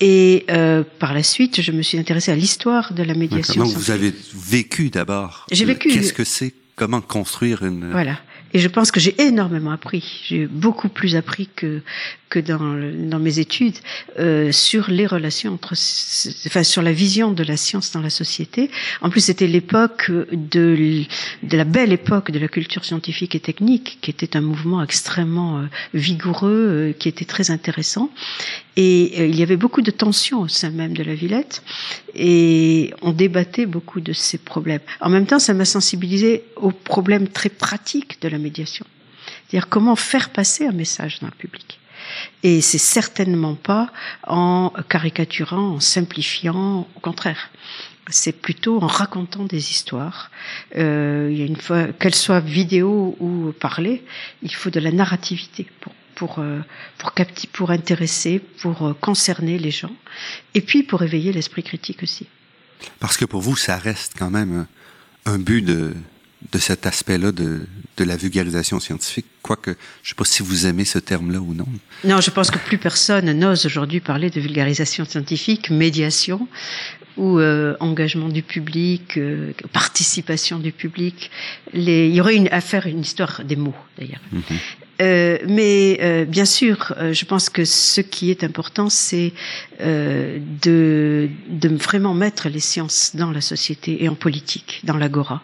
Et 0.00 0.46
euh, 0.50 0.82
par 0.98 1.14
la 1.14 1.22
suite, 1.22 1.60
je 1.60 1.70
me 1.70 1.82
suis 1.82 1.96
intéressée 1.96 2.32
à 2.32 2.34
l'histoire 2.34 2.92
de 2.92 3.04
la 3.04 3.14
médiation. 3.14 3.62
Comment 3.62 3.72
vous 3.72 3.92
avez 3.92 4.12
vécu 4.34 4.90
d'abord 4.90 5.46
J'ai 5.52 5.64
vécu. 5.64 5.90
Qu'est-ce 5.90 6.12
que 6.12 6.24
c'est 6.24 6.54
Comment 6.74 7.00
construire 7.00 7.62
une 7.62 7.90
Voilà. 7.92 8.18
Et 8.54 8.58
je 8.58 8.68
pense 8.68 8.90
que 8.90 9.00
j'ai 9.00 9.20
énormément 9.20 9.70
appris. 9.70 10.22
J'ai 10.24 10.46
beaucoup 10.46 10.88
plus 10.88 11.16
appris 11.16 11.48
que 11.54 11.82
que 12.32 12.38
dans, 12.38 12.80
dans 13.10 13.18
mes 13.18 13.38
études 13.40 13.76
euh, 14.18 14.52
sur 14.52 14.90
les 14.90 15.06
relations 15.06 15.52
entre, 15.52 15.74
enfin 16.46 16.62
sur 16.62 16.80
la 16.80 16.92
vision 16.92 17.30
de 17.30 17.42
la 17.42 17.58
science 17.58 17.92
dans 17.92 18.00
la 18.00 18.08
société. 18.08 18.70
En 19.02 19.10
plus, 19.10 19.20
c'était 19.20 19.46
l'époque 19.46 20.10
de 20.10 21.02
de 21.42 21.56
la 21.56 21.64
belle 21.64 21.92
époque 21.92 22.30
de 22.30 22.38
la 22.38 22.48
culture 22.48 22.84
scientifique 22.86 23.34
et 23.34 23.40
technique, 23.40 23.98
qui 24.00 24.10
était 24.10 24.34
un 24.34 24.40
mouvement 24.40 24.82
extrêmement 24.82 25.58
euh, 25.58 25.64
vigoureux, 25.92 26.66
euh, 26.70 26.92
qui 26.98 27.08
était 27.08 27.26
très 27.26 27.50
intéressant. 27.50 28.10
Et 28.76 29.14
euh, 29.18 29.26
il 29.26 29.38
y 29.38 29.42
avait 29.42 29.56
beaucoup 29.56 29.82
de 29.82 29.90
tensions 29.90 30.40
au 30.40 30.48
sein 30.48 30.70
même 30.70 30.96
de 30.96 31.02
la 31.02 31.14
Villette, 31.14 31.62
et 32.14 32.94
on 33.02 33.12
débattait 33.12 33.66
beaucoup 33.66 34.00
de 34.00 34.12
ces 34.12 34.38
problèmes. 34.38 34.80
En 35.00 35.10
même 35.10 35.26
temps, 35.26 35.38
ça 35.38 35.54
m'a 35.54 35.64
sensibilisé 35.64 36.44
aux 36.56 36.70
problèmes 36.70 37.28
très 37.28 37.50
pratiques 37.50 38.20
de 38.22 38.28
la 38.28 38.38
médiation. 38.38 38.86
C'est-à-dire 39.46 39.68
comment 39.68 39.96
faire 39.96 40.30
passer 40.30 40.66
un 40.66 40.72
message 40.72 41.20
dans 41.20 41.26
le 41.26 41.34
public. 41.34 41.78
Et 42.42 42.60
c'est 42.60 42.78
certainement 42.78 43.54
pas 43.54 43.90
en 44.26 44.72
caricaturant, 44.88 45.74
en 45.74 45.80
simplifiant, 45.80 46.88
au 46.96 47.00
contraire. 47.00 47.50
C'est 48.08 48.32
plutôt 48.32 48.82
en 48.82 48.88
racontant 48.88 49.44
des 49.44 49.70
histoires. 49.70 50.30
Euh, 50.76 51.28
il 51.30 51.38
y 51.38 51.42
a 51.42 51.46
une 51.46 51.56
fois, 51.56 51.86
qu'elles 51.86 52.14
soient 52.14 52.40
vidéo 52.40 53.16
ou 53.20 53.52
parlées, 53.52 54.02
il 54.42 54.52
faut 54.54 54.70
de 54.70 54.80
la 54.80 54.90
narrativité 54.90 55.66
pour 55.80 55.92
pour 56.14 56.38
euh, 56.38 56.60
pour 56.98 57.14
capter, 57.14 57.48
pour 57.52 57.70
intéresser, 57.70 58.40
pour 58.62 58.76
euh, 58.86 58.92
concerner 58.94 59.58
les 59.58 59.70
gens, 59.70 59.94
et 60.54 60.60
puis 60.60 60.82
pour 60.82 61.02
éveiller 61.02 61.32
l'esprit 61.32 61.62
critique 61.62 62.02
aussi. 62.02 62.26
Parce 62.98 63.16
que 63.16 63.24
pour 63.24 63.40
vous, 63.40 63.56
ça 63.56 63.76
reste 63.76 64.12
quand 64.18 64.30
même 64.30 64.66
un, 65.26 65.32
un 65.34 65.38
but 65.38 65.62
de 65.62 65.94
de 66.50 66.58
cet 66.58 66.86
aspect-là 66.86 67.30
de, 67.32 67.66
de 67.96 68.04
la 68.04 68.16
vulgarisation 68.16 68.80
scientifique, 68.80 69.26
quoique 69.42 69.70
je 69.70 69.76
ne 70.06 70.08
sais 70.08 70.14
pas 70.16 70.24
si 70.24 70.42
vous 70.42 70.66
aimez 70.66 70.84
ce 70.84 70.98
terme-là 70.98 71.40
ou 71.40 71.54
non. 71.54 71.68
Non, 72.04 72.20
je 72.20 72.30
pense 72.30 72.50
que 72.50 72.58
plus 72.58 72.78
personne 72.78 73.30
n'ose 73.32 73.64
aujourd'hui 73.66 74.00
parler 74.00 74.28
de 74.30 74.40
vulgarisation 74.40 75.04
scientifique, 75.04 75.70
médiation 75.70 76.48
ou 77.16 77.38
euh, 77.38 77.76
engagement 77.80 78.28
du 78.28 78.42
public, 78.42 79.18
euh, 79.18 79.52
participation 79.72 80.58
du 80.58 80.72
public. 80.72 81.30
Les... 81.72 82.08
Il 82.08 82.14
y 82.14 82.20
aurait 82.20 82.36
une, 82.36 82.48
à 82.48 82.60
faire 82.60 82.86
une 82.86 83.00
histoire 83.00 83.44
des 83.44 83.56
mots, 83.56 83.76
d'ailleurs. 83.98 84.20
Mm 84.32 84.40
-hmm. 84.40 84.58
Euh, 85.02 85.38
mais 85.48 85.98
euh, 86.00 86.24
bien 86.24 86.44
sûr, 86.44 86.94
euh, 86.96 87.12
je 87.12 87.24
pense 87.24 87.50
que 87.50 87.64
ce 87.64 88.00
qui 88.00 88.30
est 88.30 88.44
important, 88.44 88.88
c'est 88.88 89.32
de, 89.80 91.28
de 91.48 91.68
vraiment 91.68 92.14
mettre 92.14 92.48
les 92.48 92.60
sciences 92.60 93.16
dans 93.16 93.32
la 93.32 93.40
société 93.40 94.04
et 94.04 94.08
en 94.08 94.14
politique, 94.14 94.80
dans 94.84 94.96
l'agora, 94.96 95.42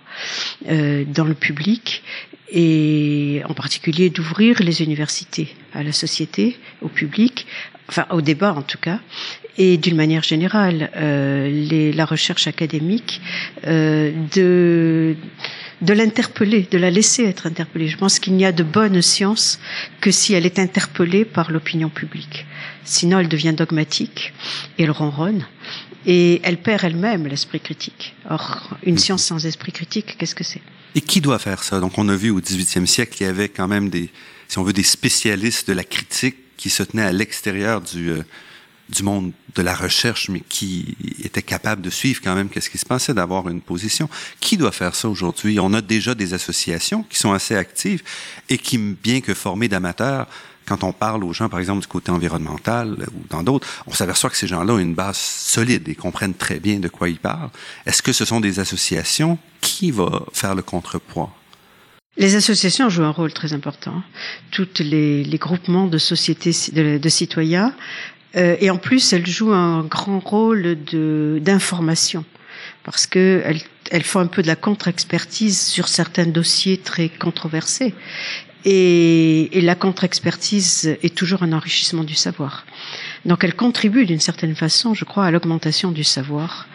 dans 0.65 1.25
le 1.25 1.35
public, 1.35 2.05
et 2.53 3.43
en 3.49 3.55
particulier 3.55 4.11
d'ouvrir 4.11 4.63
les 4.63 4.81
universités 4.81 5.49
à 5.75 5.83
la 5.83 5.91
société, 5.91 6.57
au 6.83 6.89
public, 6.89 7.49
enfin 7.89 8.07
au 8.11 8.21
débat 8.21 8.55
en 8.55 8.63
tout 8.63 8.79
cas, 8.79 9.01
et 9.59 9.77
d'une 9.77 9.97
manière 9.97 10.23
générale, 10.23 10.91
euh, 10.97 11.51
les, 11.51 11.93
la 11.93 12.05
recherche 12.05 12.47
académique, 12.47 13.21
euh, 13.67 14.13
de 14.35 15.17
de 15.81 15.93
l'interpeller, 15.93 16.67
de 16.71 16.79
la 16.79 16.91
laisser 16.91 17.25
être 17.25 17.47
interpellée. 17.47 17.89
Je 17.89 17.97
pense 17.97 18.19
qu'il 18.19 18.35
n'y 18.35 18.45
a 18.45 18.53
de 18.53 18.65
bonne 18.65 19.01
science 19.01 19.61
que 20.01 20.11
si 20.11 20.35
elle 20.35 20.45
est 20.45 20.59
interpellée 20.59 21.25
par 21.25 21.53
l'opinion 21.53 21.89
publique. 21.89 22.47
Sinon, 22.85 23.21
elle 23.21 23.29
devient 23.29 23.55
dogmatique 23.57 24.33
et 24.77 24.85
elle 24.85 24.91
ronronne 24.91 25.47
et 26.07 26.41
elle 26.43 26.57
perd 26.57 26.85
elle-même 26.85 27.27
l'esprit 27.27 27.61
critique. 27.61 28.17
Or, 28.29 28.77
une 28.83 28.99
science 28.99 29.25
sans 29.25 29.47
esprit 29.47 29.73
critique, 29.73 30.17
qu'est-ce 30.19 30.35
que 30.35 30.45
c'est? 30.45 30.63
Et 30.95 31.01
qui 31.01 31.21
doit 31.21 31.39
faire 31.39 31.63
ça? 31.63 31.81
Donc, 31.81 31.99
on 31.99 32.09
a 32.09 32.17
vu 32.17 32.31
au 32.31 32.41
XVIIIe 32.41 32.87
siècle 32.87 33.15
qu'il 33.17 33.27
y 33.27 33.31
avait 33.31 33.49
quand 33.49 33.69
même 33.69 33.89
des, 33.89 34.11
si 34.49 34.59
on 34.59 34.65
veut, 34.65 34.73
des 34.73 34.83
spécialistes 34.83 35.69
de 35.69 35.75
la 35.75 35.85
critique 35.85 36.37
qui 36.57 36.71
se 36.71 36.83
tenaient 36.83 37.05
à 37.05 37.13
l'extérieur 37.13 37.83
du 37.83 38.11
euh, 38.11 38.23
du 38.89 39.03
monde 39.03 39.33
de 39.55 39.63
la 39.63 39.75
recherche, 39.75 40.29
mais 40.29 40.41
qui 40.49 40.97
était 41.23 41.43
capable 41.43 41.83
de 41.83 41.91
suivre 41.91 42.21
quand 42.23 42.35
même 42.35 42.49
qu'est-ce 42.49 42.71
qui 42.71 42.79
se 42.79 42.87
passait, 42.87 43.15
d'avoir 43.15 43.49
une 43.49 43.61
position. 43.61 44.09
Qui 44.41 44.57
doit 44.57 44.73
faire 44.73 44.95
ça 44.95 45.09
aujourd'hui? 45.09 45.59
On 45.61 45.75
a 45.75 45.81
déjà 45.81 46.15
des 46.15 46.35
associations 46.35 47.03
qui 47.03 47.19
sont 47.19 47.33
assez 47.33 47.55
actives 47.55 48.03
et 48.49 48.59
qui, 48.59 48.79
bien 48.79 49.21
que 49.21 49.35
formées 49.35 49.69
d'amateurs, 49.69 50.27
quand 50.67 50.85
on 50.85 50.93
parle 50.93 51.25
aux 51.25 51.33
gens, 51.33 51.49
par 51.49 51.61
exemple, 51.61 51.81
du 51.81 51.87
côté 51.87 52.11
environnemental 52.11 53.07
ou 53.15 53.25
dans 53.31 53.43
d'autres, 53.43 53.67
on 53.87 53.93
s'aperçoit 53.93 54.29
que 54.29 54.37
ces 54.37 54.47
gens-là 54.47 54.75
ont 54.75 54.79
une 54.79 54.95
base 54.95 55.17
solide 55.17 55.89
et 55.89 55.95
comprennent 55.95 56.35
très 56.35 56.61
bien 56.61 56.79
de 56.79 56.89
quoi 56.89 57.09
ils 57.09 57.19
parlent. 57.19 57.51
Est-ce 57.87 58.03
que 58.03 58.13
ce 58.13 58.27
sont 58.27 58.41
des 58.41 58.61
associations? 58.61 59.39
Qui 59.61 59.91
va 59.91 60.23
faire 60.33 60.55
le 60.55 60.63
contrepoids? 60.63 61.35
Les 62.19 62.35
associations 62.35 62.91
jouent 62.91 63.05
un 63.05 63.11
rôle 63.11 63.33
très 63.33 63.53
important. 63.53 64.03
Toutes 64.51 64.81
les, 64.81 65.25
groupements 65.39 65.87
de 65.87 65.99
sociétés 65.99 66.53
de 66.73 67.09
citoyens 67.09 67.73
euh, 68.37 68.57
et 68.61 68.71
en 68.71 68.77
plus, 68.77 69.13
elles 69.13 69.27
jouent 69.27 69.53
un 69.53 69.83
grand 69.83 70.21
rôle 70.21 70.77
d'information 71.41 72.25
parce 72.85 73.07
que 73.07 73.43
elles 73.91 74.03
font 74.03 74.21
un 74.21 74.27
peu 74.27 74.43
de 74.43 74.47
la 74.47 74.57
contre-expertise 74.57 75.61
sur 75.61 75.89
certains 75.89 76.27
dossiers 76.27 76.79
très 76.79 77.09
controversés. 77.09 77.95
Et, 78.65 79.57
et 79.57 79.61
la 79.61 79.75
contre-expertise 79.75 80.97
est 81.03 81.15
toujours 81.15 81.43
un 81.43 81.53
enrichissement 81.53 82.05
du 82.05 82.15
savoir. 82.15 82.67
Donc 83.25 83.45
elle 83.45 83.55
contribue 83.55 84.07
d'une 84.07 84.21
certaine 84.21 84.55
façon, 84.55 84.95
je 84.95 85.05
crois, 85.05 85.25
à 85.25 85.31
l'augmentation 85.31 85.91
du 85.91 86.05
savoir. 86.05 86.67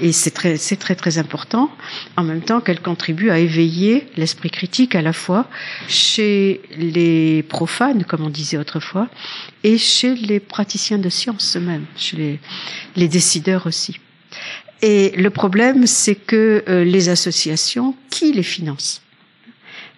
Et 0.00 0.12
c'est 0.12 0.30
très, 0.30 0.56
c'est 0.56 0.76
très 0.76 0.94
très 0.94 1.18
important. 1.18 1.70
En 2.16 2.24
même 2.24 2.40
temps 2.42 2.60
qu'elle 2.60 2.80
contribue 2.80 3.30
à 3.30 3.38
éveiller 3.38 4.06
l'esprit 4.16 4.50
critique 4.50 4.94
à 4.94 5.02
la 5.02 5.12
fois 5.12 5.46
chez 5.88 6.60
les 6.76 7.42
profanes, 7.42 8.04
comme 8.04 8.22
on 8.24 8.30
disait 8.30 8.58
autrefois, 8.58 9.08
et 9.64 9.78
chez 9.78 10.14
les 10.14 10.40
praticiens 10.40 10.98
de 10.98 11.08
science 11.08 11.56
eux-mêmes, 11.56 11.86
chez 11.96 12.16
les, 12.16 12.40
les 12.96 13.08
décideurs 13.08 13.66
aussi. 13.66 13.98
Et 14.82 15.12
le 15.16 15.30
problème, 15.30 15.86
c'est 15.86 16.14
que 16.14 16.64
euh, 16.68 16.84
les 16.84 17.08
associations, 17.08 17.96
qui 18.10 18.32
les 18.32 18.44
financent? 18.44 19.02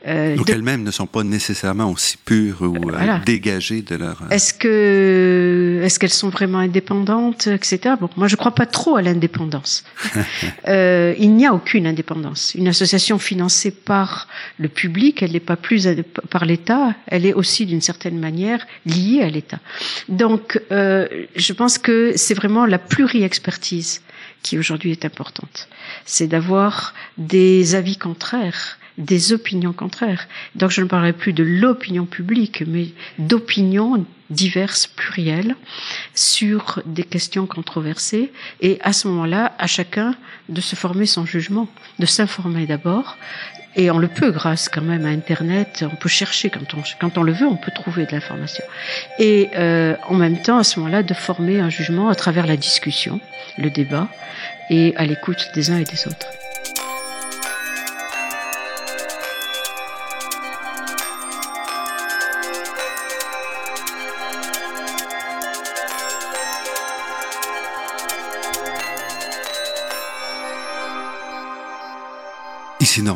Euh, 0.06 0.36
Donc 0.36 0.48
elles-mêmes 0.48 0.82
ne 0.82 0.90
sont 0.90 1.06
pas 1.06 1.22
nécessairement 1.22 1.90
aussi 1.90 2.16
pures 2.16 2.62
ou 2.62 2.90
euh, 2.90 3.18
dégagées 3.26 3.82
de 3.82 3.96
leur. 3.96 4.22
Est-ce 4.30 4.54
que 4.54 5.49
est-ce 5.82 5.98
qu'elles 5.98 6.10
sont 6.10 6.28
vraiment 6.28 6.58
indépendantes, 6.58 7.46
etc. 7.46 7.94
Bon, 8.00 8.08
moi 8.16 8.28
je 8.28 8.36
crois 8.36 8.54
pas 8.54 8.66
trop 8.66 8.96
à 8.96 9.02
l'indépendance. 9.02 9.84
euh, 10.68 11.14
il 11.18 11.34
n'y 11.34 11.46
a 11.46 11.54
aucune 11.54 11.86
indépendance. 11.86 12.54
Une 12.54 12.68
association 12.68 13.18
financée 13.18 13.70
par 13.70 14.28
le 14.58 14.68
public, 14.68 15.22
elle 15.22 15.32
n'est 15.32 15.40
pas 15.40 15.56
plus 15.56 15.88
par 16.30 16.44
l'État, 16.44 16.94
elle 17.06 17.26
est 17.26 17.34
aussi 17.34 17.66
d'une 17.66 17.80
certaine 17.80 18.18
manière 18.18 18.66
liée 18.86 19.22
à 19.22 19.28
l'État. 19.28 19.58
Donc 20.08 20.60
euh, 20.72 21.08
je 21.36 21.52
pense 21.52 21.78
que 21.78 22.12
c'est 22.16 22.34
vraiment 22.34 22.66
la 22.66 22.78
pluri-expertise 22.78 24.02
qui 24.42 24.58
aujourd'hui 24.58 24.92
est 24.92 25.04
importante. 25.04 25.68
C'est 26.04 26.26
d'avoir 26.26 26.94
des 27.18 27.74
avis 27.74 27.96
contraires 27.96 28.78
des 29.00 29.32
opinions 29.32 29.72
contraires. 29.72 30.28
Donc 30.54 30.70
je 30.70 30.80
ne 30.80 30.86
parlerai 30.86 31.12
plus 31.12 31.32
de 31.32 31.42
l'opinion 31.42 32.06
publique, 32.06 32.62
mais 32.66 32.88
d'opinions 33.18 34.04
diverses, 34.28 34.86
plurielles, 34.86 35.56
sur 36.14 36.80
des 36.86 37.02
questions 37.02 37.46
controversées. 37.46 38.32
Et 38.60 38.78
à 38.82 38.92
ce 38.92 39.08
moment-là, 39.08 39.52
à 39.58 39.66
chacun 39.66 40.14
de 40.48 40.60
se 40.60 40.76
former 40.76 41.06
son 41.06 41.26
jugement, 41.26 41.68
de 41.98 42.06
s'informer 42.06 42.66
d'abord. 42.66 43.16
Et 43.76 43.90
on 43.90 43.98
le 43.98 44.08
peut 44.08 44.32
grâce 44.32 44.68
quand 44.68 44.82
même 44.82 45.06
à 45.06 45.10
Internet. 45.10 45.84
On 45.90 45.96
peut 45.96 46.08
chercher 46.08 46.50
quand 46.50 46.74
on, 46.74 46.82
quand 47.00 47.18
on 47.18 47.22
le 47.22 47.32
veut, 47.32 47.46
on 47.46 47.56
peut 47.56 47.70
trouver 47.72 48.04
de 48.04 48.12
l'information. 48.12 48.64
Et 49.18 49.48
euh, 49.54 49.94
en 50.08 50.14
même 50.14 50.42
temps, 50.42 50.58
à 50.58 50.64
ce 50.64 50.80
moment-là, 50.80 51.02
de 51.02 51.14
former 51.14 51.60
un 51.60 51.70
jugement 51.70 52.08
à 52.08 52.14
travers 52.14 52.46
la 52.46 52.56
discussion, 52.56 53.20
le 53.58 53.70
débat, 53.70 54.08
et 54.70 54.94
à 54.96 55.06
l'écoute 55.06 55.50
des 55.54 55.70
uns 55.70 55.78
et 55.78 55.84
des 55.84 56.06
autres. 56.06 56.26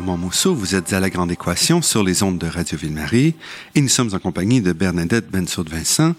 Mousseau, 0.05 0.53
vous 0.53 0.75
êtes 0.75 0.93
à 0.93 0.99
La 0.99 1.09
Grande 1.09 1.31
Équation 1.31 1.81
sur 1.81 2.03
les 2.03 2.21
ondes 2.21 2.37
de 2.37 2.45
Radio 2.45 2.77
Ville-Marie 2.77 3.33
et 3.73 3.81
nous 3.81 3.89
sommes 3.89 4.13
en 4.13 4.19
compagnie 4.19 4.61
de 4.61 4.71
Bernadette 4.71 5.31
Bensoud-Vincent. 5.31 6.13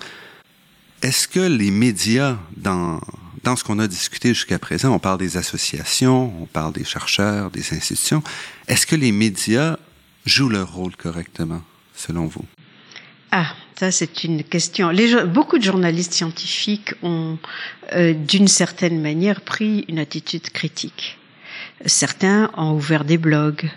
Est-ce 1.02 1.28
que 1.28 1.38
les 1.38 1.70
médias, 1.70 2.36
dans, 2.56 3.00
dans 3.44 3.54
ce 3.54 3.62
qu'on 3.62 3.78
a 3.78 3.86
discuté 3.86 4.30
jusqu'à 4.30 4.58
présent, 4.58 4.92
on 4.92 4.98
parle 4.98 5.18
des 5.18 5.36
associations, 5.36 6.34
on 6.42 6.46
parle 6.46 6.72
des 6.72 6.82
chercheurs, 6.84 7.52
des 7.52 7.72
institutions, 7.74 8.24
est-ce 8.66 8.86
que 8.86 8.96
les 8.96 9.12
médias 9.12 9.76
jouent 10.26 10.48
leur 10.48 10.72
rôle 10.72 10.96
correctement, 10.96 11.62
selon 11.94 12.26
vous? 12.26 12.44
Ah, 13.30 13.54
ça 13.78 13.92
c'est 13.92 14.24
une 14.24 14.42
question. 14.42 14.92
Beaucoup 15.26 15.58
de 15.58 15.64
journalistes 15.64 16.12
scientifiques 16.12 16.92
ont, 17.02 17.38
euh, 17.92 18.14
d'une 18.14 18.48
certaine 18.48 19.00
manière, 19.00 19.42
pris 19.42 19.84
une 19.88 20.00
attitude 20.00 20.50
critique 20.50 21.18
Certains 21.84 22.50
ont 22.56 22.72
ouvert 22.72 23.04
des 23.04 23.18
blogs 23.18 23.70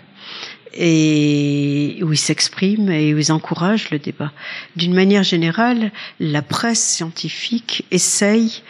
et 0.72 1.98
où 2.02 2.12
ils 2.12 2.18
s'expriment 2.18 2.90
et 2.90 3.12
où 3.12 3.18
ils 3.18 3.32
encouragent 3.32 3.90
le 3.90 3.98
débat. 3.98 4.32
D'une 4.76 4.94
manière 4.94 5.24
générale, 5.24 5.90
la 6.20 6.42
presse 6.42 6.82
scientifique 6.82 7.84
essaye 7.90 8.62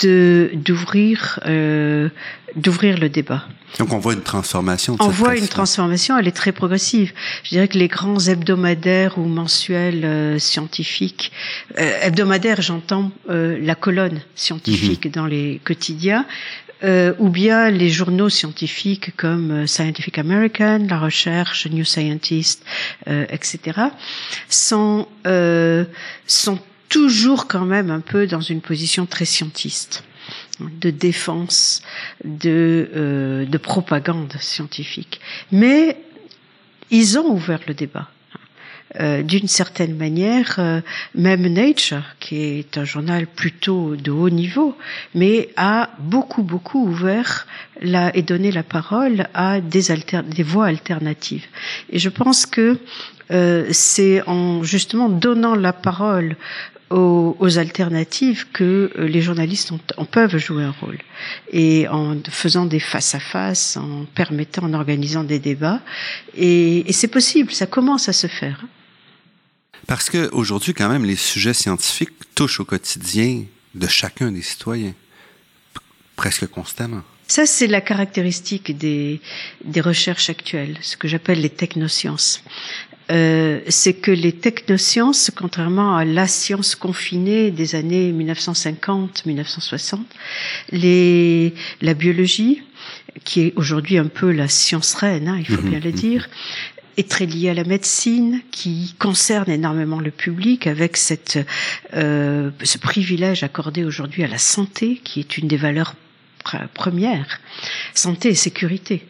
de 0.00 0.50
d'ouvrir 0.54 1.40
euh, 1.46 2.08
d'ouvrir 2.56 2.98
le 2.98 3.08
débat. 3.08 3.44
Donc 3.78 3.92
on 3.92 3.98
voit 3.98 4.14
une 4.14 4.22
transformation. 4.22 4.94
De 4.94 5.02
on 5.02 5.08
voit 5.08 5.36
une 5.36 5.48
transformation, 5.48 6.16
elle 6.16 6.28
est 6.28 6.36
très 6.36 6.52
progressive. 6.52 7.12
Je 7.44 7.50
dirais 7.50 7.68
que 7.68 7.76
les 7.76 7.88
grands 7.88 8.18
hebdomadaires 8.18 9.18
ou 9.18 9.24
mensuels 9.24 10.04
euh, 10.04 10.38
scientifiques, 10.38 11.32
euh, 11.78 12.00
hebdomadaires, 12.00 12.62
j'entends 12.62 13.10
euh, 13.28 13.58
la 13.60 13.74
colonne 13.74 14.22
scientifique 14.34 15.06
mhm. 15.06 15.12
dans 15.12 15.26
les 15.26 15.60
quotidiens, 15.64 16.24
euh, 16.84 17.14
ou 17.18 17.28
bien 17.28 17.70
les 17.70 17.88
journaux 17.88 18.28
scientifiques 18.28 19.16
comme 19.16 19.50
euh, 19.50 19.66
Scientific 19.66 20.18
American, 20.18 20.86
La 20.88 20.98
Recherche, 20.98 21.66
New 21.66 21.84
Scientist, 21.84 22.64
euh, 23.08 23.26
etc., 23.30 23.80
sont, 24.48 25.08
euh, 25.26 25.84
sont 26.26 26.58
toujours 26.88 27.46
quand 27.46 27.64
même 27.64 27.90
un 27.90 28.00
peu 28.00 28.26
dans 28.26 28.40
une 28.40 28.60
position 28.60 29.06
très 29.06 29.24
scientiste 29.24 30.04
de 30.60 30.90
défense, 30.90 31.82
de, 32.24 32.90
euh, 32.94 33.44
de 33.44 33.58
propagande 33.58 34.34
scientifique. 34.40 35.20
Mais 35.52 35.98
ils 36.90 37.18
ont 37.18 37.30
ouvert 37.30 37.60
le 37.66 37.74
débat. 37.74 38.08
Euh, 38.98 39.22
d'une 39.22 39.48
certaine 39.48 39.94
manière, 39.94 40.54
euh, 40.58 40.80
même 41.14 41.46
Nature, 41.48 42.02
qui 42.18 42.36
est 42.36 42.78
un 42.78 42.84
journal 42.84 43.26
plutôt 43.26 43.94
de 43.94 44.10
haut 44.10 44.30
niveau, 44.30 44.74
mais 45.14 45.50
a 45.56 45.90
beaucoup, 45.98 46.42
beaucoup 46.42 46.82
ouvert 46.86 47.46
la, 47.82 48.16
et 48.16 48.22
donné 48.22 48.50
la 48.50 48.62
parole 48.62 49.26
à 49.34 49.60
des, 49.60 49.90
alter, 49.90 50.22
des 50.22 50.42
voies 50.42 50.66
alternatives. 50.66 51.44
Et 51.90 51.98
je 51.98 52.08
pense 52.08 52.46
que 52.46 52.78
euh, 53.32 53.66
c'est 53.70 54.26
en 54.26 54.62
justement 54.62 55.10
donnant 55.10 55.56
la 55.56 55.74
parole 55.74 56.36
aux, 56.88 57.36
aux, 57.38 57.58
alternatives 57.58 58.46
que 58.50 58.92
les 58.96 59.20
journalistes 59.20 59.72
ont, 59.72 60.04
peuvent 60.06 60.38
jouer 60.38 60.62
un 60.62 60.74
rôle. 60.80 60.98
Et 61.52 61.86
en 61.88 62.16
faisant 62.30 62.64
des 62.64 62.80
face-à-face, 62.80 63.76
en 63.76 64.06
permettant, 64.14 64.62
en 64.64 64.72
organisant 64.72 65.24
des 65.24 65.40
débats. 65.40 65.80
Et, 66.34 66.88
et 66.88 66.92
c'est 66.92 67.08
possible, 67.08 67.52
ça 67.52 67.66
commence 67.66 68.08
à 68.08 68.14
se 68.14 68.28
faire. 68.28 68.64
Parce 69.86 70.10
que 70.10 70.28
aujourd'hui, 70.32 70.74
quand 70.74 70.88
même, 70.88 71.04
les 71.04 71.16
sujets 71.16 71.54
scientifiques 71.54 72.34
touchent 72.34 72.60
au 72.60 72.64
quotidien 72.64 73.44
de 73.74 73.86
chacun 73.86 74.32
des 74.32 74.42
citoyens, 74.42 74.94
presque 76.16 76.46
constamment. 76.46 77.02
Ça, 77.28 77.46
c'est 77.46 77.66
la 77.66 77.80
caractéristique 77.80 78.76
des, 78.76 79.20
des 79.64 79.80
recherches 79.80 80.30
actuelles, 80.30 80.78
ce 80.80 80.96
que 80.96 81.08
j'appelle 81.08 81.40
les 81.40 81.50
technosciences. 81.50 82.42
Euh, 83.10 83.60
c'est 83.68 83.94
que 83.94 84.10
les 84.10 84.32
technosciences, 84.32 85.30
contrairement 85.34 85.96
à 85.96 86.04
la 86.04 86.26
science 86.26 86.74
confinée 86.74 87.52
des 87.52 87.76
années 87.76 88.12
1950-1960, 88.12 90.00
les, 90.70 91.54
la 91.82 91.94
biologie, 91.94 92.62
qui 93.24 93.42
est 93.42 93.52
aujourd'hui 93.56 93.98
un 93.98 94.08
peu 94.08 94.32
la 94.32 94.48
science 94.48 94.94
reine, 94.94 95.28
hein, 95.28 95.36
il 95.38 95.46
faut 95.46 95.62
mhm. 95.62 95.70
bien 95.70 95.80
le 95.80 95.92
dire, 95.92 96.28
est 96.96 97.08
très 97.08 97.26
lié 97.26 97.50
à 97.50 97.54
la 97.54 97.64
médecine, 97.64 98.40
qui 98.50 98.94
concerne 98.98 99.50
énormément 99.50 100.00
le 100.00 100.10
public, 100.10 100.66
avec 100.66 100.96
cette, 100.96 101.38
euh, 101.94 102.50
ce 102.62 102.78
privilège 102.78 103.42
accordé 103.42 103.84
aujourd'hui 103.84 104.24
à 104.24 104.28
la 104.28 104.38
santé, 104.38 105.00
qui 105.04 105.20
est 105.20 105.38
une 105.38 105.48
des 105.48 105.56
valeurs 105.56 105.94
premières, 106.74 107.40
santé 107.94 108.28
et 108.28 108.34
sécurité. 108.34 109.04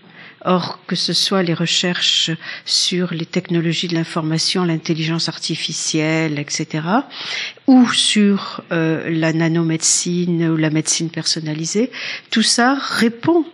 Or, 0.45 0.79
que 0.87 0.95
ce 0.95 1.13
soit 1.13 1.43
les 1.43 1.55
recherches 1.55 2.31
sur 2.65 3.13
les 3.13 3.27
technologies 3.27 3.89
de 3.89 3.95
l'information, 3.95 4.65
l'intelligence 4.65 5.29
artificielle, 5.29 6.39
etc., 6.39 6.85
ou 7.67 7.91
sur 7.93 8.63
euh, 8.71 9.11
la 9.11 9.33
nanomédecine 9.33 10.49
ou 10.49 10.57
la 10.57 10.71
médecine 10.71 11.11
personnalisée, 11.11 11.91
tout 12.31 12.43
ça 12.45 12.79
répond 12.81 13.45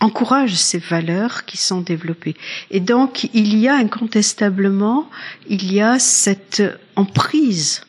encourage 0.00 0.54
ces 0.54 0.78
valeurs 0.78 1.44
qui 1.44 1.56
sont 1.56 1.80
développées. 1.82 2.36
Et 2.70 2.80
donc, 2.80 3.28
il 3.34 3.56
y 3.56 3.68
a 3.68 3.74
incontestablement, 3.74 5.08
il 5.48 5.72
y 5.72 5.80
a 5.80 5.98
cette 5.98 6.62
emprise 6.96 7.82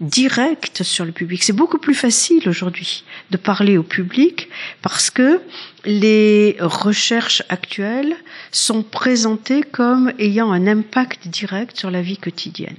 directe 0.00 0.82
sur 0.82 1.04
le 1.04 1.12
public. 1.12 1.42
C'est 1.42 1.52
beaucoup 1.52 1.78
plus 1.78 1.94
facile 1.94 2.48
aujourd'hui 2.48 3.04
de 3.30 3.36
parler 3.36 3.78
au 3.78 3.82
public 3.82 4.48
parce 4.82 5.10
que 5.10 5.40
les 5.84 6.56
recherches 6.60 7.42
actuelles 7.48 8.16
sont 8.50 8.82
présentées 8.82 9.62
comme 9.62 10.12
ayant 10.18 10.50
un 10.50 10.66
impact 10.66 11.28
direct 11.28 11.78
sur 11.78 11.90
la 11.90 12.02
vie 12.02 12.18
quotidienne. 12.18 12.76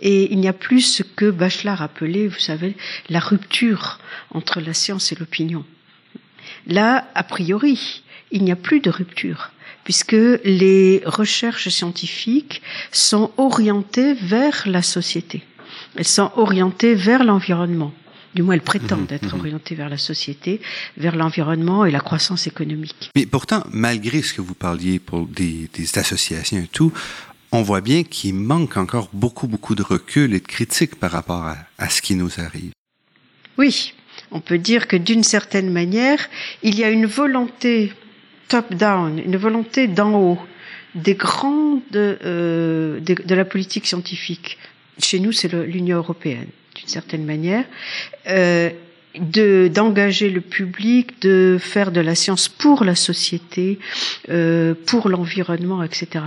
Et 0.00 0.32
il 0.32 0.40
n'y 0.40 0.48
a 0.48 0.52
plus 0.52 0.80
ce 0.80 1.02
que 1.02 1.30
Bachelard 1.30 1.80
appelait, 1.80 2.26
vous 2.26 2.40
savez, 2.40 2.76
la 3.08 3.20
rupture 3.20 4.00
entre 4.32 4.60
la 4.60 4.74
science 4.74 5.12
et 5.12 5.14
l'opinion. 5.14 5.64
Là, 6.66 7.08
a 7.14 7.22
priori, 7.22 8.02
il 8.30 8.44
n'y 8.44 8.52
a 8.52 8.56
plus 8.56 8.80
de 8.80 8.90
rupture 8.90 9.50
puisque 9.84 10.16
les 10.44 11.02
recherches 11.04 11.68
scientifiques 11.68 12.62
sont 12.92 13.32
orientées 13.36 14.14
vers 14.14 14.62
la 14.66 14.82
société. 14.82 15.42
Elles 15.96 16.06
sont 16.06 16.30
orientées 16.36 16.94
vers 16.94 17.24
l'environnement. 17.24 17.92
Du 18.34 18.42
moins, 18.42 18.54
elles 18.54 18.62
prétendent 18.62 19.10
Mhm, 19.10 19.16
être 19.16 19.34
mhm. 19.34 19.40
orientées 19.40 19.74
vers 19.74 19.90
la 19.90 19.98
société, 19.98 20.60
vers 20.96 21.16
l'environnement 21.16 21.84
et 21.84 21.90
la 21.90 22.00
croissance 22.00 22.46
économique. 22.46 23.10
Mais 23.14 23.26
pourtant, 23.26 23.62
malgré 23.70 24.22
ce 24.22 24.32
que 24.32 24.40
vous 24.40 24.54
parliez 24.54 24.98
pour 24.98 25.26
des, 25.26 25.68
des 25.74 25.98
associations 25.98 26.58
et 26.58 26.68
tout, 26.68 26.92
on 27.50 27.60
voit 27.60 27.82
bien 27.82 28.04
qu'il 28.04 28.34
manque 28.34 28.78
encore 28.78 29.10
beaucoup, 29.12 29.46
beaucoup 29.46 29.74
de 29.74 29.82
recul 29.82 30.32
et 30.32 30.40
de 30.40 30.46
critique 30.46 30.94
par 30.96 31.10
rapport 31.10 31.42
à, 31.42 31.58
à 31.76 31.90
ce 31.90 32.00
qui 32.00 32.14
nous 32.14 32.30
arrive. 32.40 32.72
Oui, 33.58 33.92
on 34.32 34.40
peut 34.40 34.58
dire 34.58 34.88
que 34.88 34.96
d'une 34.96 35.22
certaine 35.22 35.70
manière, 35.70 36.28
il 36.62 36.78
y 36.78 36.84
a 36.84 36.90
une 36.90 37.06
volonté 37.06 37.92
top-down, 38.48 39.18
une 39.24 39.36
volonté 39.36 39.86
d'en 39.86 40.14
haut, 40.14 40.38
des 40.94 41.14
grandes 41.14 41.80
euh, 41.94 43.00
de, 43.00 43.34
la 43.34 43.44
politique 43.44 43.86
scientifique. 43.86 44.58
Chez 44.98 45.20
nous, 45.20 45.32
c'est 45.32 45.52
l'Union 45.52 45.98
européenne, 45.98 46.48
d'une 46.74 46.88
certaine 46.88 47.24
manière, 47.24 47.64
euh, 48.28 48.70
de 49.18 49.70
d'engager 49.72 50.30
le 50.30 50.40
public, 50.40 51.20
de 51.20 51.58
faire 51.60 51.92
de 51.92 52.00
la 52.00 52.14
science 52.14 52.48
pour 52.48 52.84
la 52.84 52.94
société, 52.94 53.78
euh, 54.30 54.74
pour 54.86 55.08
l'environnement, 55.08 55.82
etc. 55.82 56.24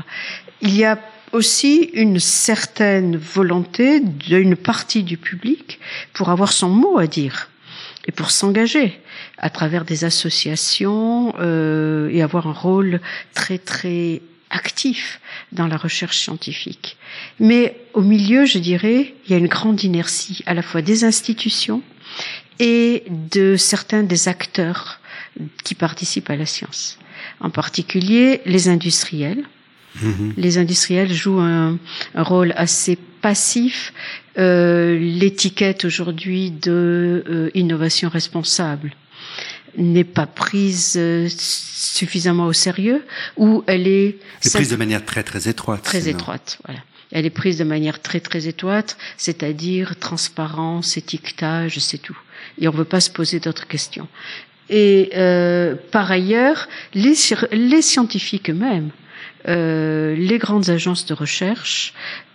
Il 0.62 0.76
y 0.76 0.84
a 0.84 1.00
aussi 1.32 1.90
une 1.94 2.20
certaine 2.20 3.18
volonté 3.18 4.00
d'une 4.00 4.56
partie 4.56 5.04
du 5.04 5.18
public 5.18 5.80
pour 6.14 6.30
avoir 6.30 6.52
son 6.52 6.70
mot 6.70 6.98
à 6.98 7.08
dire 7.08 7.50
et 8.06 8.12
pour 8.12 8.32
s'engager 8.32 9.00
à 9.38 9.50
travers 9.50 9.86
des 9.86 10.04
associations 10.04 11.34
euh, 11.40 12.10
et 12.12 12.22
avoir 12.22 12.48
un 12.48 12.54
rôle 12.54 13.02
très 13.34 13.58
très 13.58 14.22
actif 14.50 15.20
dans 15.52 15.68
la 15.68 15.78
recherche 15.78 16.18
scientifique. 16.18 16.98
Mais 17.40 17.76
au 17.94 18.02
milieu, 18.02 18.46
je 18.46 18.60
dirais, 18.60 19.14
il 19.26 19.32
y 19.32 19.34
a 19.34 19.38
une 19.38 19.48
grande 19.48 19.84
inertie 19.84 20.44
à 20.46 20.54
la 20.54 20.62
fois 20.62 20.82
des 20.82 21.04
institutions 21.04 21.82
et 22.60 23.04
de 23.10 23.56
certains 23.58 24.04
des 24.04 24.28
acteurs 24.28 25.00
qui 25.64 25.76
participent 25.76 26.30
à 26.30 26.36
la 26.36 26.46
science. 26.46 26.98
En 27.42 27.50
particulier 27.50 28.42
les 28.46 28.70
industriels, 28.70 29.44
Mhm. 30.02 30.34
les 30.38 30.58
industriels 30.58 31.14
jouent 31.14 31.40
un, 31.40 31.78
un 32.16 32.24
rôle 32.24 32.54
assez 32.58 32.98
passif. 33.22 33.94
Euh, 34.38 34.98
L'étiquette 35.00 35.86
aujourd'hui 35.86 36.52
de 36.52 37.24
euh, 37.30 37.50
innovation 37.54 38.10
responsable 38.10 38.92
n'est 39.78 40.04
pas 40.04 40.26
prise 40.28 40.96
euh, 40.98 41.28
suffisamment 41.30 42.46
au 42.46 42.54
sérieux 42.54 43.04
ou 43.38 43.64
elle 43.68 43.88
est 43.88 44.18
C'est 44.42 44.54
prise 44.54 44.70
de 44.70 44.76
manière 44.76 45.04
très, 45.06 45.24
très 45.24 45.48
étroite. 45.48 45.84
très 45.84 46.02
sinon. 46.02 46.18
étroite. 46.18 46.60
Voilà. 46.66 46.80
Elle 47.12 47.26
est 47.26 47.30
prise 47.30 47.58
de 47.58 47.64
manière 47.64 48.02
très 48.02 48.20
très 48.20 48.48
étroite, 48.48 48.98
c'est-à-dire 49.18 49.96
transparence, 49.98 50.98
étiquetage, 50.98 51.80
c'est 51.80 51.98
tout. 52.00 52.18
Et 52.60 52.68
on 52.68 52.72
ne 52.74 52.78
veut 52.78 52.84
pas 52.84 53.00
se 53.00 53.10
poser 53.10 53.40
d'autres 53.40 53.68
questions. 53.68 54.08
Et 54.70 55.12
euh, 55.16 55.76
par 55.92 56.12
ailleurs, 56.12 56.68
les, 56.94 57.14
les 57.52 57.82
scientifiques 57.82 58.50
eux-mêmes, 58.50 58.90
les 59.48 60.38
grandes 60.40 60.70
agences 60.70 61.06
de 61.06 61.14
recherche, 61.14 61.94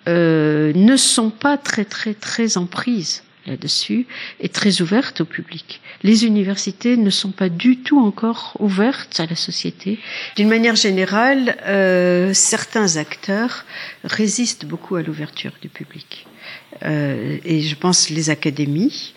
euh, 0.09 0.73
ne 0.75 0.97
sont 0.97 1.29
pas 1.29 1.59
très 1.59 1.85
très 1.85 2.15
très 2.15 2.57
en 2.57 2.65
prise 2.65 3.23
là-dessus 3.47 4.07
et 4.41 4.49
très 4.49 4.81
ouvertes 4.81 5.21
au 5.21 5.25
public. 5.27 5.83
Les 6.03 6.25
universités 6.25 6.97
ne 6.97 7.11
sont 7.11 7.33
pas 7.33 7.51
du 7.51 7.79
tout 7.79 8.01
encore 8.01 8.57
ouvertes 8.61 9.21
à 9.21 9.27
la 9.27 9.37
société. 9.37 9.99
D'une 10.37 10.49
manière 10.49 10.77
générale, 10.77 11.59
euh, 11.67 12.33
certains 12.33 12.97
acteurs 12.97 13.67
résistent 14.05 14.65
beaucoup 14.65 14.97
à 14.97 15.03
l'ouverture 15.03 15.53
du 15.61 15.69
public. 15.69 16.27
Euh, 16.83 17.39
et 17.45 17.61
je 17.61 17.77
pense 17.77 18.09
les 18.09 18.31
académies, 18.31 19.13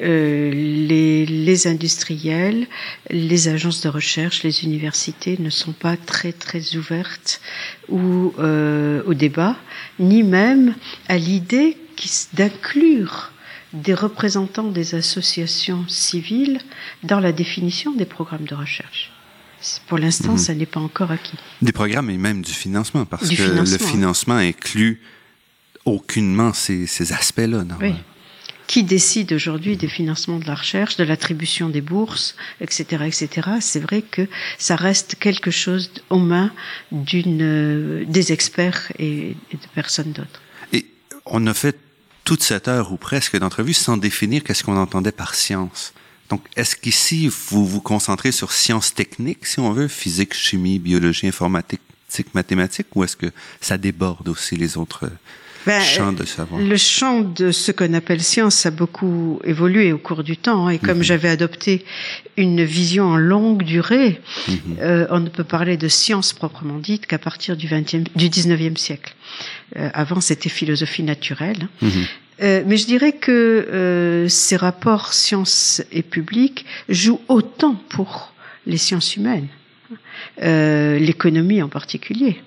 euh, 0.00 0.50
les, 0.52 1.26
les 1.26 1.66
industriels, 1.66 2.66
les 3.10 3.48
agences 3.48 3.80
de 3.82 3.88
recherche, 3.88 4.42
les 4.42 4.64
universités 4.64 5.36
ne 5.38 5.50
sont 5.50 5.72
pas 5.72 5.96
très 5.96 6.32
très 6.32 6.76
ouvertes 6.76 7.40
ou 7.88 8.32
euh, 8.38 9.02
au 9.06 9.14
débat, 9.14 9.56
ni 9.98 10.22
même 10.22 10.74
à 11.08 11.18
l'idée 11.18 11.76
d'inclure 12.34 13.32
des 13.72 13.94
représentants 13.94 14.70
des 14.70 14.94
associations 14.94 15.86
civiles 15.88 16.60
dans 17.02 17.20
la 17.20 17.32
définition 17.32 17.92
des 17.92 18.06
programmes 18.06 18.44
de 18.46 18.54
recherche. 18.54 19.10
Pour 19.88 19.98
l'instant, 19.98 20.32
Mhm. 20.32 20.38
ça 20.38 20.54
n'est 20.54 20.66
pas 20.66 20.80
encore 20.80 21.10
acquis. 21.10 21.36
Des 21.60 21.72
programmes 21.72 22.10
et 22.10 22.16
même 22.16 22.42
du 22.42 22.52
financement, 22.52 23.04
parce 23.04 23.28
Du 23.28 23.36
que 23.36 23.42
financement, 23.42 23.76
le 23.78 23.84
oui. 23.84 23.90
financement 23.90 24.34
inclut 24.36 25.00
aucunement 25.84 26.52
ces, 26.52 26.86
ces 26.86 27.12
aspects-là. 27.12 27.64
Oui. 27.80 27.94
Qui 28.68 28.84
décide 28.84 29.32
aujourd'hui 29.32 29.76
des 29.76 29.88
financements 29.88 30.38
de 30.38 30.46
la 30.46 30.54
recherche, 30.54 30.96
de 30.96 31.02
l'attribution 31.02 31.70
des 31.70 31.80
bourses, 31.80 32.36
etc., 32.60 33.04
etc. 33.06 33.48
C'est 33.60 33.80
vrai 33.80 34.02
que 34.02 34.28
ça 34.58 34.76
reste 34.76 35.16
quelque 35.16 35.50
chose 35.50 35.90
aux 36.10 36.18
mains 36.18 36.52
euh, 36.92 38.04
des 38.06 38.32
experts 38.32 38.92
et, 38.98 39.34
de 39.50 39.68
personnes 39.74 40.12
d'autres. 40.12 40.40
Et 40.72 40.86
on 41.24 41.46
a 41.46 41.54
fait 41.54 41.76
toute 42.24 42.42
cette 42.42 42.68
heure 42.68 42.92
ou 42.92 42.98
presque 42.98 43.38
d'entrevue 43.38 43.72
sans 43.72 43.96
définir 43.96 44.44
qu'est-ce 44.44 44.62
qu'on 44.62 44.76
entendait 44.76 45.12
par 45.12 45.34
science. 45.34 45.94
Donc, 46.28 46.44
est-ce 46.56 46.76
qu'ici, 46.76 47.26
vous 47.48 47.66
vous 47.66 47.80
concentrez 47.80 48.32
sur 48.32 48.52
sciences 48.52 48.92
techniques, 48.92 49.46
si 49.46 49.60
on 49.60 49.72
veut, 49.72 49.88
physique, 49.88 50.34
chimie, 50.34 50.78
biologie, 50.78 51.26
informatique, 51.26 51.80
mathématiques, 52.34 52.94
ou 52.94 53.02
est-ce 53.02 53.16
que 53.16 53.32
ça 53.62 53.78
déborde 53.78 54.28
aussi 54.28 54.56
les 54.56 54.76
autres 54.76 55.10
Ben, 55.68 55.80
champs 55.82 56.12
de 56.12 56.24
savoir? 56.24 56.60
Le 56.60 56.76
champ 56.76 57.20
de 57.20 57.52
ce 57.52 57.70
qu'on 57.72 57.92
appelle 57.94 58.22
science 58.22 58.66
a 58.66 58.70
beaucoup 58.70 59.40
évolué 59.44 59.92
au 59.92 59.98
cours 59.98 60.24
du 60.24 60.36
temps. 60.36 60.66
hein, 60.66 60.70
et 60.70 60.78
comme 60.78 61.02
j'avais 61.02 61.28
adopté 61.28 61.84
une 62.36 62.64
vision 62.64 63.04
en 63.06 63.16
longue 63.16 63.62
durée, 63.62 64.20
Mhm. 64.48 64.56
euh, 64.80 65.06
on 65.10 65.20
ne 65.20 65.28
peut 65.28 65.44
parler 65.44 65.76
de 65.76 65.88
science 65.88 66.32
proprement 66.32 66.78
dite 66.78 67.06
qu'à 67.06 67.18
partir 67.18 67.56
du, 67.56 67.66
20e, 67.68 68.04
du 68.16 68.28
19e 68.28 68.76
siècle. 68.76 69.14
Euh, 69.76 69.90
avant, 69.94 70.20
c'était 70.20 70.48
philosophie 70.48 71.02
naturelle. 71.02 71.68
Mhm. 71.82 71.90
Euh, 72.40 72.62
mais 72.66 72.76
je 72.76 72.86
dirais 72.86 73.12
que 73.12 73.32
euh, 73.32 74.28
ces 74.28 74.56
rapports 74.56 75.12
sciences 75.12 75.82
et 75.92 76.02
public 76.02 76.64
jouent 76.88 77.20
autant 77.28 77.74
pour 77.88 78.32
les 78.66 78.76
sciences 78.76 79.16
humaines, 79.16 79.48
euh, 80.42 80.98
l'économie 80.98 81.62
en 81.62 81.68
particulier, 81.68 82.40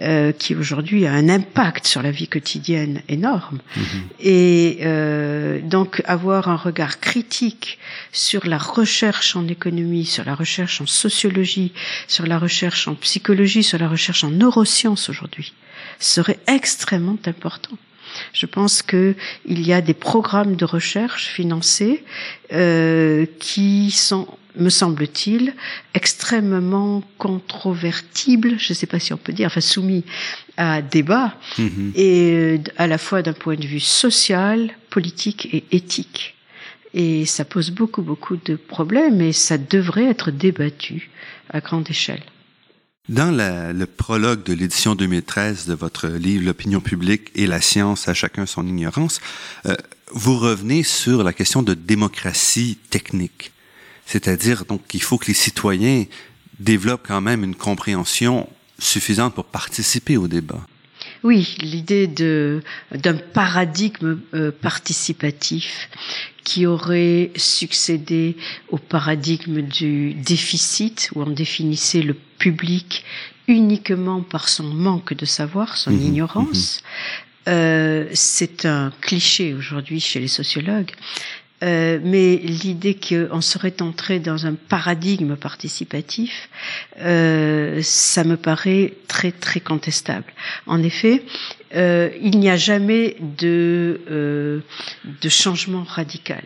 euh, 0.00 0.32
qui 0.32 0.54
aujourd'hui 0.54 1.06
a 1.06 1.12
un 1.12 1.28
impact 1.28 1.86
sur 1.86 2.02
la 2.02 2.10
vie 2.10 2.28
quotidienne 2.28 3.02
énorme. 3.08 3.58
Mhm. 3.76 3.84
Et 4.20 4.78
euh, 4.82 5.60
donc 5.60 6.02
avoir 6.06 6.48
un 6.48 6.56
regard 6.56 7.00
critique 7.00 7.78
sur 8.12 8.46
la 8.46 8.58
recherche 8.58 9.36
en 9.36 9.48
économie, 9.48 10.04
sur 10.04 10.24
la 10.24 10.34
recherche 10.34 10.80
en 10.80 10.86
sociologie, 10.86 11.72
sur 12.08 12.26
la 12.26 12.38
recherche 12.38 12.88
en 12.88 12.94
psychologie, 12.94 13.62
sur 13.62 13.78
la 13.78 13.88
recherche 13.88 14.24
en 14.24 14.30
neurosciences 14.30 15.08
aujourd'hui, 15.08 15.52
serait 15.98 16.38
extrêmement 16.46 17.18
important. 17.26 17.76
Je 18.32 18.46
pense 18.46 18.82
que 18.82 19.14
il 19.46 19.66
y 19.66 19.72
a 19.72 19.80
des 19.80 19.94
programmes 19.94 20.56
de 20.56 20.64
recherche 20.64 21.26
financés 21.26 22.04
euh, 22.52 23.26
qui 23.38 23.90
sont, 23.90 24.28
me 24.56 24.68
semble-t-il, 24.70 25.54
extrêmement 25.94 27.02
controvertibles. 27.18 28.56
Je 28.58 28.72
ne 28.72 28.74
sais 28.74 28.86
pas 28.86 28.98
si 28.98 29.12
on 29.12 29.16
peut 29.16 29.32
dire, 29.32 29.46
enfin 29.46 29.60
soumis 29.60 30.04
à 30.56 30.82
débat 30.82 31.34
Mhm. 31.58 31.92
et 31.94 32.32
euh, 32.32 32.58
à 32.76 32.86
la 32.86 32.98
fois 32.98 33.22
d'un 33.22 33.32
point 33.32 33.56
de 33.56 33.66
vue 33.66 33.80
social, 33.80 34.70
politique 34.90 35.48
et 35.52 35.64
éthique. 35.72 36.34
Et 36.94 37.24
ça 37.24 37.44
pose 37.46 37.70
beaucoup, 37.70 38.02
beaucoup 38.02 38.36
de 38.36 38.56
problèmes 38.56 39.20
et 39.22 39.32
ça 39.32 39.56
devrait 39.56 40.04
être 40.06 40.30
débattu 40.30 41.10
à 41.48 41.60
grande 41.60 41.88
échelle. 41.88 42.22
Dans 43.08 43.30
la- 43.34 43.72
le 43.72 43.86
prologue 43.86 44.44
de 44.44 44.52
l'édition 44.52 44.94
2013 44.94 45.66
de 45.66 45.74
votre 45.74 46.06
livre 46.08 46.44
L'opinion 46.44 46.80
publique 46.80 47.30
et 47.34 47.46
la 47.46 47.60
science 47.60 48.08
à 48.08 48.14
chacun 48.14 48.46
son 48.46 48.66
ignorance, 48.66 49.20
euh, 49.66 49.74
vous 50.12 50.38
revenez 50.38 50.82
sur 50.82 51.22
la 51.24 51.32
question 51.32 51.62
de 51.62 51.72
démocratie 51.74 52.78
technique. 52.90 53.51
C'est-à-dire 54.12 54.66
donc 54.66 54.86
qu'il 54.88 55.02
faut 55.02 55.16
que 55.16 55.28
les 55.28 55.32
citoyens 55.48 56.04
développent 56.60 57.06
quand 57.06 57.22
même 57.22 57.44
une 57.44 57.54
compréhension 57.54 58.46
suffisante 58.78 59.34
pour 59.34 59.46
participer 59.46 60.18
au 60.18 60.28
débat. 60.28 60.60
Oui, 61.24 61.56
l'idée 61.60 62.08
de 62.08 62.62
d'un 62.94 63.14
paradigme 63.14 64.18
euh, 64.34 64.50
participatif 64.52 65.88
qui 66.44 66.66
aurait 66.66 67.30
succédé 67.36 68.36
au 68.68 68.76
paradigme 68.76 69.62
du 69.62 70.12
déficit 70.12 71.08
où 71.14 71.22
on 71.22 71.30
définissait 71.30 72.02
le 72.02 72.16
public 72.38 73.04
uniquement 73.48 74.20
par 74.20 74.50
son 74.50 74.64
manque 74.64 75.14
de 75.14 75.24
savoir, 75.24 75.78
son 75.78 75.90
Mhm, 75.92 76.02
ignorance. 76.02 76.82
Euh, 77.48 78.08
c'est 78.12 78.66
un 78.66 78.92
cliché 79.00 79.54
aujourd'hui 79.54 80.00
chez 80.00 80.20
les 80.20 80.28
sociologues. 80.28 80.92
Euh, 81.62 82.00
mais 82.02 82.36
l'idée 82.36 82.96
qu'on 82.96 83.40
serait 83.40 83.80
entré 83.80 84.18
dans 84.18 84.46
un 84.46 84.54
paradigme 84.54 85.36
participatif, 85.36 86.48
euh, 87.00 87.80
ça 87.82 88.24
me 88.24 88.36
paraît 88.36 88.94
très 89.06 89.30
très 89.30 89.60
contestable. 89.60 90.32
En 90.66 90.82
effet, 90.82 91.22
euh, 91.76 92.10
il 92.20 92.38
n'y 92.40 92.50
a 92.50 92.56
jamais 92.56 93.16
de, 93.20 94.62
de 95.04 95.28
changement 95.28 95.84
radical. 95.84 96.42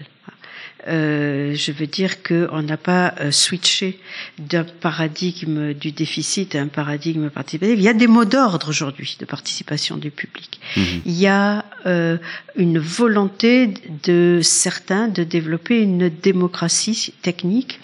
Euh, 0.89 1.55
je 1.55 1.72
veux 1.72 1.87
dire 1.87 2.22
qu'on 2.22 2.62
n'a 2.62 2.76
pas 2.76 3.14
euh, 3.20 3.30
switché 3.30 3.99
d'un 4.39 4.64
paradigme 4.64 5.72
du 5.72 5.91
déficit 5.91 6.55
à 6.55 6.61
un 6.61 6.68
paradigme 6.68 7.28
participatif. 7.28 7.78
Il 7.78 7.82
y 7.82 7.89
a 7.89 7.95
des 7.95 8.07
mots 8.07 8.24
d'ordre 8.24 8.68
aujourd'hui 8.68 9.16
de 9.18 9.24
participation 9.24 9.97
du 9.97 10.11
public. 10.11 10.61
Mhm. 10.76 10.84
Il 11.07 11.12
y 11.12 11.26
a 11.26 11.64
euh, 11.87 12.18
une 12.57 12.78
volonté 12.78 13.68
de 14.05 14.41
certains 14.43 15.09
de 15.09 15.24
développer 15.24 15.80
une 15.80 16.09
démocratie 16.09 17.14
technique, 17.22 17.80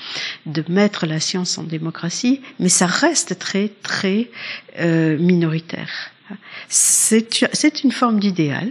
de 0.46 0.64
mettre 0.68 1.06
la 1.06 1.20
science 1.20 1.58
en 1.58 1.64
démocratie, 1.64 2.40
mais 2.60 2.68
ça 2.68 2.86
reste 2.86 3.38
très 3.38 3.70
très 3.82 4.30
euh, 4.78 5.18
minoritaire. 5.18 6.10
C'est 6.68 7.84
une 7.84 7.92
forme 7.92 8.18
d'idéal 8.18 8.70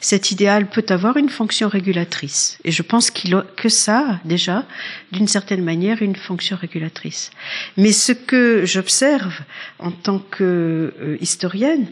cet 0.00 0.30
idéal 0.30 0.68
peut 0.68 0.86
avoir 0.88 1.16
une 1.16 1.28
fonction 1.28 1.68
régulatrice. 1.68 2.58
Et 2.64 2.72
je 2.72 2.82
pense 2.82 3.10
qu'il 3.10 3.30
que 3.56 3.68
ça, 3.68 4.18
déjà, 4.24 4.64
d'une 5.12 5.28
certaine 5.28 5.62
manière, 5.62 6.02
une 6.02 6.16
fonction 6.16 6.56
régulatrice. 6.56 7.30
Mais 7.76 7.92
ce 7.92 8.12
que 8.12 8.64
j'observe 8.64 9.34
en 9.78 9.90
tant 9.90 10.18
que 10.18 10.92
euh, 11.00 11.16
historienne, 11.20 11.86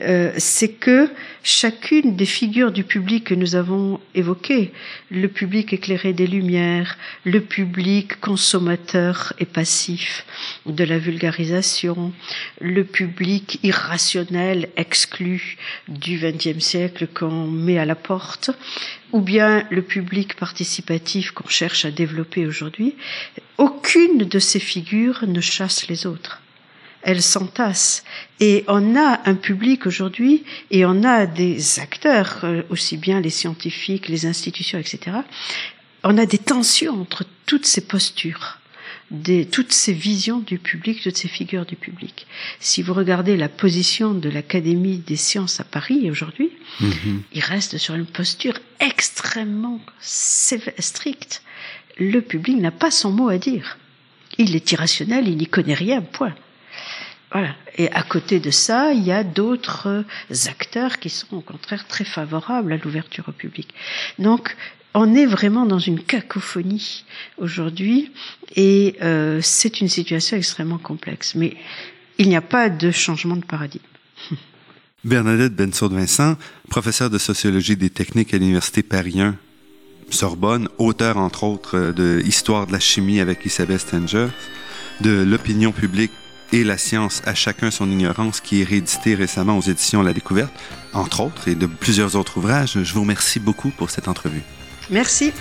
euh, 0.00 0.32
c'est 0.36 0.72
que 0.72 1.08
chacune 1.42 2.16
des 2.16 2.26
figures 2.26 2.72
du 2.72 2.84
public 2.84 3.24
que 3.24 3.34
nous 3.34 3.54
avons 3.54 4.00
évoquées, 4.14 4.72
le 5.10 5.28
public 5.28 5.72
éclairé 5.72 6.12
des 6.12 6.26
lumières, 6.26 6.96
le 7.24 7.40
public 7.40 8.20
consommateur 8.20 9.32
et 9.38 9.44
passif 9.44 10.24
de 10.66 10.84
la 10.84 10.98
vulgarisation, 10.98 12.12
le 12.60 12.84
public 12.84 13.58
irrationnel 13.62 14.68
exclu 14.76 15.56
du 15.88 16.18
XXe 16.18 16.64
siècle 16.64 17.06
qu'on 17.06 17.53
met 17.54 17.78
à 17.78 17.84
la 17.84 17.94
porte, 17.94 18.50
ou 19.12 19.20
bien 19.20 19.66
le 19.70 19.82
public 19.82 20.36
participatif 20.36 21.30
qu'on 21.30 21.48
cherche 21.48 21.84
à 21.84 21.90
développer 21.90 22.46
aujourd'hui, 22.46 22.96
aucune 23.58 24.18
de 24.18 24.38
ces 24.38 24.60
figures 24.60 25.24
ne 25.26 25.40
chasse 25.40 25.88
les 25.88 26.06
autres. 26.06 26.40
Elles 27.02 27.22
s'entassent. 27.22 28.02
Et 28.40 28.64
on 28.66 28.96
a 28.96 29.20
un 29.26 29.34
public 29.34 29.86
aujourd'hui, 29.86 30.44
et 30.70 30.86
on 30.86 31.04
a 31.04 31.26
des 31.26 31.78
acteurs, 31.78 32.40
euh, 32.44 32.62
aussi 32.70 32.96
bien 32.96 33.20
les 33.20 33.30
scientifiques, 33.30 34.08
les 34.08 34.26
institutions, 34.26 34.78
etc. 34.78 35.18
On 36.02 36.16
a 36.18 36.26
des 36.26 36.38
tensions 36.38 37.00
entre 37.00 37.24
toutes 37.46 37.66
ces 37.66 37.86
postures 37.86 38.58
des, 39.10 39.46
toutes 39.46 39.72
ces 39.72 39.92
visions 39.92 40.38
du 40.38 40.58
public, 40.58 41.02
toutes 41.02 41.16
ces 41.16 41.28
figures 41.28 41.66
du 41.66 41.76
public. 41.76 42.26
Si 42.60 42.82
vous 42.82 42.94
regardez 42.94 43.36
la 43.36 43.48
position 43.48 44.14
de 44.14 44.28
l'Académie 44.28 44.98
des 44.98 45.16
sciences 45.16 45.60
à 45.60 45.64
Paris 45.64 46.10
aujourd'hui, 46.10 46.50
mhm. 46.80 47.22
il 47.32 47.40
reste 47.40 47.78
sur 47.78 47.94
une 47.94 48.06
posture 48.06 48.58
extrêmement 48.80 49.80
stricte. 50.00 51.42
Le 51.98 52.20
public 52.20 52.56
n'a 52.58 52.72
pas 52.72 52.90
son 52.90 53.10
mot 53.10 53.28
à 53.28 53.38
dire. 53.38 53.78
Il 54.38 54.56
est 54.56 54.72
irrationnel, 54.72 55.28
il 55.28 55.36
n'y 55.36 55.46
connaît 55.46 55.74
rien, 55.74 56.00
point. 56.00 56.34
Voilà. 57.30 57.54
Et 57.76 57.90
à 57.90 58.02
côté 58.02 58.38
de 58.38 58.50
ça, 58.50 58.92
il 58.92 59.02
y 59.02 59.10
a 59.10 59.24
d'autres 59.24 60.04
acteurs 60.46 61.00
qui 61.00 61.10
sont 61.10 61.36
au 61.36 61.40
contraire 61.40 61.86
très 61.88 62.04
favorables 62.04 62.72
à 62.72 62.76
l'ouverture 62.76 63.28
au 63.28 63.32
public. 63.32 63.74
Donc, 64.20 64.56
on 64.94 65.14
est 65.14 65.26
vraiment 65.26 65.66
dans 65.66 65.80
une 65.80 66.00
cacophonie 66.00 67.04
aujourd'hui 67.38 68.12
et 68.54 68.96
euh, 69.02 69.40
c'est 69.42 69.80
une 69.80 69.88
situation 69.88 70.36
extrêmement 70.36 70.78
complexe. 70.78 71.34
Mais 71.34 71.56
il 72.18 72.28
n'y 72.28 72.36
a 72.36 72.40
pas 72.40 72.70
de 72.70 72.90
changement 72.92 73.36
de 73.36 73.44
paradigme. 73.44 73.82
Bernadette 75.04 75.54
Bensoud-Vincent, 75.54 76.36
professeure 76.70 77.10
de 77.10 77.18
sociologie 77.18 77.76
des 77.76 77.90
techniques 77.90 78.32
à 78.32 78.38
l'Université 78.38 78.82
Paris 78.82 79.20
1, 79.20 79.36
Sorbonne, 80.10 80.68
auteur 80.78 81.18
entre 81.18 81.44
autres 81.44 81.92
de 81.94 82.22
Histoire 82.24 82.66
de 82.66 82.72
la 82.72 82.80
chimie 82.80 83.20
avec 83.20 83.44
Isabelle 83.44 83.80
Stenger, 83.80 84.28
de 85.00 85.10
L'opinion 85.10 85.72
publique 85.72 86.12
et 86.52 86.62
la 86.62 86.78
science 86.78 87.20
à 87.26 87.34
chacun 87.34 87.72
son 87.72 87.90
ignorance 87.90 88.40
qui 88.40 88.60
est 88.60 88.64
réédité 88.64 89.16
récemment 89.16 89.58
aux 89.58 89.62
éditions 89.62 90.02
La 90.02 90.12
Découverte, 90.12 90.52
entre 90.92 91.20
autres, 91.20 91.48
et 91.48 91.56
de 91.56 91.66
plusieurs 91.66 92.14
autres 92.14 92.38
ouvrages. 92.38 92.80
Je 92.80 92.94
vous 92.94 93.00
remercie 93.00 93.40
beaucoup 93.40 93.70
pour 93.70 93.90
cette 93.90 94.06
entrevue. 94.06 94.42
Merci. 94.90 95.32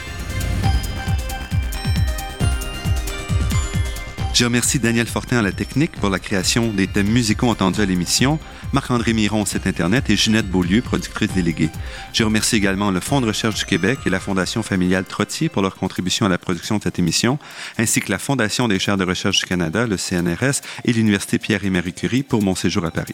Je 4.33 4.45
remercie 4.45 4.79
Daniel 4.79 5.05
Fortin 5.05 5.37
à 5.37 5.41
la 5.43 5.51
technique 5.51 5.91
pour 5.91 6.09
la 6.09 6.17
création 6.17 6.69
des 6.69 6.87
thèmes 6.87 7.07
musicaux 7.07 7.49
entendus 7.49 7.81
à 7.81 7.85
l'émission, 7.85 8.39
Marc-André 8.71 9.13
Miron 9.13 9.43
au 9.43 9.45
site 9.45 9.67
Internet 9.67 10.09
et 10.09 10.15
Ginette 10.15 10.47
Beaulieu, 10.47 10.81
productrice 10.81 11.31
déléguée. 11.33 11.69
Je 12.13 12.23
remercie 12.23 12.55
également 12.55 12.89
le 12.89 12.99
Fonds 12.99 13.21
de 13.21 13.27
recherche 13.27 13.53
du 13.53 13.65
Québec 13.65 13.99
et 14.07 14.09
la 14.09 14.19
Fondation 14.19 14.63
familiale 14.63 15.05
Trottier 15.05 15.49
pour 15.49 15.61
leur 15.61 15.75
contribution 15.75 16.25
à 16.25 16.29
la 16.29 16.39
production 16.39 16.79
de 16.79 16.83
cette 16.83 16.97
émission, 16.97 17.37
ainsi 17.77 17.99
que 18.01 18.11
la 18.11 18.17
Fondation 18.17 18.67
des 18.67 18.79
chaires 18.79 18.97
de 18.97 19.05
recherche 19.05 19.37
du 19.37 19.45
Canada, 19.45 19.85
le 19.85 19.97
CNRS, 19.97 20.61
et 20.83 20.93
l'Université 20.93 21.37
Pierre 21.37 21.63
et 21.63 21.69
Marie 21.69 21.93
Curie 21.93 22.23
pour 22.23 22.41
mon 22.41 22.55
séjour 22.55 22.85
à 22.85 22.91
Paris. 22.91 23.13